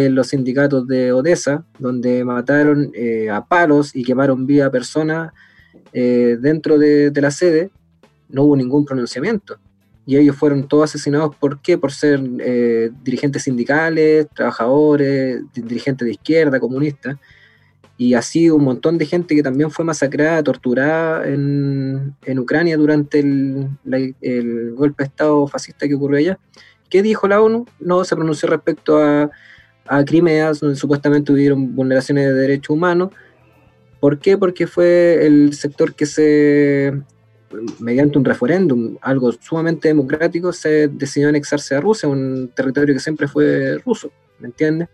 los 0.10 0.28
sindicatos 0.28 0.86
de 0.90 1.14
Odessa, 1.14 1.64
donde 1.80 2.26
mataron 2.26 2.92
eh, 2.96 3.30
a 3.30 3.46
palos 3.46 3.96
y 3.96 4.04
quemaron 4.04 4.46
viva 4.46 4.70
personas 4.70 5.32
eh, 5.94 6.36
dentro 6.42 6.78
de, 6.78 7.14
la 7.16 7.32
sede, 7.32 7.70
no 8.28 8.44
hubo 8.44 8.58
ningún 8.58 8.84
pronunciamiento. 8.84 9.56
Y 10.06 10.18
ellos 10.18 10.36
fueron 10.36 10.68
todos 10.68 10.90
asesinados, 10.90 11.34
¿por 11.38 11.62
qué? 11.62 11.78
Por 11.78 11.94
ser 11.94 12.20
eh, 12.42 12.92
dirigentes 13.06 13.44
sindicales, 13.44 14.28
trabajadores, 14.36 15.44
dirigentes 15.54 16.06
de 16.06 16.12
izquierda, 16.12 16.60
comunistas 16.60 17.16
y 18.04 18.16
así 18.16 18.50
un 18.50 18.66
montón 18.66 18.98
de 18.98 19.06
gente 19.06 19.34
que 19.34 19.42
también 19.42 19.72
fue 19.72 19.86
masacrada, 19.86 20.44
torturada 20.44 21.26
en, 21.26 22.16
Ucrania 22.38 22.76
durante 22.76 23.20
el, 23.20 23.70
golpe 24.76 25.04
de 25.04 25.08
Estado 25.08 25.48
fascista 25.48 25.88
que 25.88 25.96
ocurrió 25.96 26.18
allá. 26.18 26.40
¿Qué 26.90 27.02
dijo 27.02 27.30
la 27.30 27.42
ONU? 27.42 27.66
No 27.80 28.04
se 28.04 28.16
pronunció 28.18 28.50
respecto 28.50 28.98
a, 28.98 29.32
a 29.88 30.04
Crimea, 30.04 30.52
donde 30.52 30.76
supuestamente 30.76 31.32
hubieron 31.32 31.74
vulneraciones 31.76 32.26
de 32.26 32.34
derechos 32.34 32.72
humanos. 32.72 33.12
¿Por 34.02 34.20
qué? 34.20 34.38
Porque 34.38 34.68
fue 34.68 35.26
el 35.26 35.54
sector 35.54 35.96
que 35.96 36.06
se, 36.06 36.92
mediante 37.80 38.18
un 38.18 38.26
referéndum, 38.26 38.98
algo 39.02 39.32
sumamente 39.32 39.88
democrático, 39.88 40.52
se 40.52 40.90
decidió 40.90 41.30
anexarse 41.30 41.74
a 41.76 41.80
Rusia, 41.80 42.10
un 42.10 42.52
territorio 42.54 42.94
que 42.94 43.00
siempre 43.00 43.30
fue 43.30 43.78
ruso, 43.86 44.12
¿me 44.44 44.50
entiendes? 44.50 44.90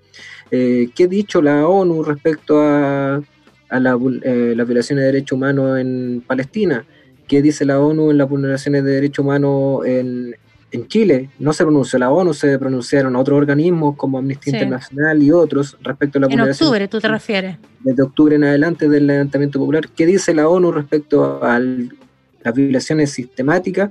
Eh, 0.51 0.89
¿Qué 0.95 1.05
ha 1.05 1.07
dicho 1.07 1.41
la 1.41 1.67
ONU 1.67 2.03
respecto 2.03 2.61
a, 2.61 3.15
a 3.15 3.79
la, 3.79 3.97
eh, 4.23 4.53
las 4.55 4.67
violaciones 4.67 5.03
de 5.03 5.11
derechos 5.11 5.35
humanos 5.35 5.79
en 5.79 6.23
Palestina? 6.25 6.85
¿Qué 7.27 7.41
dice 7.41 7.65
la 7.65 7.79
ONU 7.79 8.11
en 8.11 8.17
las 8.17 8.29
vulneraciones 8.29 8.83
de 8.83 8.91
derechos 8.91 9.25
humanos 9.25 9.85
en, 9.85 10.35
en 10.71 10.87
Chile? 10.87 11.31
No 11.39 11.51
se 11.51 11.63
pronunció 11.63 11.97
la 11.97 12.11
ONU, 12.11 12.33
se 12.33 12.57
pronunciaron 12.59 13.15
otros 13.15 13.37
organismos 13.37 13.95
como 13.97 14.19
Amnistía 14.19 14.53
Internacional 14.53 15.21
y 15.21 15.31
otros 15.31 15.77
respecto 15.81 16.19
a 16.19 16.21
la 16.21 16.27
En 16.27 16.41
octubre, 16.41 16.87
¿tú 16.87 16.99
te 16.99 17.07
refieres? 17.07 17.57
Desde 17.81 18.03
octubre 18.03 18.35
en 18.35 18.43
adelante 18.43 18.87
del 18.87 19.07
levantamiento 19.07 19.59
popular. 19.59 19.89
¿Qué 19.89 20.05
dice 20.05 20.33
la 20.33 20.47
ONU 20.47 20.71
respecto 20.71 21.43
a 21.43 21.59
las 21.59 22.53
violaciones 22.53 23.11
sistemáticas 23.11 23.89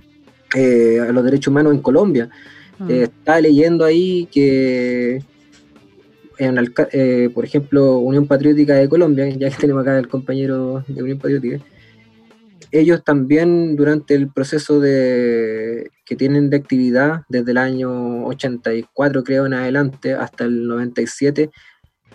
eh, 0.54 1.00
a 1.00 1.10
los 1.12 1.24
derechos 1.24 1.48
humanos 1.48 1.74
en 1.74 1.80
Colombia? 1.80 2.30
Mm. 2.78 2.90
está 2.90 3.40
leyendo 3.40 3.84
ahí 3.84 4.28
que 4.30 5.20
eh, 6.38 7.30
por 7.34 7.44
ejemplo, 7.44 7.98
Unión 7.98 8.26
Patriótica 8.26 8.74
de 8.74 8.88
Colombia, 8.88 9.28
ya 9.38 9.50
que 9.50 9.56
tenemos 9.56 9.82
acá 9.82 9.98
el 9.98 10.08
compañero 10.08 10.84
de 10.86 11.02
Unión 11.02 11.18
Patriótica, 11.18 11.64
ellos 12.70 13.02
también 13.02 13.76
durante 13.76 14.14
el 14.14 14.30
proceso 14.30 14.78
de 14.78 15.90
que 16.04 16.16
tienen 16.16 16.50
de 16.50 16.58
actividad 16.58 17.22
desde 17.28 17.52
el 17.52 17.58
año 17.58 18.26
84 18.26 19.24
creo 19.24 19.46
en 19.46 19.54
adelante 19.54 20.12
hasta 20.12 20.44
el 20.44 20.66
97 20.68 21.50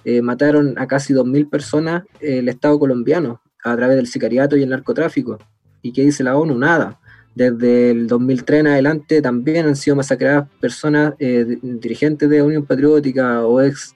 eh, 0.05 0.21
mataron 0.21 0.77
a 0.77 0.85
casi 0.87 1.13
2.000 1.13 1.49
personas 1.49 2.03
el 2.19 2.49
Estado 2.49 2.77
colombiano 2.77 3.41
a 3.63 3.75
través 3.75 3.95
del 3.95 4.07
sicariato 4.07 4.57
y 4.57 4.63
el 4.63 4.69
narcotráfico. 4.69 5.39
¿Y 5.81 5.91
qué 5.93 6.03
dice 6.03 6.23
la 6.23 6.37
ONU? 6.37 6.57
Nada. 6.57 6.99
Desde 7.35 7.91
el 7.91 8.07
2003 8.07 8.59
en 8.59 8.67
adelante 8.67 9.21
también 9.21 9.65
han 9.65 9.75
sido 9.75 9.95
masacradas 9.95 10.47
personas, 10.59 11.13
eh, 11.19 11.57
dirigentes 11.61 12.29
de 12.29 12.41
Unión 12.41 12.65
Patriótica 12.65 13.45
o 13.45 13.59
ex 13.61 13.95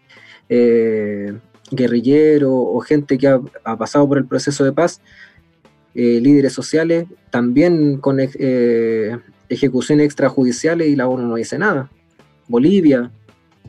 eh, 0.49 1.37
guerrilleros 1.71 2.51
o 2.51 2.79
gente 2.79 3.17
que 3.17 3.27
ha, 3.27 3.41
ha, 3.63 3.77
pasado 3.77 4.07
por 4.07 4.17
el 4.17 4.25
proceso 4.25 4.63
de 4.63 4.71
paz, 4.71 5.01
eh, 5.95 6.19
líderes 6.21 6.53
sociales, 6.53 7.05
también 7.31 7.97
con 7.97 8.19
eh, 8.19 9.17
ejecuciones 9.49 10.05
extrajudiciales 10.05 10.87
y 10.87 10.95
la 10.95 11.07
ONU 11.07 11.27
no 11.27 11.35
dice 11.35 11.57
nada. 11.57 11.89
Bolivia, 12.47 13.11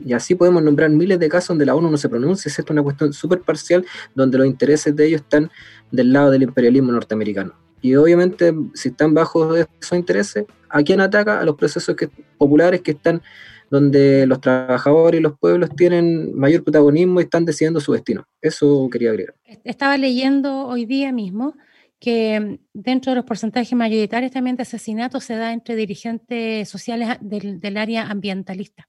y 0.05 0.13
así 0.13 0.35
podemos 0.35 0.63
nombrar 0.63 0.89
miles 0.89 1.19
de 1.19 1.27
casos 1.27 1.49
donde 1.49 1.65
la 1.65 1.75
ONU 1.75 1.89
no 1.91 1.97
se 1.97 2.07
pronuncia, 2.07 2.49
es 2.49 2.69
una 2.69 2.83
cuestión 2.83 3.13
súper 3.13 3.41
parcial 3.41 3.85
donde 4.15 4.37
los 4.37 4.47
intereses 4.47 4.95
de 4.95 5.07
ellos 5.07 5.21
están 5.21 5.49
del 5.91 6.13
lado 6.13 6.31
del 6.31 6.43
imperialismo 6.43 6.91
norteamericano. 6.91 7.53
Y 7.81 7.95
obviamente, 7.95 8.53
si 8.73 8.89
están 8.89 9.13
bajo 9.13 9.55
esos 9.55 9.93
intereses, 9.93 10.45
¿a 10.69 10.83
quién 10.83 11.01
ataca? 11.01 11.39
A 11.39 11.45
los 11.45 11.55
procesos 11.55 11.95
que, 11.95 12.09
populares 12.37 12.81
que 12.81 12.91
están 12.91 13.21
donde 13.69 14.25
los 14.25 14.41
trabajadores 14.41 15.19
y 15.19 15.23
los 15.23 15.37
pueblos 15.37 15.69
tienen 15.75 16.35
mayor 16.35 16.63
protagonismo 16.63 17.19
y 17.19 17.23
están 17.23 17.45
decidiendo 17.45 17.79
su 17.79 17.93
destino. 17.93 18.25
Eso 18.41 18.89
quería 18.91 19.11
agregar. 19.11 19.35
Estaba 19.63 19.97
leyendo 19.97 20.67
hoy 20.67 20.85
día 20.85 21.11
mismo 21.11 21.55
que 21.99 22.59
dentro 22.73 23.11
de 23.11 23.17
los 23.17 23.25
porcentajes 23.25 23.73
mayoritarios 23.73 24.31
también 24.31 24.55
de 24.55 24.63
asesinatos 24.63 25.25
se 25.25 25.35
da 25.35 25.51
entre 25.51 25.75
dirigentes 25.75 26.69
sociales 26.69 27.17
del, 27.21 27.59
del 27.59 27.77
área 27.77 28.09
ambientalista. 28.09 28.87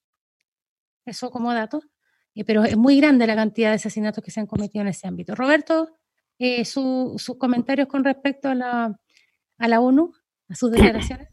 Eso 1.05 1.31
como 1.31 1.53
dato, 1.53 1.83
eh, 2.35 2.45
pero 2.45 2.65
es 2.65 2.77
muy 2.77 2.97
grande 2.99 3.27
la 3.27 3.35
cantidad 3.35 3.71
de 3.71 3.77
asesinatos 3.77 4.23
que 4.23 4.31
se 4.31 4.41
han 4.41 4.47
cometido 4.47 4.83
en 4.83 4.89
ese 4.89 5.09
ámbito. 5.09 5.35
Roberto, 5.35 5.89
eh, 6.39 6.65
sus 6.65 7.37
comentarios 7.39 7.89
con 7.89 8.05
respecto 8.05 8.49
a 8.49 8.55
la, 8.55 9.01
a 9.59 9.69
la 9.69 9.81
ONU, 9.81 10.13
a 10.49 10.55
sus 10.55 10.71
declaraciones. 10.73 11.30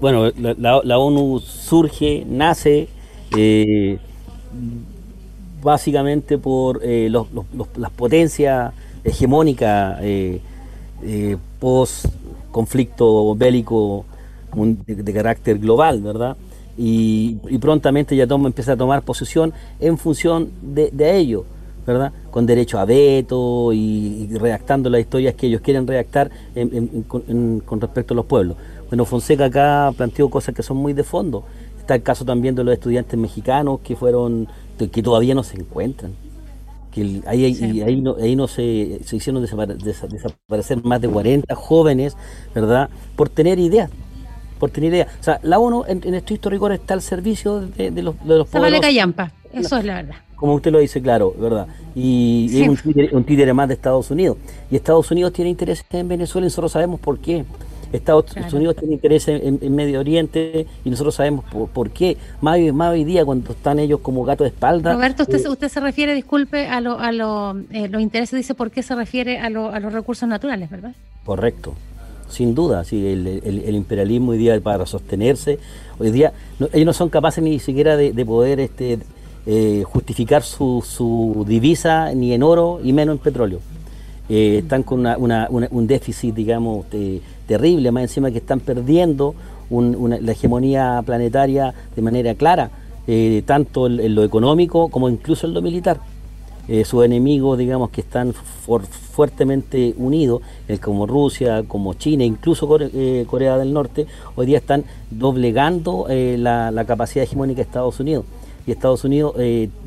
Bueno, 0.00 0.30
la, 0.36 0.80
la, 0.82 0.98
ONU 0.98 1.38
surge, 1.38 2.24
nace 2.28 2.88
eh, 3.36 3.98
básicamente 5.62 6.36
por 6.36 6.80
eh, 6.82 7.08
los, 7.08 7.28
las 7.76 7.90
potencias 7.92 8.74
hegemónicas 9.04 9.98
eh, 10.02 10.40
post 11.60 12.06
conflicto 12.50 13.36
bélico 13.36 14.04
de, 14.54 15.12
carácter 15.12 15.58
global, 15.60 16.02
¿verdad? 16.02 16.36
Y, 16.76 17.36
prontamente 17.60 18.16
ya 18.16 18.26
toma, 18.26 18.48
empieza 18.48 18.72
a 18.72 18.76
tomar 18.76 19.02
posesión 19.02 19.52
en 19.78 19.96
función 19.96 20.50
de, 20.60 20.90
de 20.90 21.16
ello. 21.16 21.44
¿verdad? 21.86 22.12
Con 22.30 22.46
derecho 22.46 22.78
a 22.78 22.84
veto 22.84 23.72
y, 23.72 24.28
redactando 24.32 24.88
las 24.88 25.00
historias 25.00 25.34
que 25.34 25.48
ellos 25.48 25.60
quieren 25.60 25.86
redactar 25.86 26.30
con 27.08 27.80
respecto 27.80 28.14
a 28.14 28.16
los 28.16 28.26
pueblos. 28.26 28.56
Bueno, 28.92 29.06
Fonseca 29.06 29.46
acá 29.46 29.90
planteó 29.96 30.28
cosas 30.28 30.54
que 30.54 30.62
son 30.62 30.76
muy 30.76 30.92
de 30.92 31.02
fondo. 31.02 31.46
Está 31.78 31.94
el 31.94 32.02
caso 32.02 32.26
también 32.26 32.54
de 32.54 32.62
los 32.62 32.74
estudiantes 32.74 33.18
mexicanos 33.18 33.80
que 33.80 33.96
fueron, 33.96 34.46
que 34.76 35.02
todavía 35.02 35.34
no 35.34 35.42
se 35.42 35.56
encuentran. 35.56 36.12
Que 36.90 37.22
ahí, 37.26 37.46
ahí, 37.80 38.00
no, 38.02 38.16
ahí 38.16 38.36
no 38.36 38.46
se, 38.48 39.00
se 39.02 39.16
hicieron 39.16 39.42
desaparecer 39.42 40.84
más 40.84 41.00
de 41.00 41.08
40 41.08 41.54
jóvenes, 41.54 42.18
¿verdad? 42.54 42.90
Por 43.16 43.30
tener 43.30 43.58
ideas 43.58 43.88
por 44.58 44.70
tener 44.70 44.92
ideas. 44.92 45.08
O 45.18 45.22
sea, 45.22 45.40
la 45.42 45.58
ONU 45.58 45.84
en, 45.88 46.02
en 46.04 46.14
estricto 46.14 46.50
rigor 46.50 46.70
está 46.70 46.92
al 46.92 47.00
servicio 47.00 47.62
de, 47.62 47.90
los, 48.02 48.14
de 48.24 48.36
los 48.36 48.46
pueblos. 48.46 48.80
callampa, 48.80 49.32
eso 49.54 49.78
es 49.78 49.84
la 49.86 49.94
verdad. 49.94 50.16
Como 50.36 50.54
usted 50.54 50.70
lo 50.70 50.78
dice, 50.78 51.00
claro, 51.00 51.34
¿verdad? 51.36 51.66
Y, 51.96 52.60
es 52.60 52.68
un 52.68 52.76
títere, 52.76 53.08
un 53.16 53.24
títere, 53.24 53.52
más 53.54 53.68
de 53.68 53.74
Estados 53.74 54.10
Unidos. 54.10 54.36
Y 54.70 54.76
Estados 54.76 55.10
Unidos 55.10 55.32
tiene 55.32 55.50
intereses 55.50 55.84
en 55.90 56.06
Venezuela 56.06 56.44
y 56.44 56.48
nosotros 56.48 56.70
sabemos 56.70 57.00
por 57.00 57.18
qué. 57.18 57.44
Estados 57.98 58.52
Unidos 58.52 58.76
tiene 58.76 58.94
interés 58.94 59.28
en, 59.28 59.74
Medio 59.74 60.00
Oriente 60.00 60.66
y 60.84 60.90
nosotros 60.90 61.14
sabemos 61.14 61.44
por, 61.72 61.90
qué. 61.90 62.16
Más, 62.40 62.58
más, 62.72 62.92
hoy 62.92 63.04
día 63.04 63.24
cuando 63.24 63.52
están 63.52 63.78
ellos 63.78 64.00
como 64.00 64.24
gato 64.24 64.44
de 64.44 64.50
espalda. 64.50 64.92
Roberto, 64.94 65.22
usted, 65.22 65.44
eh, 65.44 65.48
usted 65.48 65.68
se 65.68 65.80
refiere, 65.80 66.14
disculpe, 66.14 66.66
a, 66.68 66.80
lo, 66.80 66.98
a 66.98 67.12
lo, 67.12 67.56
eh, 67.70 67.88
los 67.88 68.00
intereses, 68.00 68.36
dice 68.36 68.54
por 68.54 68.70
qué 68.70 68.82
se 68.82 68.94
refiere 68.94 69.38
a, 69.38 69.50
lo, 69.50 69.68
a 69.68 69.80
los 69.80 69.92
recursos 69.92 70.28
naturales, 70.28 70.70
¿verdad? 70.70 70.94
Correcto. 71.24 71.74
Sin 72.28 72.54
duda, 72.54 72.82
sí, 72.84 73.06
el, 73.06 73.26
el, 73.26 73.74
imperialismo 73.74 74.30
hoy 74.30 74.38
día 74.38 74.58
para 74.58 74.86
sostenerse, 74.86 75.58
hoy 75.98 76.10
día 76.10 76.32
ellos 76.72 76.86
no 76.86 76.92
son 76.94 77.10
capaces 77.10 77.44
ni 77.44 77.58
siquiera 77.58 77.98
de, 77.98 78.24
poder 78.24 78.58
este, 78.58 79.00
eh, 79.44 79.84
justificar 79.86 80.42
su, 80.42 80.82
su 80.86 81.44
divisa 81.46 82.14
ni 82.14 82.32
en 82.32 82.42
oro 82.42 82.80
y 82.82 82.94
menos 82.94 83.16
en 83.16 83.18
petróleo. 83.18 83.60
Están 84.32 84.82
con 84.82 85.00
una, 85.00 85.48
un 85.50 85.86
déficit, 85.86 86.34
digamos, 86.34 86.86
terrible, 87.46 87.90
más 87.92 88.04
encima 88.04 88.30
que 88.30 88.38
están 88.38 88.60
perdiendo 88.60 89.34
la 89.70 90.32
hegemonía 90.32 91.02
planetaria 91.04 91.74
de 91.94 92.02
manera 92.02 92.34
clara, 92.34 92.70
eh, 93.06 93.42
tanto 93.46 93.86
en, 93.86 94.14
lo 94.14 94.24
económico 94.24 94.88
como 94.88 95.08
incluso 95.08 95.46
en 95.46 95.54
lo 95.54 95.62
militar. 95.62 96.00
Eh, 96.68 96.84
sus 96.84 97.04
enemigos, 97.04 97.58
digamos, 97.58 97.90
que 97.90 98.02
están 98.02 98.32
fuertemente 98.32 99.94
unidos, 99.96 100.42
como 100.80 101.08
Rusia, 101.08 101.64
como 101.66 101.94
China, 101.94 102.22
incluso 102.22 102.68
eh, 102.80 103.26
Corea 103.28 103.58
del 103.58 103.72
Norte, 103.72 104.06
hoy 104.36 104.46
día 104.46 104.58
están 104.58 104.84
doblegando 105.10 106.06
la, 106.08 106.84
capacidad 106.86 107.24
hegemónica 107.24 107.56
de 107.56 107.62
Estados 107.62 107.98
Unidos. 107.98 108.24
Y 108.64 108.70
Estados 108.70 109.02
Unidos 109.02 109.34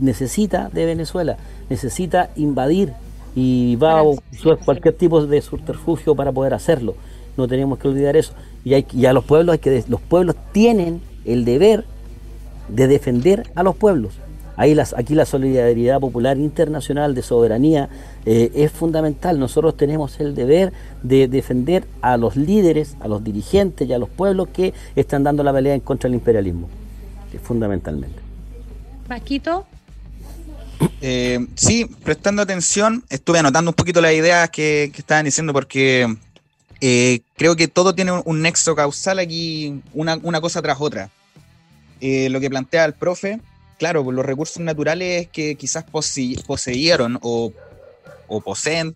necesita 0.02 0.70
de 0.74 0.86
Venezuela, 0.86 1.38
necesita 1.70 2.32
invadir 2.36 2.92
y 3.36 3.76
va 3.76 4.00
a 4.00 4.04
usar 4.04 4.58
cualquier 4.64 4.96
tipo 4.96 5.26
de 5.26 5.42
subterfugio 5.42 6.16
para 6.16 6.32
poder 6.32 6.54
hacerlo 6.54 6.96
no 7.38 7.48
tenemos 7.48 7.80
que 7.80 7.88
olvidar 7.88 8.16
eso. 8.16 8.34
Y, 8.64 8.74
hay, 8.74 8.86
a 9.06 9.14
los 9.14 9.24
pueblos 9.24 9.54
hay 9.54 9.60
que 9.60 9.84
los 9.88 10.02
pueblos 10.02 10.36
tienen 10.52 11.02
el 11.26 11.46
deber 11.46 11.86
de 12.70 12.88
defender 12.88 13.50
a 13.56 13.64
los 13.64 13.76
pueblos. 13.76 14.14
Ahí 14.58 14.74
las, 14.74 14.94
aquí 14.94 15.16
la 15.16 15.26
solidaridad 15.26 16.00
popular 16.00 16.38
internacional 16.38 17.14
de 17.14 17.22
soberanía 17.22 17.90
eh, 18.26 18.52
es 18.56 18.72
fundamental. 18.72 19.38
Nosotros 19.38 19.76
tenemos 19.76 20.18
el 20.22 20.34
deber 20.34 20.72
de 21.04 21.28
defender 21.28 21.86
a 22.02 22.16
los 22.16 22.38
líderes, 22.38 22.96
a 23.02 23.10
los 23.10 23.22
dirigentes 23.22 23.88
y 23.88 23.92
a 23.92 23.98
los 23.98 24.08
pueblos 24.08 24.48
que 24.48 24.74
están 24.96 25.24
dando 25.24 25.44
la 25.44 25.52
pelea 25.52 25.74
en 25.74 25.82
contra 25.82 26.08
del 26.10 26.16
imperialismo, 26.16 26.70
fundamentalmente. 27.44 28.20
Paquito. 29.10 29.66
Eh, 31.02 31.46
sí, 31.56 31.86
prestando 32.04 32.42
atención, 32.42 33.04
estuve 33.10 33.40
anotando 33.40 33.72
un 33.72 33.76
poquito 33.76 34.02
las 34.02 34.14
ideas 34.14 34.50
que, 34.50 34.92
estaban 34.96 35.26
diciendo 35.26 35.54
porque 35.54 36.16
eh, 36.82 37.22
creo 37.38 37.56
que 37.56 37.68
todo 37.68 37.94
tiene 37.94 38.12
un, 38.12 38.42
nexo 38.42 38.76
causal 38.76 39.20
aquí, 39.20 39.82
una, 39.94 40.42
cosa 40.42 40.62
tras 40.62 40.78
otra. 40.80 41.10
Eh, 42.02 42.30
lo 42.30 42.40
que 42.40 42.50
plantea 42.50 42.86
el 42.86 42.94
profe, 42.94 43.40
claro, 43.78 44.04
por 44.04 44.14
los 44.14 44.26
recursos 44.26 44.62
naturales 44.62 45.28
que 45.30 45.56
quizás 45.56 45.84
poseyeron 45.84 47.20
o, 47.22 47.54
poseen 48.44 48.96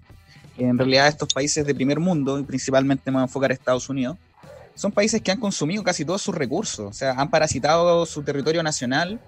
en 0.58 0.78
realidad 0.78 1.08
estos 1.08 1.34
países 1.34 1.66
de 1.66 1.74
primer 1.74 2.00
mundo, 2.00 2.38
y 2.38 2.44
principalmente 2.44 3.12
me 3.12 3.16
voy 3.16 3.22
a 3.22 3.26
enfocar 3.26 3.52
a 3.52 3.54
Estados 3.54 3.88
Unidos, 3.88 4.18
son 4.76 4.92
países 4.92 5.22
que 5.22 5.32
han 5.32 5.40
consumido 5.40 5.84
casi 5.84 6.04
todos 6.04 6.22
sus 6.22 6.36
recursos, 6.36 6.90
o 6.90 6.94
sea, 6.94 7.12
han 7.12 7.30
parasitado 7.30 8.06
su 8.06 8.24
territorio 8.24 8.62
nacional 8.64 9.20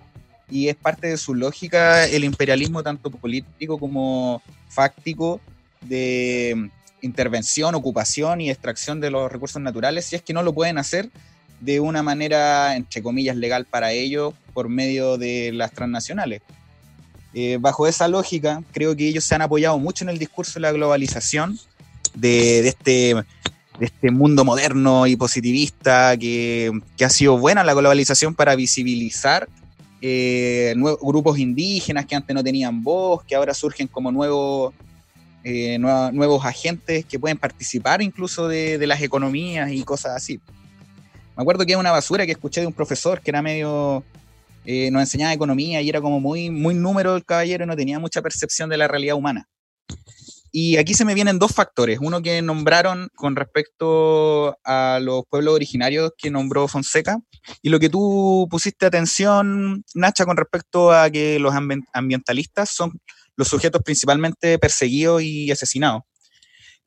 y 0.52 0.68
es 0.68 0.76
parte 0.76 1.08
de 1.08 1.18
su 1.18 1.34
lógica 1.34 2.06
el 2.06 2.24
imperialismo 2.24 2.84
tanto 2.84 3.10
político 3.10 3.80
como 3.80 4.42
fáctico 4.70 5.40
de 5.82 6.70
intervención, 7.02 7.74
ocupación 7.74 8.42
y 8.42 8.52
extracción 8.52 9.00
de 9.00 9.10
los 9.10 9.32
recursos 9.32 9.62
naturales, 9.62 10.06
si 10.06 10.16
es 10.16 10.22
que 10.22 10.34
no 10.34 10.44
lo 10.44 10.54
pueden 10.54 10.78
hacer 10.78 11.10
de 11.62 11.80
una 11.80 12.04
manera, 12.04 12.76
entre 12.76 13.02
comillas, 13.02 13.36
legal 13.36 13.66
para 13.66 13.92
ellos 13.92 14.34
por 14.54 14.68
medio 14.68 15.18
de 15.18 15.52
las 15.54 15.72
transnacionales. 15.72 16.42
Eh, 17.34 17.58
bajo 17.62 17.88
esa 17.88 18.08
lógica, 18.08 18.62
creo 18.74 18.96
que 18.96 19.08
ellos 19.08 19.24
se 19.24 19.36
han 19.36 19.42
apoyado 19.42 19.78
mucho 19.80 20.04
en 20.04 20.10
el 20.10 20.20
discurso 20.20 20.56
de 20.56 20.62
la 20.62 20.72
globalización, 20.72 21.58
de, 22.14 22.68
este, 22.68 23.16
de 23.80 23.86
este 23.86 24.12
mundo 24.12 24.44
moderno 24.44 25.08
y 25.08 25.16
positivista, 25.16 26.18
que, 26.18 26.72
ha 27.00 27.10
sido 27.10 27.38
buena 27.38 27.64
la 27.64 27.74
globalización 27.74 28.36
para 28.36 28.56
visibilizar 28.56 29.48
eh, 30.02 30.74
grupos 31.02 31.38
indígenas 31.38 32.06
que 32.06 32.16
antes 32.16 32.34
no 32.34 32.44
tenían 32.44 32.84
voz, 32.84 33.24
que 33.24 33.36
ahora 33.36 33.54
surgen 33.54 33.88
como 33.88 34.12
nuevos 34.12 34.74
eh, 35.44 35.80
nuevos 35.80 36.46
agentes 36.46 37.04
que 37.06 37.18
pueden 37.18 37.36
participar 37.36 38.04
incluso 38.04 38.48
de, 38.48 38.86
las 38.86 39.02
economías 39.02 39.72
y 39.72 39.84
cosas 39.84 40.16
así. 40.16 40.40
Me 41.36 41.42
acuerdo 41.42 41.66
que 41.66 41.72
era 41.72 41.80
una 41.80 41.92
basura 41.92 42.26
que 42.26 42.34
escuché 42.34 42.62
de 42.62 42.68
un 42.68 42.74
profesor 42.74 43.22
que 43.22 43.32
era 43.32 43.42
medio, 43.42 44.04
eh, 44.66 44.92
nos 44.92 45.02
enseñaba 45.02 45.34
economía 45.34 45.82
y 45.82 45.90
era 45.90 46.00
como 46.00 46.20
muy, 46.20 46.52
muy 46.52 46.76
número 46.76 47.16
el 47.16 47.26
caballero 47.26 47.64
y 47.64 47.68
no 47.68 47.76
tenía 47.76 47.98
mucha 47.98 48.22
percepción 48.22 48.70
de 48.70 48.78
la 48.78 48.88
realidad 48.88 49.16
humana. 49.16 49.48
Y 50.52 50.78
aquí 50.78 50.94
se 50.94 51.06
me 51.06 51.14
vienen 51.14 51.40
dos 51.40 51.54
factores. 51.54 52.00
Uno 52.02 52.22
que 52.22 52.42
nombraron 52.42 53.08
con 53.16 53.36
respecto 53.36 54.58
a 54.66 55.00
los 55.02 55.24
pueblos 55.30 55.54
originarios 55.56 56.12
que 56.18 56.30
nombró 56.30 56.68
Fonseca 56.68 57.20
y 57.62 57.70
lo 57.70 57.80
que 57.80 57.90
tú 57.90 58.48
pusiste 58.52 58.86
atención, 58.86 59.84
Nacha, 59.96 60.26
con 60.26 60.36
respecto 60.36 60.92
a 60.92 61.10
que 61.10 61.40
los 61.40 61.54
ambientalistas 61.94 62.70
son 62.70 63.00
los 63.38 63.48
sujetos 63.48 63.82
principalmente 63.84 64.60
perseguidos 64.60 65.22
y 65.24 65.50
asesinados. 65.52 66.04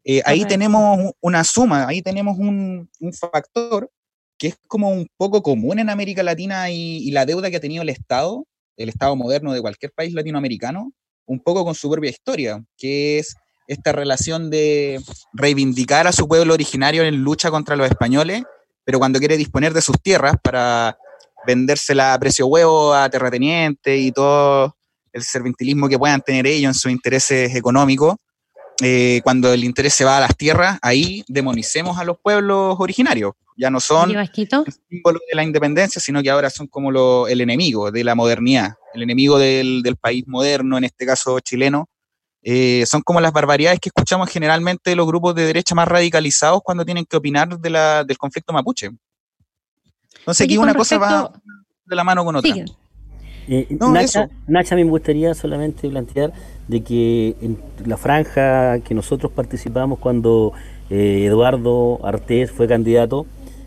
Eh, 0.04 0.20
ahí 0.26 0.44
tenemos 0.44 1.12
una 1.20 1.42
suma, 1.44 1.88
ahí 1.88 2.02
tenemos 2.02 2.36
un, 2.38 2.90
factor 3.18 3.90
que 4.36 4.48
es 4.48 4.58
como 4.66 4.90
un 4.90 5.08
poco 5.16 5.42
común 5.42 5.78
en 5.78 5.88
América 5.88 6.22
Latina 6.22 6.70
y, 6.70 7.10
la 7.12 7.24
deuda 7.24 7.50
que 7.50 7.56
ha 7.56 7.60
tenido 7.60 7.82
el 7.82 7.88
Estado 7.88 8.46
el 8.76 8.88
Estado 8.88 9.14
moderno 9.16 9.52
de 9.52 9.60
cualquier 9.60 9.92
país 9.92 10.12
latinoamericano, 10.12 10.92
un 11.26 11.40
poco 11.40 11.64
con 11.64 11.74
su 11.74 11.88
propia 11.88 12.10
historia, 12.10 12.64
que 12.76 13.18
es 13.18 13.36
esta 13.66 13.92
relación 13.92 14.50
de 14.50 15.00
reivindicar 15.32 16.06
a 16.06 16.12
su 16.12 16.28
pueblo 16.28 16.54
originario 16.54 17.02
en 17.04 17.22
lucha 17.22 17.50
contra 17.50 17.76
los 17.76 17.88
españoles, 17.88 18.42
pero 18.84 18.98
cuando 18.98 19.18
quiere 19.18 19.36
disponer 19.36 19.72
de 19.72 19.82
sus 19.82 20.00
tierras 20.00 20.36
para 20.42 20.98
vendérsela 21.46 22.14
a 22.14 22.18
precio 22.18 22.46
huevo 22.46 22.94
a 22.94 23.08
terratenientes 23.08 24.00
y 24.00 24.12
todo 24.12 24.76
el 25.12 25.22
servitilismo 25.22 25.88
que 25.88 25.98
puedan 25.98 26.20
tener 26.20 26.46
ellos 26.46 26.70
en 26.70 26.74
sus 26.74 26.90
intereses 26.90 27.54
económicos, 27.54 28.16
eh, 28.82 29.20
cuando 29.22 29.52
el 29.52 29.62
interés 29.62 29.94
se 29.94 30.04
va 30.04 30.18
a 30.18 30.20
las 30.20 30.36
tierras, 30.36 30.78
ahí 30.82 31.24
demonicemos 31.28 31.98
a 31.98 32.04
los 32.04 32.18
pueblos 32.20 32.76
originarios. 32.78 33.32
Ya 33.56 33.70
no 33.70 33.78
son 33.78 34.10
el 34.10 34.74
símbolo 34.90 35.20
de 35.30 35.36
la 35.36 35.44
independencia, 35.44 36.00
sino 36.00 36.20
que 36.22 36.30
ahora 36.30 36.50
son 36.50 36.66
como 36.66 36.90
lo, 36.90 37.28
el 37.28 37.40
enemigo 37.40 37.92
de 37.92 38.02
la 38.02 38.16
modernidad, 38.16 38.74
el 38.94 39.02
enemigo 39.02 39.38
del, 39.38 39.80
del 39.82 39.94
país 39.94 40.24
moderno, 40.26 40.76
en 40.76 40.84
este 40.84 41.06
caso 41.06 41.38
chileno. 41.38 41.88
Eh, 42.46 42.84
son 42.86 43.00
como 43.00 43.22
las 43.22 43.32
barbaridades 43.32 43.80
que 43.80 43.88
escuchamos 43.88 44.28
generalmente 44.28 44.90
de 44.90 44.96
los 44.96 45.06
grupos 45.06 45.34
de 45.34 45.46
derecha 45.46 45.74
más 45.74 45.88
radicalizados 45.88 46.60
cuando 46.62 46.84
tienen 46.84 47.06
que 47.06 47.16
opinar 47.16 47.58
de 47.58 47.70
la, 47.70 48.04
del 48.04 48.18
conflicto 48.18 48.52
mapuche. 48.52 48.90
Entonces 50.18 50.44
aquí 50.44 50.58
una 50.58 50.74
cosa 50.74 50.98
va 50.98 51.32
de 51.86 51.96
la 51.96 52.04
mano 52.04 52.22
con 52.24 52.36
otra. 52.36 52.54
Eh, 53.46 53.66
Nacha, 53.70 54.28
Nacha, 54.46 54.74
me 54.74 54.84
gustaría 54.84 55.34
solamente 55.34 55.88
plantear 55.88 56.32
de 56.68 56.82
que 56.82 57.36
en 57.42 57.58
la 57.84 57.96
franja 57.96 58.80
que 58.80 58.94
nosotros 58.94 59.32
participamos 59.32 59.98
cuando 59.98 60.52
eh, 60.88 61.24
Eduardo 61.26 62.00
Artés 62.04 62.50
fue 62.50 62.66
candidato 62.66 63.26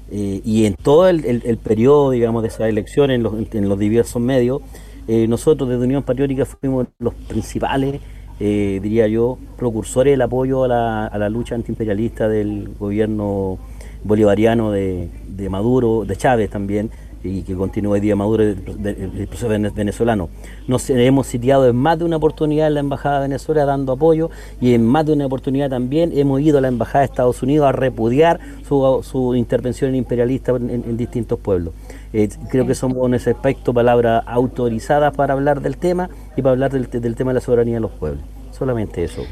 eh, 0.09 0.41
y 0.43 0.65
en 0.65 0.75
todo 0.75 1.07
el, 1.09 1.59
periodo, 1.63 2.11
digamos, 2.11 2.41
de 2.41 2.49
esa 2.49 2.67
elección 2.67 3.11
en 3.11 3.23
los, 3.23 3.33
en 3.53 3.69
los 3.69 3.77
diversos 3.77 4.21
medios, 4.21 4.61
nosotros 5.07 5.69
desde 5.69 5.85
Unión 5.85 6.03
Patriótica 6.03 6.45
fuimos 6.45 6.87
los 6.99 7.13
principales, 7.13 8.01
diría 8.39 9.07
yo, 9.07 9.37
precursores 9.57 10.13
del 10.13 10.21
apoyo 10.21 10.63
a 10.63 10.67
la, 10.67 11.07
a 11.07 11.17
la 11.17 11.29
lucha 11.29 11.55
antiimperialista 11.55 12.27
del 12.27 12.69
gobierno 12.79 13.57
bolivariano 14.03 14.71
de, 14.71 15.09
de 15.27 15.49
Maduro, 15.49 16.05
de 16.05 16.15
Chávez 16.15 16.49
también, 16.49 16.91
y 17.23 17.41
que 17.41 17.55
continúe 17.55 17.91
hoy 17.91 17.99
día 17.99 18.15
Maduro 18.15 18.43
el, 18.43 19.27
proceso 19.27 19.49
venezolano. 19.49 20.29
Nos 20.67 20.89
hemos 20.89 21.27
sitiado 21.27 21.67
en 21.67 21.75
más 21.75 21.99
de 21.99 22.05
una 22.05 22.17
oportunidad 22.17 22.67
en 22.67 22.75
la 22.75 22.79
Embajada 22.79 23.17
de 23.17 23.27
Venezuela 23.27 23.65
dando 23.65 23.93
apoyo 23.93 24.29
y 24.61 24.73
en 24.73 24.85
más 24.85 25.05
de 25.05 25.13
una 25.13 25.25
oportunidad 25.25 25.69
también 25.69 26.11
hemos 26.13 26.41
ido 26.41 26.57
a 26.57 26.61
la 26.61 26.67
Embajada 26.67 26.99
de 26.99 27.05
Estados 27.05 27.41
Unidos 27.43 27.67
a 27.67 27.71
repudiar 27.71 28.39
su, 28.67 29.35
intervención 29.35 29.95
imperialista 29.95 30.51
en, 30.51 30.97
distintos 30.97 31.39
pueblos. 31.39 31.73
Eh, 32.13 32.29
creo 32.49 32.65
que 32.65 32.75
somos 32.75 33.05
en 33.07 33.15
ese 33.15 33.31
aspecto 33.31 33.73
palabras 33.73 34.23
autorizadas 34.25 35.15
para 35.15 35.33
hablar 35.33 35.61
del 35.61 35.77
tema 35.77 36.09
y 36.35 36.41
para 36.41 36.51
hablar 36.51 36.71
del, 36.71 36.89
del 36.89 37.15
tema 37.15 37.31
de 37.31 37.35
la 37.35 37.41
soberanía 37.41 37.75
de 37.75 37.81
los 37.81 37.91
pueblos. 37.91 38.23
Solamente 38.51 39.03
eso. 39.03 39.23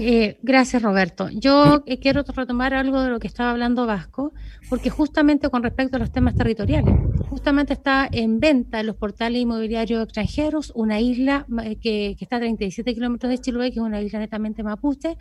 Eh, 0.00 0.38
gracias, 0.42 0.82
Roberto. 0.82 1.28
Yo 1.30 1.82
eh, 1.86 1.98
quiero 1.98 2.22
retomar 2.22 2.74
algo 2.74 3.00
de 3.00 3.10
lo 3.10 3.18
que 3.18 3.26
estaba 3.26 3.50
hablando 3.50 3.86
Vasco, 3.86 4.32
porque 4.68 4.90
justamente 4.90 5.48
con 5.48 5.62
respecto 5.62 5.96
a 5.96 6.00
los 6.00 6.12
temas 6.12 6.34
territoriales, 6.34 6.94
justamente 7.30 7.72
está 7.72 8.06
en 8.10 8.38
venta 8.38 8.80
en 8.80 8.86
los 8.86 8.96
portales 8.96 9.40
inmobiliarios 9.40 10.02
extranjeros 10.04 10.72
una 10.74 11.00
isla 11.00 11.46
eh, 11.64 11.76
que, 11.76 12.16
está 12.20 12.36
a 12.36 12.40
37 12.40 12.94
kilómetros 12.94 13.30
de 13.30 13.38
Chiloé, 13.38 13.70
que 13.70 13.78
es 13.78 13.84
una 13.84 14.00
isla 14.00 14.18
netamente 14.18 14.62
mapuche, 14.62 15.16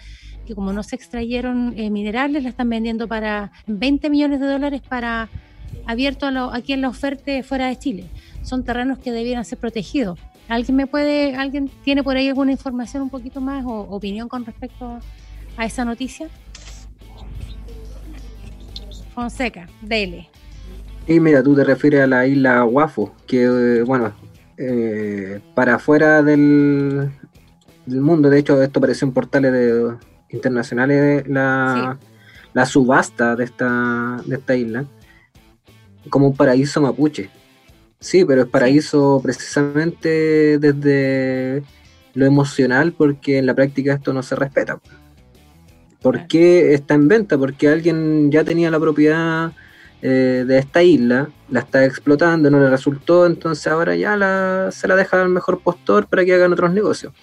que 0.46 0.54
como 0.54 0.74
no 0.74 0.84
se 0.84 0.98
extrayeron 0.98 1.74
minerales, 1.92 2.44
la 2.44 2.50
están 2.50 2.70
vendiendo 2.70 3.08
para 3.08 3.52
20 3.68 4.10
millones 4.10 4.42
de 4.42 4.48
dólares 4.48 4.82
para 4.88 5.30
abierto 5.86 6.28
aquí 6.52 6.74
en 6.74 6.82
la 6.82 6.90
oferta 6.90 7.32
fuera 7.44 7.68
de 7.68 7.78
Chile. 7.78 8.06
Son 8.44 8.64
terrenos 8.64 9.00
que 9.00 9.12
debieran 9.12 9.44
ser 9.46 9.58
protegidos 9.58 10.20
¿Alguien 10.50 10.78
me 10.78 10.88
puede, 10.88 11.36
alguien 11.36 11.70
tiene 11.84 12.04
por 12.04 12.16
ahí 12.16 12.30
alguna 12.30 12.52
información 12.52 13.04
un 13.04 13.10
poquito 13.10 13.42
más 13.42 13.66
o 13.66 13.82
opinión 13.82 14.30
con 14.30 14.46
respecto 14.46 15.00
a 15.58 15.66
esa 15.66 15.84
noticia? 15.84 16.30
Fonseca, 19.14 19.68
dele. 19.82 20.30
Y 21.06 21.20
mira, 21.20 21.44
tú 21.44 21.56
te 21.56 21.64
refieres 21.64 22.02
a 22.02 22.08
la 22.08 22.26
isla 22.26 22.62
Guafo, 22.62 23.14
que 23.26 23.82
bueno, 23.86 24.14
eh, 24.58 25.42
para 25.54 25.76
afuera 25.76 26.22
del, 26.24 27.12
del, 27.86 28.02
mundo, 28.02 28.30
de 28.30 28.40
hecho 28.40 28.62
esto 28.62 28.80
apareció 28.80 29.08
en 29.08 29.14
portales 29.14 29.52
de, 29.52 29.96
internacionales, 30.30 31.28
la, 31.28 31.98
la 32.54 32.66
subasta 32.66 33.36
de 33.36 33.44
esta, 33.44 34.22
de 34.26 34.36
esta 34.36 34.56
isla, 34.56 34.86
como 36.10 36.28
un 36.28 36.36
paraíso 36.36 36.82
mapuche. 36.82 37.30
Sí, 38.00 38.26
pero 38.26 38.44
es 38.44 38.48
paraíso 38.48 39.20
precisamente 39.24 40.60
desde 40.60 41.64
lo 42.14 42.26
emocional 42.26 42.94
porque 42.94 43.40
en 43.40 43.46
la 43.46 43.56
práctica 43.56 43.94
esto 43.94 44.14
no 44.14 44.24
se 44.24 44.36
respeta. 44.36 44.80
¿Por 46.02 46.28
qué 46.28 46.74
está 46.74 46.94
en 46.94 47.08
venta? 47.08 47.38
Porque 47.38 47.70
alguien 47.70 48.32
ya 48.32 48.44
tenía 48.44 48.70
la 48.70 48.80
propiedad 48.80 49.52
eh, 50.02 50.46
de 50.48 50.58
esta 50.60 50.84
isla, 50.84 51.30
la 51.50 51.62
está 51.62 51.84
explotando, 51.84 52.52
no 52.52 52.60
le 52.60 52.70
resultó, 52.70 53.26
entonces 53.26 53.66
ahora 53.68 53.96
ya 53.96 54.16
la, 54.16 54.70
se 54.72 54.88
la 54.88 54.96
deja 54.96 55.22
al 55.22 55.30
mejor 55.30 55.60
postor 55.60 56.08
para 56.08 56.24
que 56.24 56.36
hagan 56.36 56.54
otros 56.54 56.72
negocios. 56.72 57.14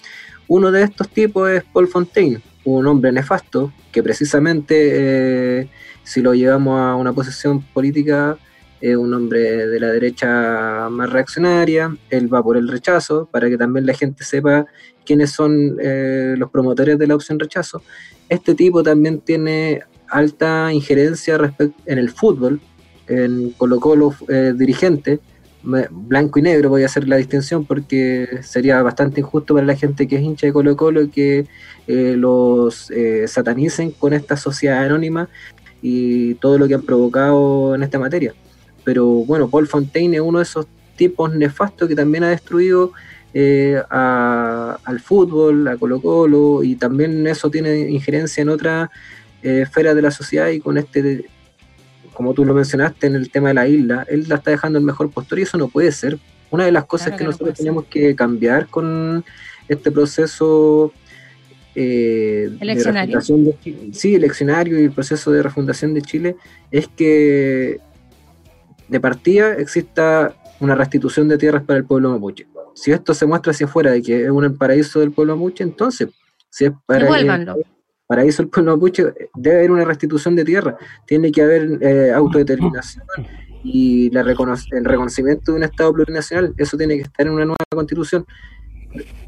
Uno 0.49 0.73
de 0.73 0.83
estos 0.83 1.09
tipos 1.09 1.49
es 1.51 1.63
Paul 1.65 1.87
Fontaine, 1.87 2.43
un 2.65 2.87
hombre 2.87 3.13
nefasto 3.13 3.73
que 3.93 4.03
precisamente 4.03 5.61
eh, 5.61 5.69
si 6.03 6.21
lo 6.21 6.35
llevamos 6.35 6.81
a 6.81 6.97
una 6.97 7.13
posición 7.13 7.63
política 7.63 8.37
es 8.81 8.97
un 8.97 9.15
hombre 9.15 9.67
de 9.67 9.81
la 9.81 9.89
derecha 9.89 10.89
más 10.91 11.11
reaccionaria, 11.11 11.97
él 12.11 12.33
va 12.33 12.43
por 12.43 12.57
el 12.57 12.69
rechazo, 12.69 13.29
para 13.31 13.49
que 13.49 13.57
también 13.57 13.87
la 13.87 13.95
gente 13.95 14.25
sepa 14.25 14.67
quiénes 15.05 15.31
son 15.31 15.79
eh, 15.81 16.35
los 16.37 16.51
promotores 16.51 16.99
de 16.99 17.07
la 17.07 17.15
opción 17.15 17.39
rechazo. 17.39 17.83
Este 18.29 18.55
tipo 18.55 18.83
también 18.83 19.21
tiene 19.21 19.83
alta 20.09 20.73
injerencia 20.73 21.55
en 21.87 21.99
el 21.99 22.11
fútbol, 22.11 22.61
en 23.07 23.51
Colo 23.53 23.81
Colo 23.81 24.15
eh, 24.29 24.53
dirigente, 24.57 25.21
blanco 25.63 26.39
y 26.39 26.43
negro 26.43 26.69
voy 26.69 26.83
a 26.83 26.87
hacer 26.87 27.09
la 27.09 27.17
distinción 27.17 27.65
porque 27.65 28.41
sería 28.43 28.83
bastante 28.83 29.21
injusto 29.21 29.55
para 29.55 29.67
la 29.67 29.75
gente 29.75 30.07
que 30.07 30.17
es 30.17 30.23
hincha 30.23 30.47
de 30.47 30.53
Colo 30.53 30.77
Colo 30.77 31.11
que 31.11 31.47
eh, 31.87 32.15
los 32.19 32.93
satanicen 33.27 33.93
con 33.93 34.13
esta 34.13 34.37
sociedad 34.37 34.85
anónima 34.85 35.31
y 35.81 36.35
todo 36.35 36.59
lo 36.59 36.69
que 36.69 36.75
han 36.75 36.83
provocado 36.83 37.75
en 37.75 37.83
esta 37.83 37.99
materia 37.99 38.35
pero 38.85 39.07
bueno, 39.07 39.49
Paul 39.49 39.67
Fontaine 39.67 40.17
es 40.17 40.23
uno 40.23 40.39
de 40.39 40.45
esos 40.45 40.67
tipos 40.97 41.35
nefastos 41.35 41.89
que 41.89 41.97
también 41.97 42.25
ha 42.25 42.29
destruido 42.29 42.93
eh, 43.33 43.83
al 43.91 45.01
fútbol, 45.01 45.67
a 45.67 45.77
Colo 45.77 46.01
Colo, 46.01 46.63
y 46.63 46.77
también 46.77 47.27
eso 47.27 47.51
tiene 47.51 47.91
injerencia 47.91 48.43
en 48.43 48.49
otras 48.49 48.91
eh, 49.43 49.63
esferas 49.63 49.97
de 49.97 50.03
la 50.03 50.11
sociedad 50.11 50.49
y 50.49 50.61
con 50.61 50.79
este, 50.79 51.25
como 52.13 52.33
tú 52.33 52.45
lo 52.45 52.55
mencionaste 52.55 53.09
en 53.09 53.17
el 53.17 53.31
tema 53.31 53.49
de 53.49 53.55
la 53.55 53.67
isla, 53.67 54.07
él 54.09 54.27
la 54.29 54.37
está 54.37 54.53
dejando 54.53 54.79
en 54.79 54.85
mejor 54.85 55.11
postor 55.11 55.39
y 55.39 55.43
eso 55.43 55.59
no 55.59 55.69
puede 55.69 55.91
ser. 55.91 56.19
Una 56.51 56.65
de 56.65 56.73
las 56.73 56.85
cosas 56.85 57.19
que, 57.19 57.25
nosotros 57.25 57.59
tenemos 57.59 57.87
que 57.87 58.15
cambiar 58.15 58.69
con 58.69 59.25
este 59.67 59.91
proceso 59.91 60.93
eh, 61.75 62.57
eleccionario. 62.61 63.21
sí, 63.21 64.15
eleccionario 64.15 64.81
y 64.81 64.85
el 64.85 64.93
proceso 64.93 65.33
de 65.33 65.43
refundación 65.43 65.93
de 65.93 66.03
Chile 66.03 66.37
es 66.71 66.87
que 66.87 67.81
de 68.89 69.01
partida 69.01 69.55
exista 69.55 70.35
una 70.61 70.75
restitución 70.75 71.29
de 71.29 71.39
tierras 71.39 71.63
para 71.63 71.79
el 71.79 71.85
pueblo 71.85 72.11
mapuche. 72.11 72.47
Si 72.75 72.93
esto 72.93 73.15
se 73.15 73.27
muestra 73.27 73.53
hacia 73.53 73.67
afuera 73.67 73.93
de 73.93 74.03
que 74.03 74.25
es 74.25 74.31
un 74.31 74.57
paraíso 74.57 75.01
del 75.01 75.13
pueblo 75.13 75.37
mapuche, 75.37 75.63
entonces, 75.63 76.09
si 76.51 76.67
es 76.67 76.73
para, 76.87 77.09
paraíso 78.07 78.43
del 78.43 78.51
pueblo 78.51 78.73
mapuche, 78.73 79.05
debe 79.35 79.57
haber 79.57 79.71
una 79.71 79.85
restitución 79.85 80.37
de 80.37 80.45
tierra, 80.45 80.77
tiene 81.07 81.31
que 81.31 81.43
haber 81.43 81.79
eh, 81.81 82.13
autodeterminación 82.13 83.05
y 83.65 84.11
la 84.11 84.21
el 84.21 84.85
reconocimiento 84.85 85.53
de 85.53 85.59
un 85.59 85.65
Estado 85.65 85.93
plurinacional, 85.95 86.55
eso 86.59 86.77
tiene 86.77 86.97
que 86.97 87.03
estar 87.03 87.27
en 87.27 87.33
una 87.33 87.47
nueva 87.47 87.65
constitución. 87.71 88.27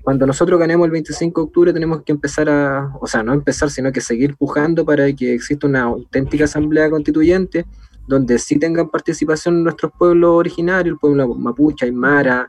Cuando 0.02 0.26
nosotros 0.26 0.61
ganemos 0.61 0.84
el 0.84 0.92
25 0.92 1.40
de 1.40 1.44
octubre 1.46 1.72
tenemos 1.72 2.02
que 2.02 2.12
empezar 2.12 2.48
a, 2.48 2.92
o 3.00 3.07
sea, 3.07 3.22
no 3.22 3.32
empezar, 3.32 3.70
sino 3.70 3.90
que 3.90 4.00
seguir 4.00 4.36
pujando 4.36 4.84
para 4.84 5.11
que 5.12 5.34
exista 5.34 5.66
una 5.66 5.82
auténtica 5.82 6.44
asamblea 6.44 6.88
constituyente 6.90 7.64
donde 8.07 8.38
sí 8.38 8.59
tengan 8.59 8.88
participación 8.88 9.62
nuestros 9.62 9.92
pueblos 9.98 10.30
originarios, 10.30 10.94
el 10.94 10.98
pueblo 10.98 11.34
mapuche, 11.34 11.86
aymara, 11.86 12.48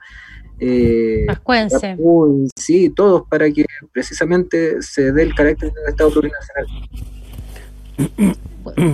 eh, 0.59 1.27
sí, 2.55 2.89
todos, 2.89 3.27
para 3.27 3.51
que 3.51 3.65
precisamente 3.91 4.81
se 4.81 5.11
dé 5.11 5.23
el 5.23 5.35
carácter 5.35 5.71
de 5.71 5.81
un 5.81 5.89
Estado 5.89 6.11
plurinacional. 6.11 6.65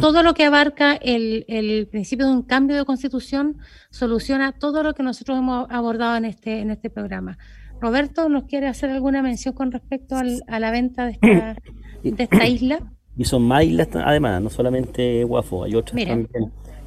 Todo 0.01 0.23
lo 0.23 0.33
que 0.33 0.45
abarca 0.45 0.93
el, 0.93 1.45
el, 1.47 1.87
principio 1.87 2.27
de 2.27 2.33
un 2.33 2.43
cambio 2.43 2.75
de 2.75 2.85
constitución 2.85 3.57
soluciona 3.89 4.51
todo 4.51 4.83
lo 4.83 4.93
que 4.93 5.03
nosotros 5.03 5.37
hemos 5.37 5.67
abordado 5.69 6.15
en 6.17 6.25
este, 6.25 6.59
en 6.59 6.69
este 6.69 6.89
programa. 6.89 7.37
Roberto, 7.81 8.29
¿nos 8.29 8.43
quiere 8.43 8.67
hacer 8.67 8.91
alguna 8.91 9.21
mención 9.21 9.53
con 9.53 9.71
respecto 9.71 10.15
a 10.15 10.59
la 10.59 10.71
venta 10.71 11.05
de 11.05 11.11
esta, 11.13 11.55
de 12.03 12.23
esta 12.23 12.47
isla? 12.47 12.79
Y 13.17 13.25
son 13.25 13.43
más 13.43 13.63
islas, 13.63 13.89
además, 13.93 14.41
no 14.41 14.49
solamente 14.49 15.23
Guafo, 15.23 15.63
hay 15.63 15.75
otras 15.75 16.03
también 16.03 16.27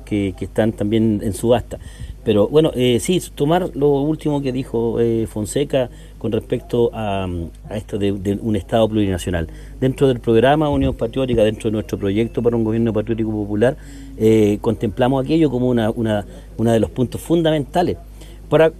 que, 0.06 0.34
están 0.40 0.72
también 0.72 1.20
en 1.22 1.34
subasta. 1.34 1.78
Pero 2.24 2.48
bueno, 2.48 2.72
eh, 2.74 2.98
sí, 2.98 3.22
tomar 3.34 3.70
lo 3.74 4.00
último 4.00 4.40
que 4.40 4.50
dijo 4.50 4.98
eh, 4.98 5.28
Fonseca 5.28 5.90
con 6.18 6.32
respecto 6.32 6.90
a, 6.92 7.28
esto 7.70 7.98
de, 7.98 8.38
un 8.40 8.56
Estado 8.56 8.88
plurinacional. 8.88 9.48
Dentro 9.78 10.08
del 10.08 10.18
programa 10.18 10.68
Unión 10.68 10.94
Patriótica, 10.94 11.44
dentro 11.44 11.68
de 11.68 11.74
nuestro 11.74 11.98
proyecto 11.98 12.42
para 12.42 12.56
un 12.56 12.64
gobierno 12.64 12.92
patriótico 12.92 13.30
popular, 13.30 13.76
eh, 14.16 14.58
contemplamos 14.60 15.24
aquello 15.24 15.50
como 15.50 15.68
una, 15.68 15.90
una, 15.90 16.24
una 16.56 16.72
de 16.72 16.80
los 16.80 16.90
puntos 16.90 17.20
fundamentales. 17.20 17.96
Para, 18.48 18.72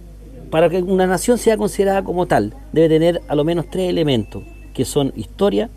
para 0.49 0.69
que 0.69 0.81
una 0.81 1.07
nación 1.07 1.37
sea 1.37 1.55
considerada 1.55 2.03
como 2.03 2.25
tal, 2.25 2.53
debe 2.73 2.89
tener 2.89 3.21
a 3.27 3.35
lo 3.35 3.43
menos 3.43 3.69
tres 3.69 3.89
elementos, 3.89 4.43
que 4.73 4.83
son 4.83 5.13
historia, 5.15 5.69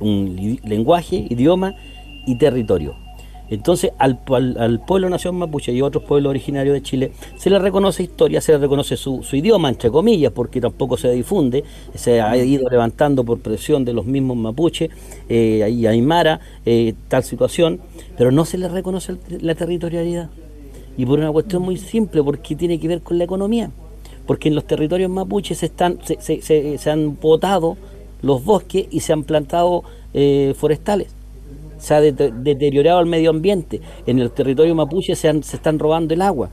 un 0.00 0.58
lenguaje, 0.64 1.26
idioma 1.28 1.74
y 2.26 2.36
territorio. 2.36 3.06
Entonces, 3.48 3.92
al, 3.98 4.18
pueblo 4.18 5.08
nación 5.08 5.36
mapuche 5.36 5.72
y 5.72 5.80
otros 5.80 6.02
pueblos 6.02 6.30
originarios 6.30 6.74
de 6.74 6.82
Chile 6.82 7.12
se 7.36 7.48
le 7.48 7.58
reconoce 7.58 8.02
historia, 8.02 8.40
se 8.40 8.52
le 8.52 8.58
reconoce 8.58 8.96
su, 8.96 9.24
idioma, 9.32 9.68
entre 9.68 9.90
comillas, 9.90 10.32
porque 10.32 10.60
tampoco 10.60 10.96
se 10.96 11.12
difunde, 11.12 11.62
se 11.94 12.20
ha 12.20 12.36
ido 12.36 12.68
levantando 12.68 13.22
por 13.22 13.38
presión 13.38 13.84
de 13.84 13.92
los 13.92 14.04
mismos 14.04 14.36
mapuches 14.36 14.90
eh, 15.28 15.68
y 15.72 15.86
aymara 15.86 16.40
eh, 16.64 16.94
tal 17.08 17.22
situación, 17.22 17.80
pero 18.18 18.32
no 18.32 18.44
se 18.44 18.58
le 18.58 18.68
reconoce 18.68 19.16
la 19.40 19.54
territorialidad. 19.54 20.28
Y 20.96 21.06
por 21.06 21.18
una 21.18 21.30
cuestión 21.30 21.62
muy 21.62 21.76
simple, 21.76 22.22
porque 22.22 22.56
tiene 22.56 22.80
que 22.80 22.88
ver 22.88 23.02
con 23.02 23.18
la 23.18 23.24
economía. 23.24 23.70
Porque 24.26 24.48
en 24.48 24.56
los 24.56 24.66
territorios 24.66 25.10
mapuches 25.10 25.58
se, 25.58 25.66
están, 25.66 25.98
se, 26.02 26.40
se, 26.78 26.90
han 26.90 27.16
botado 27.20 27.76
los 28.22 28.44
bosques 28.44 28.86
y 28.90 29.00
se 29.00 29.12
han 29.12 29.24
plantado 29.24 29.84
eh, 30.14 30.54
forestales 30.56 31.14
se 31.78 31.94
ha 31.94 32.00
deteriorado 32.00 33.00
el 33.00 33.06
medio 33.06 33.30
ambiente. 33.30 33.80
En 34.06 34.18
el 34.18 34.30
territorio 34.30 34.74
mapuche 34.74 35.14
se, 35.14 35.42
se 35.42 35.56
están 35.56 35.78
robando 35.78 36.14
el 36.14 36.22
agua. 36.22 36.50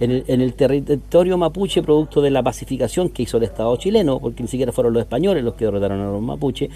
En 0.00 0.40
el, 0.40 0.54
territorio 0.54 1.38
mapuche, 1.38 1.80
producto 1.80 2.20
de 2.20 2.30
la 2.30 2.42
pacificación 2.42 3.08
que 3.10 3.22
hizo 3.22 3.36
el 3.36 3.44
Estado 3.44 3.76
chileno, 3.76 4.18
porque 4.18 4.42
ni 4.42 4.48
siquiera 4.48 4.72
fueron 4.72 4.94
los 4.94 5.02
españoles 5.02 5.44
los 5.44 5.54
que 5.54 5.64
derrotaron 5.64 6.00
a 6.00 6.06
los 6.06 6.20
mapuches, 6.20 6.70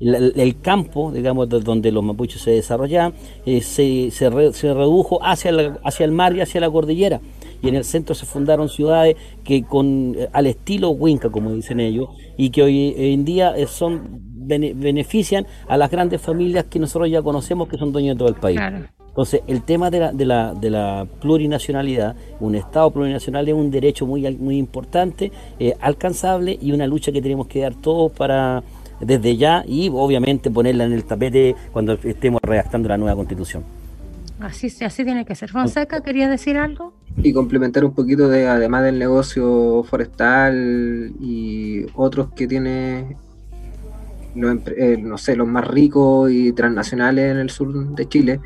el, 0.00 0.56
campo, 0.60 1.12
digamos, 1.12 1.48
donde 1.48 1.92
los 1.92 2.02
mapuches 2.02 2.42
se 2.42 2.50
desarrollaban, 2.50 3.14
eh, 3.46 3.60
se, 3.60 4.10
se, 4.10 4.28
redujo 4.28 5.24
hacia, 5.24 5.78
hacia 5.84 6.04
el 6.04 6.10
mar 6.10 6.34
y 6.34 6.40
hacia 6.40 6.60
la 6.60 6.68
cordillera 6.68 7.20
y 7.62 7.68
en 7.68 7.76
el 7.76 7.84
centro 7.84 8.14
se 8.14 8.26
fundaron 8.26 8.68
ciudades 8.68 9.16
que 9.44 9.62
con 9.62 10.14
eh, 10.16 10.28
al 10.32 10.46
estilo 10.46 10.90
Huinca, 10.90 11.30
como 11.30 11.54
dicen 11.54 11.80
ellos, 11.80 12.08
y 12.36 12.50
que 12.50 12.62
hoy 12.62 12.94
en 12.96 13.24
día 13.24 13.56
eh, 13.56 13.66
son 13.66 14.32
benefician 14.44 15.46
a 15.68 15.76
las 15.76 15.90
grandes 15.90 16.20
familias 16.20 16.64
que 16.64 16.78
nosotros 16.78 17.08
ya 17.08 17.22
conocemos 17.22 17.68
que 17.68 17.78
son 17.78 17.92
dueños 17.92 18.16
de 18.16 18.18
todo 18.18 18.28
el 18.28 18.34
país. 18.34 18.60
Entonces, 19.08 19.42
el 19.46 19.62
tema 19.62 19.90
de 19.90 20.00
la, 20.00 20.12
de, 20.12 20.24
la, 20.24 20.54
de 20.54 20.70
la 20.70 21.06
plurinacionalidad, 21.20 22.16
un 22.40 22.54
Estado 22.54 22.90
plurinacional 22.90 23.46
es 23.46 23.54
un 23.54 23.70
derecho 23.70 24.06
muy, 24.06 24.22
muy 24.36 24.56
importante, 24.56 25.30
eh, 25.60 25.74
alcanzable 25.80 26.58
y 26.60 26.72
una 26.72 26.86
lucha 26.86 27.12
que 27.12 27.20
tenemos 27.20 27.46
que 27.46 27.60
dar 27.60 27.74
todos 27.74 28.10
para 28.12 28.62
desde 29.00 29.36
ya 29.36 29.64
y 29.66 29.90
obviamente 29.92 30.50
ponerla 30.50 30.84
en 30.84 30.92
el 30.92 31.04
tapete 31.04 31.54
cuando 31.72 31.92
estemos 31.92 32.40
redactando 32.42 32.88
la 32.88 32.96
nueva 32.96 33.16
constitución. 33.16 33.64
Así, 34.40 34.68
así 34.82 35.04
tiene 35.04 35.24
que 35.24 35.34
ser. 35.34 35.50
Fonseca, 35.50 36.00
¿querías 36.00 36.30
decir 36.30 36.56
algo? 36.56 36.94
Y 37.16 37.32
complementar 37.32 37.84
un 37.84 37.94
poquito 37.94 38.28
de, 38.28 38.48
además 38.48 38.84
del 38.84 38.98
negocio 38.98 39.84
forestal 39.84 41.12
y 41.20 41.86
otros 41.94 42.32
que 42.34 42.46
tiene 42.46 43.16
los, 44.34 44.58
eh, 44.76 44.96
no 44.98 45.18
sé, 45.18 45.36
los 45.36 45.46
más 45.46 45.66
ricos 45.66 46.30
y 46.30 46.52
transnacionales 46.52 47.30
en 47.30 47.38
el 47.38 47.50
sur 47.50 47.94
de 47.94 48.08
Chile, 48.08 48.40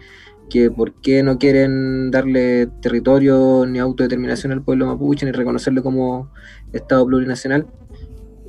que 0.51 0.71
por 0.71 0.95
qué 0.95 1.23
no 1.23 1.39
quieren 1.39 2.11
darle 2.11 2.69
territorio 2.81 3.67
ni 3.67 3.79
autodeterminación 3.79 4.53
al 4.53 4.62
pueblo 4.62 4.87
mapuche 4.87 5.27
ni 5.27 5.33
reconocerlo 5.33 5.83
como 5.83 6.31
Estado 6.73 7.07
plurinacional. 7.07 7.67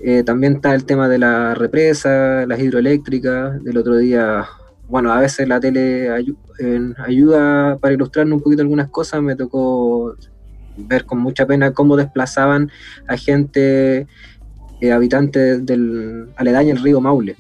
Eh, 0.02 0.24
también 0.24 0.54
está 0.54 0.76
el 0.76 0.86
tema 0.86 1.10
de 1.10 1.18
la 1.18 1.56
represa, 1.56 2.46
las 2.46 2.60
hidroeléctricas. 2.60 3.64
Del 3.64 3.78
otro 3.78 3.98
día, 3.98 4.46
bueno, 4.90 5.12
a 5.12 5.20
veces 5.20 5.48
la 5.48 5.60
tele 5.60 6.10
ayuda 6.98 7.78
para 7.78 7.94
ilustrarnos 7.94 8.38
un 8.38 8.44
poquito 8.44 8.62
algunas 8.62 8.90
cosas. 8.90 9.22
Me 9.22 9.36
tocó 9.36 10.16
ver 10.78 11.06
con 11.06 11.20
mucha 11.20 11.46
pena 11.46 11.72
cómo 11.72 11.98
desplazaban 11.98 12.72
a 13.08 13.18
gente 13.18 14.08
eh, 14.80 14.92
habitantes 14.92 15.66
del 15.66 16.30
aledaño 16.36 16.74
el 16.74 16.82
río 16.82 17.02
Maule, 17.02 17.36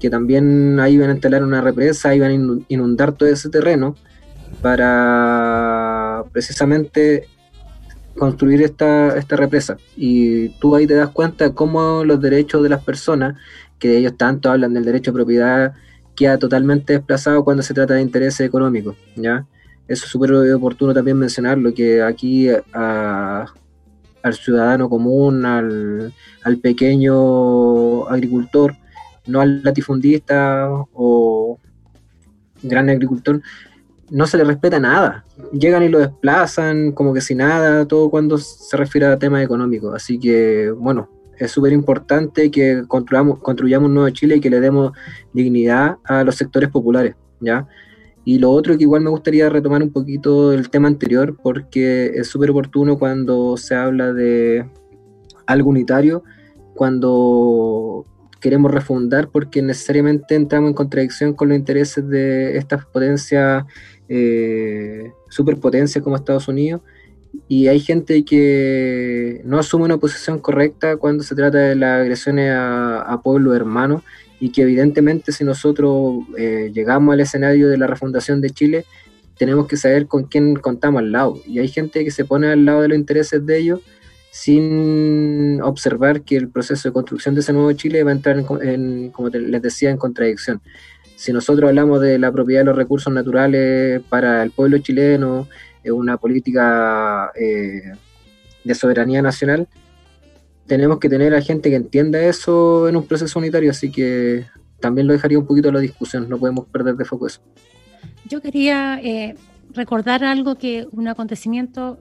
que 0.00 0.10
también 0.10 0.80
ahí 0.80 0.94
iban 0.94 1.10
a 1.10 1.12
instalar 1.14 1.42
una 1.42 1.60
represa, 1.60 2.14
iban 2.14 2.30
a 2.30 2.64
inundar 2.68 3.12
todo 3.12 3.28
ese 3.28 3.48
terreno 3.48 3.94
para 4.60 6.24
precisamente 6.32 7.28
construir 8.16 8.62
esta, 8.62 9.16
esta 9.16 9.36
represa. 9.36 9.76
Y 9.96 10.50
tú 10.60 10.74
ahí 10.76 10.86
te 10.86 10.94
das 10.94 11.08
cuenta 11.10 11.54
cómo 11.54 12.04
los 12.04 12.20
derechos 12.20 12.62
de 12.62 12.68
las 12.68 12.82
personas, 12.84 13.36
que 13.78 13.96
ellos 13.96 14.16
tanto 14.16 14.50
hablan 14.50 14.74
del 14.74 14.84
derecho 14.84 15.10
a 15.10 15.14
propiedad, 15.14 15.74
queda 16.14 16.38
totalmente 16.38 16.92
desplazado 16.92 17.44
cuando 17.44 17.62
se 17.62 17.74
trata 17.74 17.94
de 17.94 18.02
intereses 18.02 18.46
económicos, 18.46 18.96
¿ya? 19.16 19.46
Eso 19.86 20.06
es 20.06 20.10
súper 20.10 20.32
oportuno 20.32 20.94
también 20.94 21.18
mencionarlo, 21.18 21.74
que 21.74 22.02
aquí 22.02 22.48
al 22.48 24.34
ciudadano 24.34 24.88
común, 24.88 25.44
al, 25.44 26.12
pequeño 26.62 28.08
agricultor, 28.08 28.74
no 29.26 29.40
al 29.40 29.62
latifundista 29.62 30.68
o 30.94 31.58
gran 32.62 32.88
agricultor, 32.88 33.42
no 34.10 34.26
se 34.26 34.38
le 34.38 34.44
respeta 34.44 34.80
nada. 34.80 35.24
Llegan 35.52 35.82
y 35.82 35.88
lo 35.88 35.98
desplazan 35.98 36.92
como 36.92 37.12
que 37.12 37.20
sin 37.20 37.38
nada, 37.38 37.86
todo 37.86 38.08
cuando 38.08 38.38
se 38.38 38.76
refiere 38.78 39.06
a 39.06 39.18
temas 39.18 39.42
económicos. 39.42 39.94
Así 39.94 40.18
que, 40.18 40.70
bueno, 40.70 41.10
es 41.38 41.50
súper 41.50 41.72
importante 41.72 42.50
que 42.50 42.84
construyamos, 42.86 43.38
construyamos 43.40 43.88
un 43.88 43.94
nuevo 43.94 44.10
Chile 44.10 44.36
y 44.36 44.40
que 44.40 44.50
le 44.50 44.60
demos 44.60 44.92
dignidad 45.32 45.96
a 46.04 46.24
los 46.24 46.36
sectores 46.36 46.70
populares, 46.70 47.14
¿ya? 47.40 47.66
Y 48.24 48.38
lo 48.38 48.50
otro 48.50 48.76
que 48.76 48.84
igual 48.84 49.02
me 49.02 49.10
gustaría 49.10 49.50
retomar 49.50 49.82
un 49.82 49.92
poquito 49.92 50.52
el 50.52 50.70
tema 50.70 50.88
anterior, 50.88 51.36
porque 51.42 52.06
es 52.14 52.28
súper 52.28 52.50
oportuno 52.50 52.98
cuando 52.98 53.56
se 53.56 53.74
habla 53.74 54.12
de 54.12 54.66
algo 55.46 55.70
unitario, 55.70 56.24
cuando 56.74 58.06
queremos 58.40 58.70
refundar, 58.70 59.28
porque 59.28 59.60
necesariamente 59.62 60.34
entramos 60.34 60.68
en 60.68 60.74
contradicción 60.74 61.34
con 61.34 61.50
los 61.50 61.58
intereses 61.58 62.06
de 62.08 62.56
estas 62.56 62.84
potencias, 62.86 63.64
eh, 64.08 65.12
superpotencias 65.28 66.02
como 66.02 66.16
Estados 66.16 66.48
Unidos, 66.48 66.80
y 67.48 67.68
hay 67.68 67.80
gente 67.80 68.24
que 68.24 69.40
no 69.44 69.58
asume 69.58 69.84
una 69.84 69.98
posición 69.98 70.38
correcta 70.38 70.96
cuando 70.96 71.22
se 71.24 71.34
trata 71.34 71.58
de 71.58 71.74
las 71.74 72.00
agresiones 72.00 72.50
a, 72.52 73.00
a 73.02 73.22
pueblos 73.22 73.54
hermanos 73.56 74.02
y 74.40 74.50
que 74.50 74.62
evidentemente 74.62 75.32
si 75.32 75.44
nosotros 75.44 76.24
eh, 76.36 76.70
llegamos 76.74 77.12
al 77.12 77.20
escenario 77.20 77.68
de 77.68 77.78
la 77.78 77.86
refundación 77.86 78.40
de 78.40 78.50
Chile, 78.50 78.84
tenemos 79.38 79.66
que 79.66 79.76
saber 79.76 80.06
con 80.06 80.24
quién 80.24 80.56
contamos 80.56 81.00
al 81.00 81.12
lado. 81.12 81.40
Y 81.46 81.58
hay 81.58 81.68
gente 81.68 82.04
que 82.04 82.10
se 82.10 82.24
pone 82.24 82.48
al 82.48 82.64
lado 82.64 82.82
de 82.82 82.88
los 82.88 82.98
intereses 82.98 83.44
de 83.44 83.58
ellos 83.58 83.80
sin 84.30 85.62
observar 85.62 86.22
que 86.22 86.36
el 86.36 86.48
proceso 86.48 86.88
de 86.88 86.92
construcción 86.92 87.34
de 87.34 87.40
ese 87.40 87.52
nuevo 87.52 87.72
Chile 87.72 88.02
va 88.02 88.10
a 88.10 88.14
entrar, 88.14 88.44
en, 88.62 89.10
como 89.10 89.28
les 89.28 89.62
decía, 89.62 89.90
en 89.90 89.96
contradicción. 89.96 90.60
Si 91.16 91.32
nosotros 91.32 91.68
hablamos 91.68 92.00
de 92.00 92.18
la 92.18 92.32
propiedad 92.32 92.62
de 92.62 92.66
los 92.66 92.76
recursos 92.76 93.12
naturales 93.12 94.02
para 94.08 94.42
el 94.42 94.50
pueblo 94.50 94.78
chileno, 94.78 95.48
es 95.84 95.92
una 95.92 96.16
política 96.16 97.30
eh, 97.38 97.92
de 98.64 98.74
soberanía 98.74 99.22
nacional, 99.22 99.68
tenemos 100.66 100.98
que 100.98 101.08
tener 101.08 101.34
a 101.34 101.42
gente 101.42 101.70
que 101.70 101.76
entienda 101.76 102.20
eso 102.22 102.88
en 102.88 102.96
un 102.96 103.06
proceso 103.06 103.38
unitario, 103.38 103.70
así 103.70 103.90
que 103.92 104.46
también 104.80 105.06
lo 105.06 105.12
dejaría 105.12 105.38
un 105.38 105.46
poquito 105.46 105.68
a 105.68 105.72
la 105.72 105.80
discusión, 105.80 106.28
no 106.28 106.38
podemos 106.38 106.66
perder 106.66 106.96
de 106.96 107.04
foco 107.04 107.26
eso. 107.26 107.40
Yo 108.28 108.40
quería 108.40 108.98
eh, 109.02 109.34
recordar 109.72 110.24
algo 110.24 110.56
que, 110.56 110.86
un 110.92 111.08
acontecimiento 111.08 111.98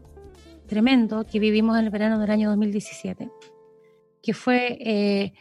tremendo 0.68 1.26
que 1.26 1.40
vivimos 1.40 1.78
en 1.78 1.86
el 1.86 1.92
verano 1.92 2.20
del 2.20 2.32
año 2.32 2.50
2017, 2.50 3.30
que 4.22 4.34
fue 4.34 4.78
eh, 4.80 5.34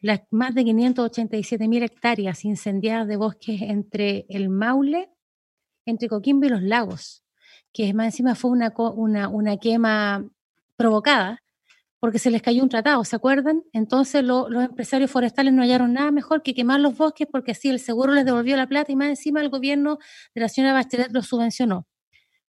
las 0.00 0.20
más 0.30 0.54
de 0.54 0.64
587 0.64 1.68
mil 1.68 1.82
hectáreas 1.82 2.44
incendiadas 2.44 3.08
de 3.08 3.16
bosques 3.16 3.60
entre 3.62 4.26
el 4.28 4.48
Maule, 4.48 5.10
entre 5.84 6.08
Coquimbo 6.08 6.46
y 6.46 6.50
los 6.50 6.62
lagos, 6.62 7.24
que 7.72 7.92
más 7.94 8.06
encima 8.06 8.34
fue 8.34 8.50
una, 8.50 8.72
una, 8.76 9.28
una 9.28 9.56
quema 9.58 10.24
provocada 10.76 11.42
porque 12.00 12.18
se 12.18 12.30
les 12.30 12.42
cayó 12.42 12.62
un 12.62 12.68
tratado, 12.68 13.04
¿se 13.04 13.16
acuerdan? 13.16 13.64
Entonces 13.72 14.22
los 14.22 14.48
empresarios 14.52 15.10
forestales 15.10 15.52
no 15.52 15.62
hallaron 15.62 15.92
nada 15.92 16.10
mejor 16.12 16.42
que 16.42 16.54
quemar 16.54 16.80
los 16.80 16.96
bosques 16.96 17.26
porque 17.30 17.52
así 17.52 17.68
el 17.68 17.80
seguro 17.80 18.12
les 18.12 18.24
devolvió 18.24 18.56
la 18.56 18.68
plata 18.68 18.92
y 18.92 18.96
más 18.96 19.08
encima 19.08 19.40
el 19.40 19.48
gobierno 19.48 19.98
de 20.34 20.40
la 20.40 20.48
señora 20.48 20.74
Bachelet 20.74 21.12
los 21.12 21.26
subvencionó. 21.26 21.86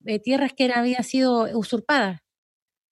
Eh, 0.05 0.19
tierras 0.19 0.53
que 0.53 0.71
habían 0.71 1.03
sido 1.03 1.47
usurpadas 1.57 2.19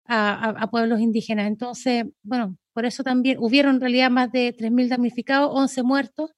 a, 0.05 0.67
pueblos 0.71 0.99
indígenas. 0.99 1.47
Entonces, 1.47 2.05
bueno, 2.23 2.57
por 2.73 2.85
eso 2.85 3.03
también 3.03 3.37
hubieron 3.39 3.75
en 3.75 3.81
realidad 3.81 4.09
más 4.09 4.31
de 4.31 4.55
3.000 4.55 4.89
damnificados, 4.89 5.51
11 5.53 5.83
muertos 5.83 6.31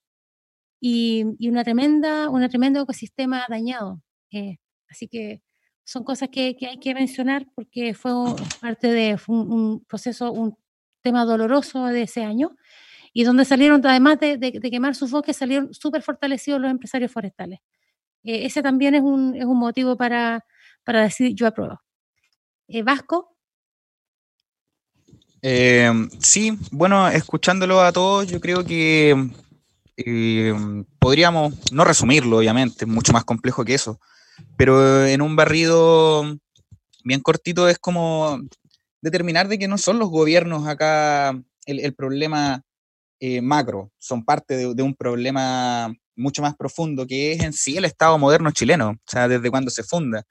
y, 0.81 1.23
una 1.47 1.63
tremenda, 1.63 2.29
un 2.29 2.47
tremendo 2.49 2.81
ecosistema 2.81 3.45
dañado. 3.49 4.01
Eh, 4.31 4.57
así 4.89 5.07
que 5.07 5.41
son 5.83 6.03
cosas 6.03 6.29
que, 6.29 6.55
hay 6.61 6.79
que 6.79 6.93
mencionar 6.93 7.47
porque 7.55 7.93
fue 7.93 8.11
parte 8.59 8.87
de 8.87 9.17
un, 9.27 9.83
proceso, 9.85 10.31
un 10.31 10.57
tema 11.01 11.25
doloroso 11.25 11.85
de 11.85 12.03
ese 12.03 12.23
año 12.23 12.55
y 13.13 13.23
donde 13.23 13.45
salieron, 13.45 13.85
además 13.85 14.19
de, 14.19 14.59
quemar 14.71 14.95
sus 14.95 15.11
bosques, 15.11 15.35
salieron 15.35 15.73
súper 15.73 16.01
fortalecidos 16.01 16.61
los 16.61 16.71
empresarios 16.71 17.11
forestales. 17.11 17.59
Eh, 18.23 18.45
ese 18.45 18.61
también 18.61 18.95
es 18.95 19.01
un, 19.01 19.35
es 19.35 19.45
un 19.45 19.57
motivo 19.57 19.97
para, 19.97 20.45
para 20.83 21.01
decir 21.01 21.33
yo 21.35 21.47
apruebo. 21.47 21.81
Eh, 22.67 22.83
Vasco. 22.83 23.35
Em, 25.41 26.09
sí, 26.19 26.57
bueno, 26.71 27.07
escuchándolo 27.07 27.81
a 27.81 27.91
todos, 27.91 28.27
yo 28.27 28.39
creo 28.39 28.63
que 28.63 29.09
em, 29.97 30.85
podríamos 30.99 31.71
no 31.71 31.83
resumirlo, 31.83 32.37
obviamente, 32.37 32.85
mucho 32.85 33.11
más 33.11 33.25
complejo 33.25 33.65
que 33.65 33.73
eso, 33.73 33.99
pero 34.57 35.05
en 35.05 35.21
un 35.21 35.35
barrido 35.35 36.37
bien 37.03 37.21
cortito 37.21 37.67
es 37.67 37.79
como 37.79 38.39
determinar 39.01 39.47
de 39.47 39.57
que 39.57 39.67
no 39.67 39.77
son 39.77 39.99
los 39.99 40.09
gobiernos 40.09 40.67
acá 40.67 41.39
el, 41.65 41.93
problema 41.93 42.63
eh, 43.19 43.41
macro, 43.41 43.91
son 43.97 44.25
parte 44.25 44.73
de, 44.73 44.83
un 44.83 44.95
problema 44.95 45.93
mucho 46.15 46.41
más 46.41 46.55
profundo 46.55 47.07
que 47.07 47.33
es 47.33 47.43
en 47.43 47.53
sí 47.53 47.77
el 47.77 47.85
Estado 47.85 48.17
moderno 48.17 48.51
chileno, 48.51 48.89
o 48.89 48.97
sea, 49.05 49.27
desde 49.27 49.49
cuando 49.49 49.71
se 49.71 49.83
funda 49.83 50.25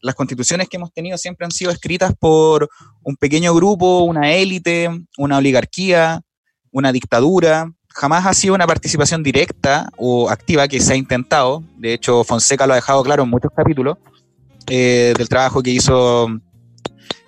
las 0.00 0.14
constituciones 0.14 0.68
que 0.68 0.76
hemos 0.76 0.92
tenido 0.92 1.18
siempre 1.18 1.44
han 1.44 1.50
sido 1.50 1.70
escritas 1.70 2.12
por 2.18 2.68
un 3.02 3.16
pequeño 3.16 3.54
grupo, 3.54 4.02
una 4.02 4.32
élite, 4.32 4.88
una 5.16 5.38
oligarquía, 5.38 6.22
una 6.70 6.92
dictadura. 6.92 7.72
Jamás 7.98 8.26
ha 8.26 8.32
sido 8.32 8.54
una 8.54 8.68
participación 8.68 9.24
directa 9.24 9.90
o 9.96 10.30
activa 10.30 10.68
que 10.68 10.78
se 10.78 10.92
ha 10.92 10.96
intentado. 10.96 11.64
De 11.78 11.92
hecho, 11.92 12.22
Fonseca 12.22 12.64
lo 12.64 12.74
ha 12.74 12.76
dejado 12.76 13.02
claro 13.02 13.24
en 13.24 13.28
muchos 13.28 13.50
capítulos 13.56 13.98
eh, 14.68 15.14
del 15.18 15.28
trabajo 15.28 15.64
que 15.64 15.70
hizo 15.70 16.28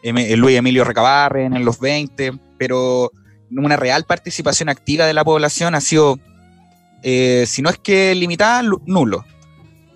eh, 0.05 0.37
Luis 0.37 0.57
Emilio 0.57 0.85
Recabarren 0.85 1.57
en 1.57 1.65
los 1.65 1.81
20, 1.81 2.35
pero 2.57 3.11
una 3.51 3.77
real 3.77 4.05
participación 4.05 4.69
activa 4.69 5.07
de 5.07 5.13
la 5.13 5.25
población 5.25 5.75
ha 5.75 5.81
sido, 5.81 6.21
eh, 7.03 7.47
si 7.49 7.63
no 7.63 7.71
es 7.71 7.79
que 7.79 8.15
limitada, 8.15 8.63
nulo. 8.87 9.25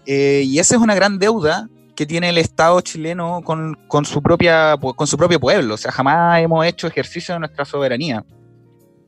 y 0.05 0.59
esa 0.59 0.75
es 0.75 0.81
una 0.81 0.97
gran 0.97 1.21
deuda 1.21 1.69
que 1.95 2.05
tiene 2.05 2.31
el 2.31 2.39
Estado 2.39 2.81
chileno 2.81 3.43
con, 3.45 3.77
su 4.05 4.21
propia, 4.21 4.77
con 4.77 5.07
su 5.07 5.17
propio 5.17 5.39
pueblo. 5.39 5.75
O 5.75 5.79
sea, 5.79 5.93
jamás 5.93 6.41
hemos 6.43 6.67
hecho 6.67 6.89
ejercicio 6.89 7.35
de 7.35 7.39
nuestra 7.39 7.65
soberanía. 7.65 8.25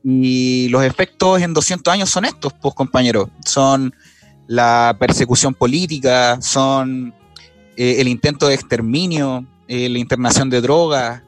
Y 0.03 0.69
los 0.69 0.83
efectos 0.83 1.41
en 1.41 1.53
200 1.53 1.93
años 1.93 2.09
son 2.09 2.25
estos, 2.25 2.53
pues 2.53 2.73
compañeros. 2.73 3.29
Son 3.45 3.93
la 4.47 4.95
persecución 4.99 5.53
política, 5.53 6.41
son 6.41 7.13
eh, 7.75 7.97
el 7.99 8.07
intento 8.07 8.47
de 8.47 8.55
exterminio, 8.55 9.45
eh, 9.67 9.89
la 9.89 9.99
internación 9.99 10.49
de 10.49 10.61
drogas, 10.61 11.23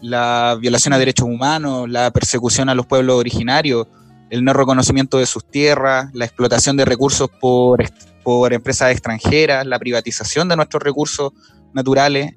la 0.00 0.56
violación 0.60 0.92
a 0.94 0.98
derechos 0.98 1.28
humanos, 1.28 1.88
la 1.88 2.10
persecución 2.10 2.68
a 2.68 2.74
los 2.74 2.86
pueblos 2.86 3.16
originarios, 3.16 3.86
el 4.30 4.44
no 4.44 4.52
reconocimiento 4.52 5.18
de 5.18 5.26
sus 5.26 5.44
tierras, 5.48 6.10
la 6.12 6.24
explotación 6.24 6.76
de 6.76 6.84
recursos 6.84 7.30
por 7.40 7.84
por 8.24 8.52
empresas 8.52 8.90
extranjeras, 8.90 9.64
la 9.66 9.78
privatización 9.78 10.48
de 10.48 10.56
nuestros 10.56 10.82
recursos 10.82 11.32
naturales. 11.72 12.34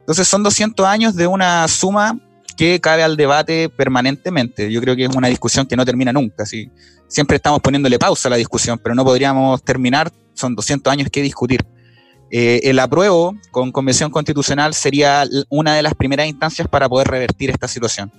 Entonces 0.00 0.28
son 0.28 0.42
200 0.42 0.84
años 0.84 1.14
de 1.14 1.26
una 1.26 1.66
suma 1.68 2.18
que 2.58 2.80
cabe 2.80 3.04
al 3.04 3.16
debate 3.16 3.68
permanentemente. 3.68 4.70
Yo 4.70 4.80
creo 4.80 4.96
que 4.96 5.04
es 5.04 5.14
una 5.14 5.28
discusión 5.28 5.64
que 5.64 5.76
no 5.76 5.86
termina 5.86 6.12
nunca. 6.12 6.44
¿sí? 6.44 6.68
Siempre 7.06 7.36
estamos 7.36 7.60
poniéndole 7.60 8.00
pausa 8.00 8.28
a 8.28 8.30
la 8.30 8.36
discusión, 8.36 8.80
pero 8.82 8.96
no 8.96 9.04
podríamos 9.04 9.62
terminar. 9.62 10.12
Son 10.34 10.56
200 10.56 10.92
años 10.92 11.08
que 11.10 11.22
discutir. 11.22 11.64
Eh, 12.32 12.60
el 12.64 12.80
apruebo 12.80 13.36
con 13.52 13.70
convención 13.70 14.10
constitucional 14.10 14.74
sería 14.74 15.24
una 15.48 15.76
de 15.76 15.82
las 15.82 15.94
primeras 15.94 16.26
instancias 16.26 16.66
para 16.66 16.88
poder 16.88 17.06
revertir 17.06 17.48
esta 17.48 17.68
situación. 17.68 18.10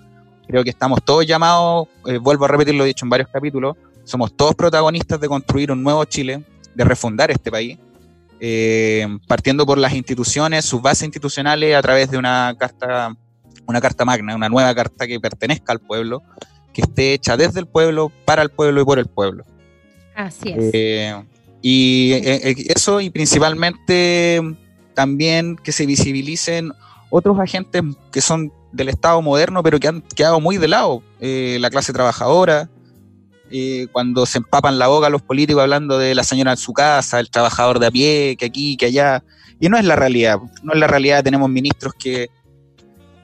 Creo 0.48 0.64
que 0.64 0.70
estamos 0.70 1.04
todos 1.04 1.28
llamados, 1.28 1.90
eh, 2.08 2.18
vuelvo 2.18 2.46
a 2.46 2.48
repetir 2.48 2.74
lo 2.76 2.86
dicho 2.86 3.06
en 3.06 3.10
varios 3.10 3.30
capítulos, 3.30 3.76
somos 4.06 4.36
todos 4.36 4.56
protagonistas 4.56 5.20
de 5.20 5.28
construir 5.28 5.72
un 5.72 5.84
nuevo 5.84 6.04
Chile, 6.06 6.44
de 6.74 6.84
refundar 6.86 7.30
este 7.30 7.52
país, 7.52 7.78
eh, 8.40 9.06
partiendo 9.28 9.66
por 9.66 9.78
las 9.78 9.94
instituciones, 9.94 10.66
sus 10.66 10.82
bases 10.82 11.04
institucionales 11.04 11.76
a 11.76 11.82
través 11.82 12.10
de 12.10 12.18
una 12.18 12.56
carta, 12.58 13.16
una 13.70 13.82
carta 13.82 14.06
magna, 14.06 14.36
una 14.36 14.50
nueva 14.50 14.74
carta 14.74 15.08
que 15.08 15.20
pertenezca 15.20 15.72
al 15.72 15.80
pueblo, 15.80 16.22
que 16.74 16.82
esté 16.82 17.14
hecha 17.14 17.38
desde 17.38 17.60
el 17.60 17.68
pueblo, 17.68 18.12
para 18.26 18.42
el 18.42 18.50
pueblo 18.50 18.82
y 18.82 18.86
por 18.86 19.00
el 19.00 19.08
pueblo. 19.08 19.46
Así 20.16 20.50
es. 20.50 20.72
Eh, 20.74 21.24
y 21.62 22.12
eh, 22.14 22.56
eso, 22.76 23.00
y 23.02 23.10
principalmente 23.10 24.42
también 24.94 25.56
que 25.56 25.72
se 25.72 25.86
visibilicen 25.86 26.74
otros 27.10 27.40
agentes 27.40 27.84
que 28.12 28.22
son 28.22 28.52
del 28.72 28.90
Estado 28.90 29.22
moderno, 29.22 29.64
pero 29.64 29.80
que 29.80 29.88
han 29.88 30.02
quedado 30.02 30.40
muy 30.40 30.58
de 30.58 30.68
lado, 30.68 31.02
la 31.20 31.70
clase 31.70 31.94
trabajadora, 31.94 32.70
eh, 33.52 33.88
cuando 33.92 34.26
se 34.28 34.38
empapan 34.38 34.78
la 34.78 34.88
boca 34.88 35.10
los 35.10 35.24
políticos 35.24 35.62
hablando 35.62 35.98
de 35.98 36.14
la 36.14 36.24
señora 36.24 36.52
en 36.52 36.58
su 36.58 36.72
casa, 36.74 37.20
el 37.20 37.32
trabajador 37.32 37.80
de 37.80 37.88
a 37.88 37.92
pie, 37.92 38.36
que 38.38 38.46
aquí, 38.46 38.78
que 38.78 38.88
allá. 38.88 39.24
Y 39.60 39.70
no 39.70 39.78
es 39.78 39.86
la 39.86 39.96
realidad. 39.96 40.40
No 40.64 40.74
es 40.74 40.80
la 40.80 40.88
realidad. 40.88 41.24
Tenemos 41.24 41.50
ministros 41.50 41.94
que. 41.94 42.30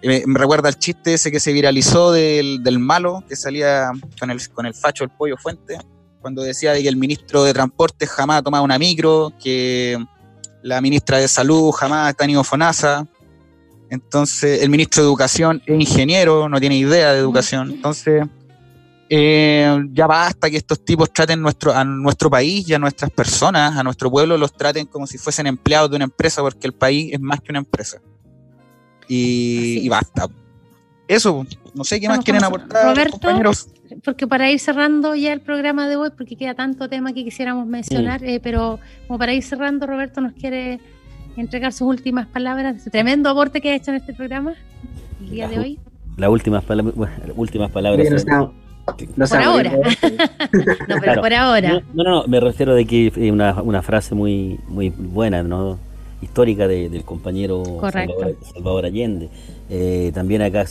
Me 0.06 0.40
recuerda 0.40 0.70
el 0.70 0.76
chiste 0.76 1.16
ese 1.16 1.32
que 1.32 1.40
se 1.40 1.52
viralizó 1.52 2.12
del, 2.12 2.62
del, 2.64 2.78
malo 2.78 3.24
que 3.28 3.36
salía 3.36 3.92
con 4.20 4.30
el, 4.30 4.50
con 4.50 4.68
el 4.68 4.76
facho 4.76 5.04
del 5.04 5.10
pollo 5.10 5.36
fuente, 5.36 5.78
cuando 6.22 6.44
decía 6.44 6.74
de 6.74 6.84
que 6.84 6.90
el 6.90 6.96
ministro 6.96 7.44
de 7.44 7.54
Transporte 7.54 8.06
jamás 8.06 8.40
ha 8.40 8.42
tomado 8.44 8.64
una 8.64 8.78
micro, 8.78 9.34
que 9.42 9.98
la 10.62 10.80
ministra 10.82 11.18
de 11.18 11.28
Salud 11.28 11.72
jamás 11.72 12.10
ha 12.10 12.14
tenido 12.14 12.44
FONASA. 12.44 13.08
Entonces, 13.90 14.62
el 14.62 14.70
ministro 14.70 15.02
de 15.02 15.10
Educación 15.10 15.62
es 15.66 15.80
ingeniero, 15.80 16.50
no 16.50 16.60
tiene 16.60 16.78
idea 16.78 17.12
de 17.14 17.20
educación. 17.20 17.72
Entonces 17.72 18.26
eh, 19.08 19.78
ya 19.92 20.08
basta 20.08 20.50
que 20.50 20.58
estos 20.58 20.84
tipos 20.84 21.14
traten 21.14 21.42
nuestro, 21.42 21.74
a 21.74 21.84
nuestro 21.84 22.30
país 22.30 22.68
y 22.68 22.74
a 22.74 22.80
nuestras 22.80 23.12
personas, 23.12 23.78
a 23.78 23.84
nuestro 23.84 24.10
pueblo, 24.10 24.38
los 24.38 24.54
traten 24.54 24.88
como 24.88 25.06
si 25.06 25.18
fuesen 25.18 25.48
empleados 25.48 25.90
de 25.92 25.98
una 25.98 26.06
empresa, 26.06 26.42
porque 26.42 26.68
el 26.68 26.74
país 26.74 27.14
es 27.14 27.20
más 27.20 27.40
que 27.42 27.52
una 27.52 27.60
empresa. 27.60 28.02
Y, 29.08 29.88
basta. 29.90 30.28
Eso, 31.08 31.46
no 31.74 31.84
sé 31.84 32.00
qué 32.00 32.08
más 32.08 32.20
quieren 32.20 32.44
aportar, 32.44 32.96
Roberto, 32.96 33.12
compañeros. 33.20 33.68
Porque 34.04 34.28
para 34.28 34.52
ir 34.52 34.60
cerrando 34.60 35.16
ya 35.16 35.34
el 35.34 35.42
programa 35.42 35.88
de 35.88 35.96
hoy, 35.96 36.10
porque 36.18 36.36
queda 36.36 36.56
tanto 36.56 36.90
tema 36.90 37.14
que 37.14 37.24
quisiéramos 37.24 37.68
mencionar, 37.68 38.24
eh, 38.24 38.40
pero 38.42 38.80
como 39.08 39.20
para 39.20 39.34
ir 39.34 39.44
cerrando, 39.44 39.86
Roberto 39.86 40.22
nos 40.22 40.34
quiere 40.34 40.80
entregar 41.38 41.74
sus 41.74 41.88
últimas 41.88 42.28
palabras, 42.28 42.78
ese 42.78 42.90
tremendo 42.90 43.30
aporte 43.30 43.62
que 43.62 43.72
ha 43.72 43.76
hecho 43.76 43.92
en 43.92 43.98
este 43.98 44.14
programa 44.14 44.56
el 45.22 45.30
día 45.30 45.48
de 45.48 45.60
hoy. 45.60 45.80
Las 46.18 46.30
últimas, 46.30 46.64
últimas 47.36 47.72
palabras. 47.72 48.26
No 49.16 49.28
por 49.28 49.42
ahora. 49.42 49.72
no, 50.88 50.96
pero 51.02 51.22
por 51.22 51.34
ahora. 51.34 51.70
No, 51.70 51.82
no, 51.94 52.04
no, 52.04 52.28
me 52.28 52.40
refiero 52.40 52.76
de 52.76 52.86
que 52.86 53.08
es 53.08 53.32
una, 53.32 53.62
una 53.62 53.82
frase 53.82 54.16
muy, 54.16 54.60
muy 54.68 54.90
buena, 54.90 55.44
¿no? 55.44 55.80
Histórica 56.26 56.68
del 56.68 57.04
compañero 57.04 57.64
Salvador, 58.54 58.86
Allende. 58.86 59.30
Eh, 59.70 60.12
también 60.14 60.42
acá, 60.42 60.66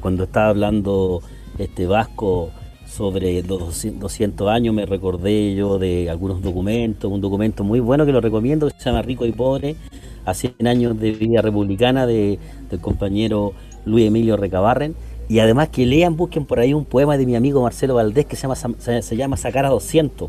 cuando 0.00 0.24
estaba 0.24 0.48
hablando 0.48 1.22
este 1.58 1.86
Vasco 1.86 2.50
sobre 2.86 3.42
los 3.42 3.82
200 3.82 4.48
años, 4.48 4.74
me 4.74 4.86
recordé 4.86 5.54
yo 5.54 5.78
de 5.78 6.10
algunos 6.10 6.42
documentos, 6.42 7.10
un 7.10 7.20
documento 7.20 7.64
muy 7.64 7.80
bueno 7.80 8.06
que 8.06 8.12
lo 8.12 8.20
recomiendo, 8.20 8.68
que 8.68 8.78
se 8.78 8.84
llama 8.84 9.02
Rico 9.02 9.26
y 9.26 9.32
Pobre, 9.32 9.76
a 10.24 10.34
100 10.34 10.66
años 10.66 10.98
de 10.98 11.12
vida 11.12 11.40
republicana 11.40 12.06
de, 12.06 12.38
del 12.70 12.80
compañero 12.80 13.52
Luis 13.84 14.06
Emilio 14.06 14.36
Recabarren. 14.36 14.94
Y 15.28 15.38
además 15.38 15.68
que 15.68 15.86
lean, 15.86 16.16
busquen 16.16 16.44
por 16.44 16.58
ahí 16.58 16.74
un 16.74 16.84
poema 16.84 17.16
de 17.16 17.24
mi 17.24 17.36
amigo 17.36 17.62
Marcelo 17.62 17.94
Valdés 17.94 18.26
que 18.26 18.34
se 18.34 18.42
llama, 18.42 18.56
se, 18.56 19.16
llama 19.16 19.36
Sacar 19.36 19.64
a 19.64 19.68
200, 19.68 20.28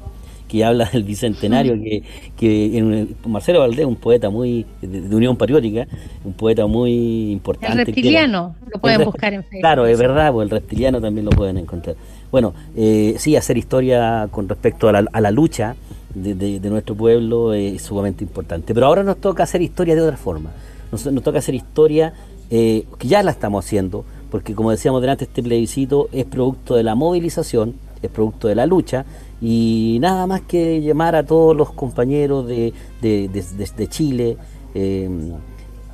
que 0.52 0.66
habla 0.66 0.84
del 0.92 1.04
bicentenario, 1.04 1.82
que, 1.82 2.04
que 2.36 3.08
Marcelo 3.26 3.62
Valdés, 3.62 3.86
un 3.86 3.96
poeta 3.96 4.30
muy 4.30 4.66
de, 4.82 5.16
Unión 5.16 5.38
Patriótica, 5.38 5.88
un 6.26 6.34
poeta 6.34 6.68
muy 6.68 7.32
importante. 7.32 7.80
El 7.80 7.86
reptiliano, 7.86 8.54
lo 8.70 8.82
pueden 8.82 9.06
buscar 9.06 9.34
en 9.34 9.44
Facebook. 9.44 9.62
Claro, 9.62 9.86
es 9.86 9.98
verdad, 9.98 10.34
pues 10.34 10.44
el 10.44 10.50
reptiliano 10.50 11.00
también 11.00 11.24
lo 11.24 11.32
pueden 11.32 11.58
encontrar. 11.58 11.96
Bueno, 12.32 12.54
eh, 12.76 13.16
sí, 13.18 13.38
hacer 13.38 13.58
historia 13.58 14.28
con 14.30 14.50
respecto 14.50 14.90
a 14.90 15.22
la, 15.22 15.32
lucha 15.32 15.78
de, 16.14 16.60
nuestro 16.70 16.96
pueblo 16.96 17.54
es 17.54 17.82
sumamente 17.82 18.26
importante. 18.26 18.74
Pero 18.74 18.88
ahora 18.88 19.04
nos 19.04 19.22
toca 19.22 19.44
hacer 19.44 19.62
historia 19.62 19.96
de 19.96 20.02
otra 20.02 20.18
forma. 20.18 20.52
Nos, 20.92 21.24
toca 21.24 21.40
hacer 21.40 21.56
historia 21.56 22.14
eh, 22.50 22.84
que 23.00 23.08
ya 23.08 23.24
la 23.24 23.32
estamos 23.32 23.64
haciendo, 23.64 24.04
porque 24.30 24.54
como 24.54 24.72
decíamos 24.72 25.00
delante, 25.00 25.24
este 25.24 25.42
plebiscito 25.42 26.10
es 26.12 26.26
producto 26.26 26.76
de 26.76 26.84
la 26.84 26.96
movilización, 26.96 27.76
es 28.02 28.10
producto 28.10 28.48
de 28.48 28.56
la 28.56 28.66
lucha, 28.66 29.06
y 29.42 29.98
nada 30.02 30.28
más 30.28 30.42
que 30.42 30.82
llamar 30.82 31.16
a 31.16 31.26
todos 31.26 31.56
los 31.56 31.72
compañeros 31.72 32.48
de, 32.48 32.74
de, 33.02 33.88
Chile, 33.88 34.38
eh, 34.76 35.10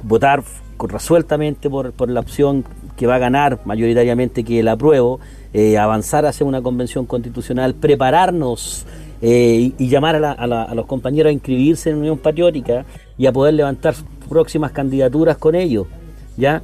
votar 0.04 0.44
resueltamente 0.80 1.70
por, 1.70 1.92
por, 1.94 2.10
la 2.10 2.20
opción 2.20 2.64
que 2.96 3.08
va 3.08 3.16
a 3.16 3.20
ganar 3.20 3.60
mayoritariamente 3.66 4.44
que 4.44 4.60
el 4.60 4.68
apruebo, 4.68 5.20
eh, 5.54 5.78
avanzar 5.78 6.26
hacia 6.26 6.46
una 6.46 6.62
convención 6.62 7.06
constitucional, 7.06 7.74
prepararnos 7.74 8.86
eh, 9.22 9.72
y, 9.78 9.88
llamar 9.88 10.24
a, 10.24 10.32
a, 10.34 10.76
los 10.76 10.86
compañeros 10.86 11.30
a 11.30 11.34
inscribirse 11.34 11.90
en 11.90 11.98
Unión 11.98 12.18
Patriótica 12.18 12.86
y 13.18 13.26
a 13.26 13.32
poder 13.32 13.56
levantar 13.56 13.96
próximas 14.30 14.72
candidaturas 14.72 15.38
con 15.38 15.56
ellos, 15.56 15.88
¿ya? 16.36 16.62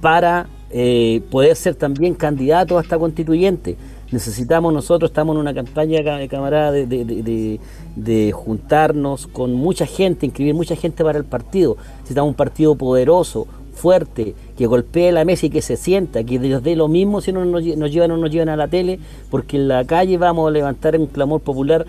Para 0.00 0.46
eh, 0.70 1.22
poder 1.30 1.56
ser 1.56 1.74
también 1.74 2.14
candidatos 2.14 2.78
a 2.78 2.82
esta 2.82 2.98
constituyente. 2.98 3.76
Necesitamos 4.12 4.72
nosotros, 4.72 5.10
estamos 5.10 5.34
en 5.34 5.40
una 5.40 5.52
campaña, 5.52 5.98
camarada, 6.28 6.70
de, 6.70 6.86
de, 6.86 7.60
de, 7.96 8.32
juntarnos 8.32 9.26
con 9.26 9.52
mucha 9.54 9.84
gente, 9.84 10.26
inscribir 10.26 10.54
mucha 10.54 10.76
gente 10.76 11.02
para 11.02 11.18
el 11.18 11.24
partido. 11.24 11.76
Necesitamos 11.98 12.30
un 12.30 12.36
partido 12.36 12.76
poderoso, 12.76 13.48
fuerte, 13.76 14.34
que 14.56 14.66
golpee 14.66 15.12
la 15.12 15.24
mesa 15.24 15.46
y 15.46 15.50
que 15.50 15.60
se 15.60 15.76
sienta, 15.76 16.24
que 16.24 16.38
nos 16.38 16.62
dé 16.62 16.76
lo 16.76 16.88
mismo 16.88 17.20
si 17.20 17.32
no 17.32 17.44
nos, 17.44 17.62
llevan 17.62 18.10
o 18.12 18.16
no 18.16 18.22
nos 18.22 18.30
llevan 18.30 18.48
a 18.48 18.56
la 18.56 18.68
tele, 18.68 18.98
porque 19.30 19.56
en 19.56 19.68
la 19.68 19.84
calle 19.84 20.18
vamos 20.18 20.48
a 20.48 20.50
levantar 20.50 20.98
un 20.98 21.06
clamor 21.06 21.40
popular 21.40 21.86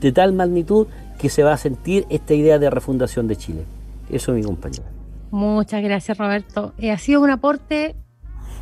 de 0.00 0.12
tal 0.12 0.32
magnitud 0.32 0.86
que 1.18 1.28
se 1.28 1.42
va 1.42 1.52
a 1.52 1.56
sentir 1.56 2.06
esta 2.10 2.34
idea 2.34 2.58
de 2.58 2.70
refundación 2.70 3.28
de 3.28 3.36
Chile. 3.36 3.64
Eso, 4.10 4.32
mi 4.32 4.42
compañero. 4.42 4.84
Muchas 5.30 5.82
gracias, 5.82 6.16
Roberto. 6.16 6.72
Eh, 6.78 6.90
ha 6.90 6.98
sido 6.98 7.20
un 7.20 7.30
aporte 7.30 7.94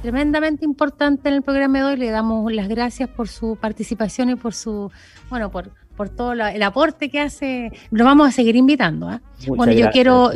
tremendamente 0.06 0.64
importante 0.64 1.28
en 1.28 1.34
el 1.34 1.42
programa 1.42 1.78
de 1.78 1.84
hoy. 1.84 1.96
Le 1.96 2.10
damos 2.10 2.52
las 2.52 2.68
gracias 2.68 3.08
por 3.08 3.26
su 3.26 3.56
participación 3.60 4.30
y 4.30 4.36
por 4.36 4.54
su, 4.54 4.92
bueno, 5.30 5.50
por, 5.50 5.72
por 5.96 6.10
todo 6.10 6.32
el 6.32 6.62
aporte 6.62 7.10
que 7.10 7.18
hace. 7.18 7.72
Lo 7.90 8.04
vamos 8.04 8.28
a 8.28 8.30
seguir 8.30 8.54
invitando. 8.54 9.08
¿ah? 9.08 9.20
Bueno, 9.48 9.72
yo 9.72 9.90
quiero. 9.90 10.30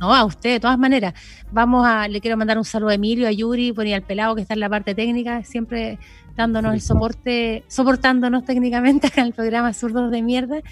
No, 0.00 0.12
a 0.12 0.24
usted, 0.24 0.54
de 0.54 0.60
todas 0.60 0.76
maneras. 0.76 1.14
Vamos 1.52 1.86
a, 1.86 2.08
le 2.08 2.20
quiero 2.20 2.36
mandar 2.36 2.58
un 2.58 2.64
saludo 2.64 2.90
a 2.90 2.94
Emilio, 2.94 3.28
a 3.28 3.30
Yuri, 3.30 3.72
y 3.76 3.92
al 3.92 4.02
pelado 4.02 4.34
que 4.34 4.42
está 4.42 4.54
en 4.54 4.60
la 4.60 4.68
parte 4.68 4.92
técnica, 4.92 5.44
siempre 5.44 6.00
dándonos 6.36 6.74
el 6.74 6.80
soporte, 6.80 7.64
soportándonos 7.68 8.44
técnicamente 8.44 9.06
acá 9.06 9.20
en 9.20 9.28
el 9.28 9.32
programa 9.34 9.72
Zurdos 9.72 10.10
de 10.10 10.20
Mierda. 10.20 10.62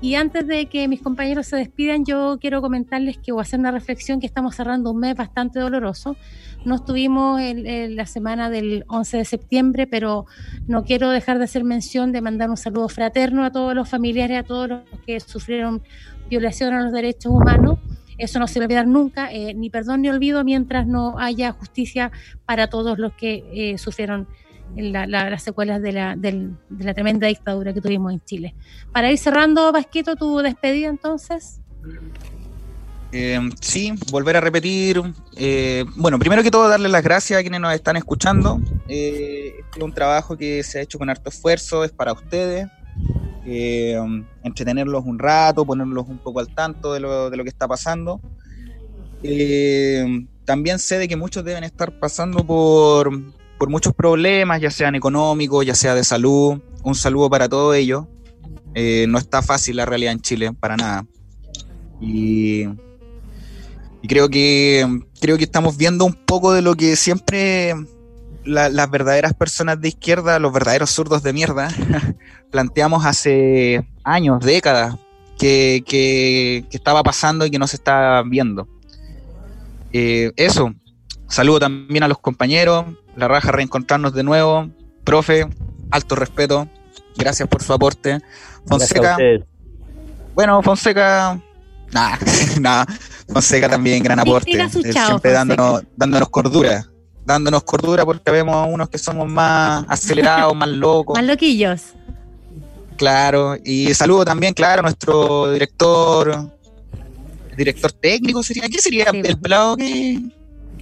Y 0.00 0.14
antes 0.14 0.46
de 0.46 0.66
que 0.66 0.86
mis 0.86 1.02
compañeros 1.02 1.48
se 1.48 1.56
despidan, 1.56 2.04
yo 2.04 2.38
quiero 2.40 2.62
comentarles 2.62 3.18
que 3.18 3.32
voy 3.32 3.40
a 3.40 3.42
hacer 3.42 3.58
una 3.58 3.72
reflexión 3.72 4.20
que 4.20 4.26
estamos 4.26 4.54
cerrando 4.54 4.92
un 4.92 5.00
mes 5.00 5.16
bastante 5.16 5.58
doloroso. 5.58 6.16
No 6.64 6.74
estuvimos 6.74 7.40
en, 7.40 7.96
la 7.96 8.06
semana 8.06 8.50
del 8.50 8.84
11 8.88 9.18
de 9.18 9.24
septiembre, 9.24 9.86
pero 9.86 10.26
no 10.66 10.84
quiero 10.84 11.10
dejar 11.10 11.38
de 11.38 11.44
hacer 11.44 11.64
mención 11.64 12.12
de 12.12 12.20
mandar 12.20 12.50
un 12.50 12.56
saludo 12.56 12.88
fraterno 12.88 13.44
a 13.44 13.50
todos 13.50 13.74
los 13.74 13.88
familiares, 13.88 14.38
a 14.38 14.42
todos 14.42 14.68
los 14.68 14.80
que 15.06 15.20
sufrieron 15.20 15.82
violación 16.28 16.74
a 16.74 16.82
los 16.82 16.92
derechos 16.92 17.32
humanos. 17.32 17.78
Eso 18.18 18.38
no 18.38 18.46
se 18.46 18.58
va 18.58 18.64
a 18.64 18.66
olvidar 18.66 18.86
nunca, 18.86 19.32
eh, 19.32 19.54
ni 19.54 19.70
perdón 19.70 20.02
ni 20.02 20.10
olvido, 20.10 20.44
mientras 20.44 20.86
no 20.86 21.18
haya 21.18 21.52
justicia 21.52 22.12
para 22.44 22.68
todos 22.68 22.98
los 22.98 23.14
que 23.14 23.44
eh, 23.52 23.78
sufrieron 23.78 24.28
las 24.76 25.42
secuelas 25.42 25.82
de 25.82 25.92
la, 25.92 26.14
de 26.16 26.50
la 26.78 26.94
tremenda 26.94 27.26
dictadura 27.26 27.72
que 27.72 27.80
tuvimos 27.80 28.12
en 28.12 28.20
Chile. 28.20 28.54
Para 28.92 29.10
ir 29.10 29.18
cerrando, 29.18 29.72
Vasquito, 29.72 30.14
tu 30.14 30.38
despedida 30.38 30.88
entonces. 30.88 31.60
Eh, 33.12 33.40
sí, 33.60 33.92
volver 34.10 34.36
a 34.36 34.40
repetir. 34.40 35.02
Eh, 35.36 35.84
bueno, 35.96 36.18
primero 36.18 36.42
que 36.42 36.50
todo, 36.50 36.68
darle 36.68 36.88
las 36.88 37.02
gracias 37.02 37.38
a 37.38 37.42
quienes 37.42 37.60
nos 37.60 37.74
están 37.74 37.96
escuchando. 37.96 38.60
Eh, 38.88 39.54
este 39.58 39.78
es 39.78 39.82
un 39.82 39.92
trabajo 39.92 40.36
que 40.36 40.62
se 40.62 40.78
ha 40.78 40.82
hecho 40.82 40.98
con 40.98 41.10
harto 41.10 41.30
esfuerzo, 41.30 41.84
es 41.84 41.92
para 41.92 42.12
ustedes. 42.12 42.68
entretenerlos 44.44 45.04
un 45.04 45.18
rato, 45.18 45.64
ponerlos 45.64 46.08
un 46.08 46.18
poco 46.18 46.40
al 46.40 46.54
tanto 46.54 46.92
de 46.92 47.00
lo, 47.00 47.30
que 47.30 47.48
está 47.48 47.66
pasando. 47.66 48.20
también 50.44 50.78
sé 50.78 50.98
de 50.98 51.08
que 51.08 51.16
muchos 51.16 51.44
deben 51.44 51.64
estar 51.64 51.98
pasando 51.98 52.44
por, 52.46 53.10
por 53.58 53.70
muchos 53.70 53.92
problemas, 53.92 54.60
ya 54.60 54.70
sean 54.70 54.94
económicos, 54.94 55.66
ya 55.66 55.74
sea 55.74 55.94
de 55.94 56.04
salud. 56.04 56.60
Un 56.84 56.94
saludo 56.94 57.28
para 57.28 57.48
todos 57.48 57.74
ellos. 57.74 58.04
no 59.08 59.18
está 59.18 59.42
fácil 59.42 59.76
la 59.76 59.84
realidad 59.84 60.12
en 60.12 60.20
Chile, 60.20 60.52
para 60.52 60.76
nada. 60.76 61.04
Y 62.00 62.66
y 64.02 64.08
creo 64.08 64.28
que, 64.28 64.86
creo 65.20 65.36
que 65.36 65.44
estamos 65.44 65.76
viendo 65.76 66.04
un 66.04 66.14
poco 66.14 66.52
de 66.52 66.62
lo 66.62 66.74
que 66.74 66.96
siempre 66.96 67.74
las 68.44 68.90
verdaderas 68.90 69.34
personas 69.34 69.80
de 69.80 69.88
izquierda, 69.88 70.38
los 70.38 70.52
verdaderos 70.52 70.90
zurdos 70.90 71.22
de 71.22 71.32
mierda, 71.32 71.68
planteamos 72.50 73.04
hace 73.04 73.86
años, 74.02 74.44
décadas, 74.44 74.96
que, 75.38 75.82
que, 75.86 76.64
estaba 76.70 77.02
pasando 77.02 77.46
y 77.46 77.50
que 77.50 77.58
no 77.58 77.66
se 77.66 77.76
está 77.76 78.22
viendo. 78.26 78.66
Eh, 79.92 80.32
eso, 80.36 80.72
saludo 81.28 81.60
también 81.60 82.02
a 82.02 82.08
los 82.08 82.18
compañeros, 82.18 82.86
la 83.16 83.28
raja 83.28 83.52
reencontrarnos 83.52 84.14
de 84.14 84.22
nuevo, 84.22 84.70
profe, 85.04 85.46
alto 85.90 86.16
respeto, 86.16 86.68
gracias 87.16 87.48
por 87.48 87.62
su 87.62 87.72
aporte. 87.72 88.20
Fonseca, 88.66 89.16
bueno, 90.34 90.62
Fonseca, 90.62 91.40
nada, 91.92 92.18
nada, 92.60 92.86
Fonseca 93.28 93.68
también, 93.68 94.02
gran 94.02 94.18
aporte. 94.18 94.52
siempre 94.70 95.32
dándonos, 95.32 95.82
dándonos 95.96 96.28
cordura. 96.28 96.86
Dándonos 97.24 97.62
cordura 97.62 98.04
porque 98.04 98.30
vemos 98.30 98.66
unos 98.70 98.88
que 98.88 98.98
somos 98.98 99.28
más 99.28 99.84
acelerados, 99.88 100.56
más 100.56 100.68
locos. 100.68 101.16
Más 101.16 101.24
loquillos. 101.24 101.82
Claro. 102.96 103.56
Y 103.64 103.94
saludo 103.94 104.24
también, 104.24 104.52
claro, 104.52 104.80
a 104.80 104.82
nuestro 104.82 105.52
director. 105.52 106.50
Director 107.56 107.92
técnico 107.92 108.42
sería. 108.42 108.68
¿Qué 108.68 108.78
sería 108.78 109.06
el 109.12 109.38
pelado 109.38 109.76
que.? 109.76 110.20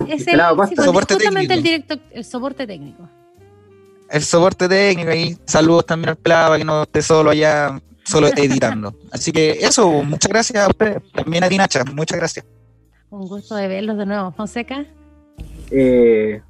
Es 0.08 0.26
el, 0.28 0.40
soporte 0.76 1.16
técnico. 1.16 1.52
el 1.52 1.62
director, 1.62 1.98
el 2.12 2.24
soporte 2.24 2.66
técnico. 2.66 3.08
El 4.10 4.22
soporte 4.22 4.68
técnico 4.68 5.12
y 5.12 5.36
saludos 5.44 5.86
también 5.86 6.10
al 6.10 6.16
pelado 6.16 6.56
que 6.56 6.64
no 6.64 6.82
esté 6.84 7.02
solo 7.02 7.30
allá 7.30 7.80
solo 8.08 8.28
editando. 8.28 8.94
Así 9.10 9.32
que 9.32 9.52
eso, 9.60 10.02
muchas 10.02 10.30
gracias 10.30 10.64
a 10.64 10.68
ustedes, 10.68 11.02
también 11.12 11.44
a 11.44 11.48
ti 11.48 11.58
Nacha, 11.58 11.84
muchas 11.84 12.18
gracias. 12.18 12.46
Un 13.10 13.26
gusto 13.26 13.54
de 13.56 13.68
verlos 13.68 13.96
de 13.98 14.06
nuevo. 14.06 14.32
Fonseca. 14.32 14.84
Eh, 15.70 16.40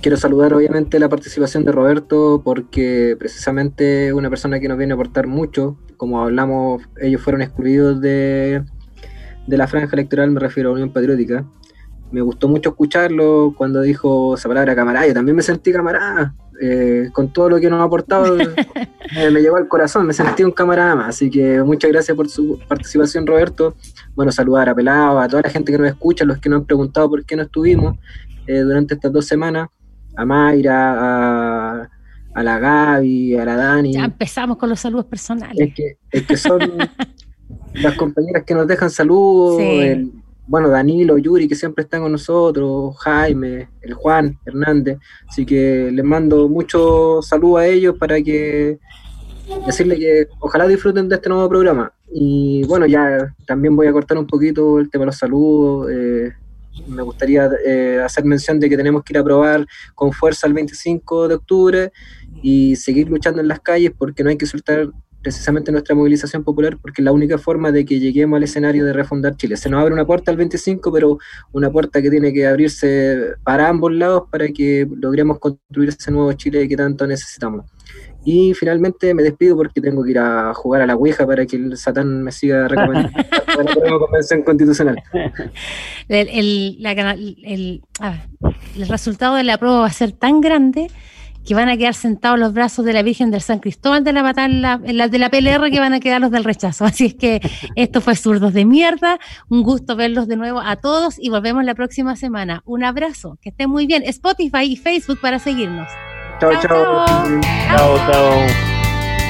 quiero 0.00 0.16
saludar 0.16 0.54
obviamente 0.54 0.98
la 0.98 1.08
participación 1.08 1.64
de 1.64 1.72
Roberto 1.72 2.42
porque 2.44 3.16
precisamente 3.18 4.12
una 4.12 4.28
persona 4.28 4.58
que 4.60 4.68
nos 4.68 4.78
viene 4.78 4.92
a 4.92 4.94
aportar 4.94 5.26
mucho, 5.26 5.78
como 5.96 6.22
hablamos, 6.22 6.82
ellos 7.00 7.22
fueron 7.22 7.42
excluidos 7.42 8.00
de, 8.00 8.64
de 9.46 9.56
la 9.56 9.66
franja 9.66 9.94
electoral, 9.94 10.30
me 10.30 10.40
refiero 10.40 10.70
a 10.70 10.72
Unión 10.72 10.92
Patriótica. 10.92 11.44
Me 12.12 12.20
gustó 12.20 12.48
mucho 12.48 12.70
escucharlo 12.70 13.54
cuando 13.56 13.80
dijo 13.80 14.34
esa 14.34 14.48
palabra 14.48 14.74
camarada, 14.76 15.06
yo 15.06 15.14
también 15.14 15.36
me 15.36 15.42
sentí 15.42 15.72
camarada, 15.72 16.34
eh, 16.60 17.10
con 17.12 17.32
todo 17.32 17.50
lo 17.50 17.60
que 17.60 17.68
nos 17.68 17.80
ha 17.80 17.84
aportado, 17.84 18.38
eh, 19.16 19.30
me 19.30 19.40
llegó 19.40 19.56
al 19.56 19.68
corazón, 19.68 20.06
me 20.06 20.12
sentí 20.12 20.42
un 20.42 20.52
camarada 20.52 20.94
más. 20.94 21.08
Así 21.10 21.30
que 21.30 21.62
muchas 21.62 21.90
gracias 21.90 22.16
por 22.16 22.28
su 22.28 22.58
participación, 22.68 23.26
Roberto. 23.26 23.74
Bueno, 24.14 24.32
saludar 24.32 24.68
a 24.68 24.74
Pelado, 24.74 25.20
a 25.20 25.28
toda 25.28 25.42
la 25.42 25.50
gente 25.50 25.72
que 25.72 25.78
nos 25.78 25.88
escucha, 25.88 26.24
los 26.24 26.38
que 26.38 26.48
nos 26.48 26.60
han 26.60 26.66
preguntado 26.66 27.08
por 27.10 27.24
qué 27.24 27.36
no 27.36 27.42
estuvimos 27.42 27.96
eh, 28.46 28.60
durante 28.60 28.94
estas 28.94 29.12
dos 29.12 29.26
semanas, 29.26 29.68
a 30.16 30.24
Mayra, 30.24 31.82
a, 32.34 32.42
la 32.42 32.58
Gaby, 32.58 33.36
a 33.36 33.44
la 33.44 33.56
Dani. 33.56 33.94
Ya 33.94 34.04
empezamos 34.04 34.56
con 34.56 34.68
los 34.68 34.80
saludos 34.80 35.06
personales. 35.06 35.58
Es 35.58 35.74
que, 35.74 35.96
es 36.10 36.26
que 36.26 36.36
son 36.36 36.60
las 37.74 37.94
compañeras 37.94 38.44
que 38.44 38.54
nos 38.54 38.66
dejan 38.66 38.90
saludos 38.90 39.60
bueno, 40.46 40.68
Danilo, 40.68 41.18
Yuri, 41.18 41.48
que 41.48 41.56
siempre 41.56 41.82
están 41.82 42.02
con 42.02 42.12
nosotros, 42.12 42.96
Jaime, 42.98 43.68
el 43.82 43.94
Juan, 43.94 44.38
Hernández. 44.44 44.98
Así 45.28 45.44
que 45.44 45.90
les 45.92 46.04
mando 46.04 46.48
mucho 46.48 47.20
saludo 47.20 47.58
a 47.58 47.66
ellos 47.66 47.96
para 47.98 48.22
que 48.22 48.78
decirle 49.66 49.98
que 49.98 50.28
ojalá 50.40 50.66
disfruten 50.68 51.08
de 51.08 51.16
este 51.16 51.28
nuevo 51.28 51.48
programa. 51.48 51.92
Y 52.12 52.64
bueno, 52.64 52.86
ya 52.86 53.34
también 53.46 53.74
voy 53.74 53.88
a 53.88 53.92
cortar 53.92 54.18
un 54.18 54.26
poquito 54.26 54.78
el 54.78 54.88
tema 54.88 55.02
de 55.02 55.06
los 55.06 55.18
saludos. 55.18 55.90
Eh, 55.90 56.32
me 56.86 57.02
gustaría 57.02 57.50
eh, 57.64 58.00
hacer 58.04 58.24
mención 58.24 58.60
de 58.60 58.68
que 58.68 58.76
tenemos 58.76 59.02
que 59.02 59.14
ir 59.14 59.18
a 59.18 59.24
probar 59.24 59.66
con 59.94 60.12
fuerza 60.12 60.46
el 60.46 60.52
25 60.52 61.28
de 61.28 61.34
octubre 61.34 61.92
y 62.42 62.76
seguir 62.76 63.08
luchando 63.08 63.40
en 63.40 63.48
las 63.48 63.60
calles 63.60 63.92
porque 63.96 64.22
no 64.22 64.30
hay 64.30 64.36
que 64.36 64.46
soltar 64.46 64.90
precisamente 65.26 65.72
nuestra 65.72 65.96
movilización 65.96 66.44
popular, 66.44 66.78
porque 66.80 67.02
es 67.02 67.04
la 67.04 67.10
única 67.10 67.36
forma 67.36 67.72
de 67.72 67.84
que 67.84 67.98
lleguemos 67.98 68.36
al 68.36 68.44
escenario 68.44 68.84
de 68.84 68.92
refundar 68.92 69.36
Chile. 69.36 69.56
Se 69.56 69.68
nos 69.68 69.80
abre 69.82 69.92
una 69.92 70.06
puerta 70.06 70.30
al 70.30 70.36
25, 70.36 70.92
pero 70.92 71.18
una 71.50 71.68
puerta 71.68 72.00
que 72.00 72.10
tiene 72.10 72.32
que 72.32 72.46
abrirse 72.46 73.32
para 73.42 73.68
ambos 73.68 73.92
lados 73.92 74.28
para 74.30 74.46
que 74.46 74.86
logremos 74.88 75.40
construir 75.40 75.88
ese 75.88 76.12
nuevo 76.12 76.32
Chile 76.34 76.68
que 76.68 76.76
tanto 76.76 77.08
necesitamos. 77.08 77.66
Y 78.24 78.54
finalmente 78.54 79.14
me 79.14 79.24
despido 79.24 79.56
porque 79.56 79.80
tengo 79.80 80.04
que 80.04 80.12
ir 80.12 80.20
a 80.20 80.54
jugar 80.54 80.82
a 80.82 80.86
la 80.86 80.94
Ouija 80.94 81.26
para 81.26 81.44
que 81.44 81.56
el 81.56 81.76
Satán 81.76 82.22
me 82.22 82.30
siga 82.30 82.68
recomendando 82.68 83.10
la 83.84 83.98
convención 83.98 84.42
constitucional. 84.44 85.02
El, 86.06 86.28
el, 86.28 87.82
el 88.76 88.88
resultado 88.88 89.34
de 89.34 89.42
la 89.42 89.58
prueba 89.58 89.80
va 89.80 89.86
a 89.86 89.92
ser 89.92 90.12
tan 90.12 90.40
grande 90.40 90.86
que 91.46 91.54
van 91.54 91.68
a 91.68 91.76
quedar 91.76 91.94
sentados 91.94 92.38
los 92.38 92.52
brazos 92.52 92.84
de 92.84 92.92
la 92.92 93.02
Virgen 93.02 93.30
del 93.30 93.40
San 93.40 93.60
Cristóbal 93.60 94.02
de 94.04 94.12
la 94.12 94.22
batalla, 94.22 94.78
de 94.78 95.18
la 95.18 95.30
PLR, 95.30 95.70
que 95.70 95.78
van 95.78 95.94
a 95.94 96.00
quedar 96.00 96.20
los 96.20 96.30
del 96.30 96.44
rechazo. 96.44 96.84
Así 96.84 97.06
es 97.06 97.14
que 97.14 97.40
esto 97.76 98.00
fue 98.00 98.16
Zurdos 98.16 98.52
de 98.52 98.64
Mierda. 98.64 99.18
Un 99.48 99.62
gusto 99.62 99.96
verlos 99.96 100.26
de 100.26 100.36
nuevo 100.36 100.60
a 100.60 100.76
todos 100.76 101.16
y 101.18 101.30
volvemos 101.30 101.64
la 101.64 101.74
próxima 101.74 102.16
semana. 102.16 102.62
Un 102.66 102.84
abrazo, 102.84 103.38
que 103.40 103.50
estén 103.50 103.70
muy 103.70 103.86
bien. 103.86 104.02
Spotify 104.04 104.64
y 104.64 104.76
Facebook 104.76 105.20
para 105.20 105.38
seguirnos. 105.38 105.88
Chao, 106.40 106.52
chao. 106.60 107.06
Chao, 107.06 107.98
chao. 108.10 108.46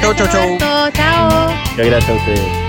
Chao, 0.00 0.14
chao, 0.14 0.58
chao. 0.58 0.90
Chao. 0.90 1.48
Muchas 1.70 1.86
gracias 1.86 2.10
a 2.10 2.14
ustedes. 2.14 2.65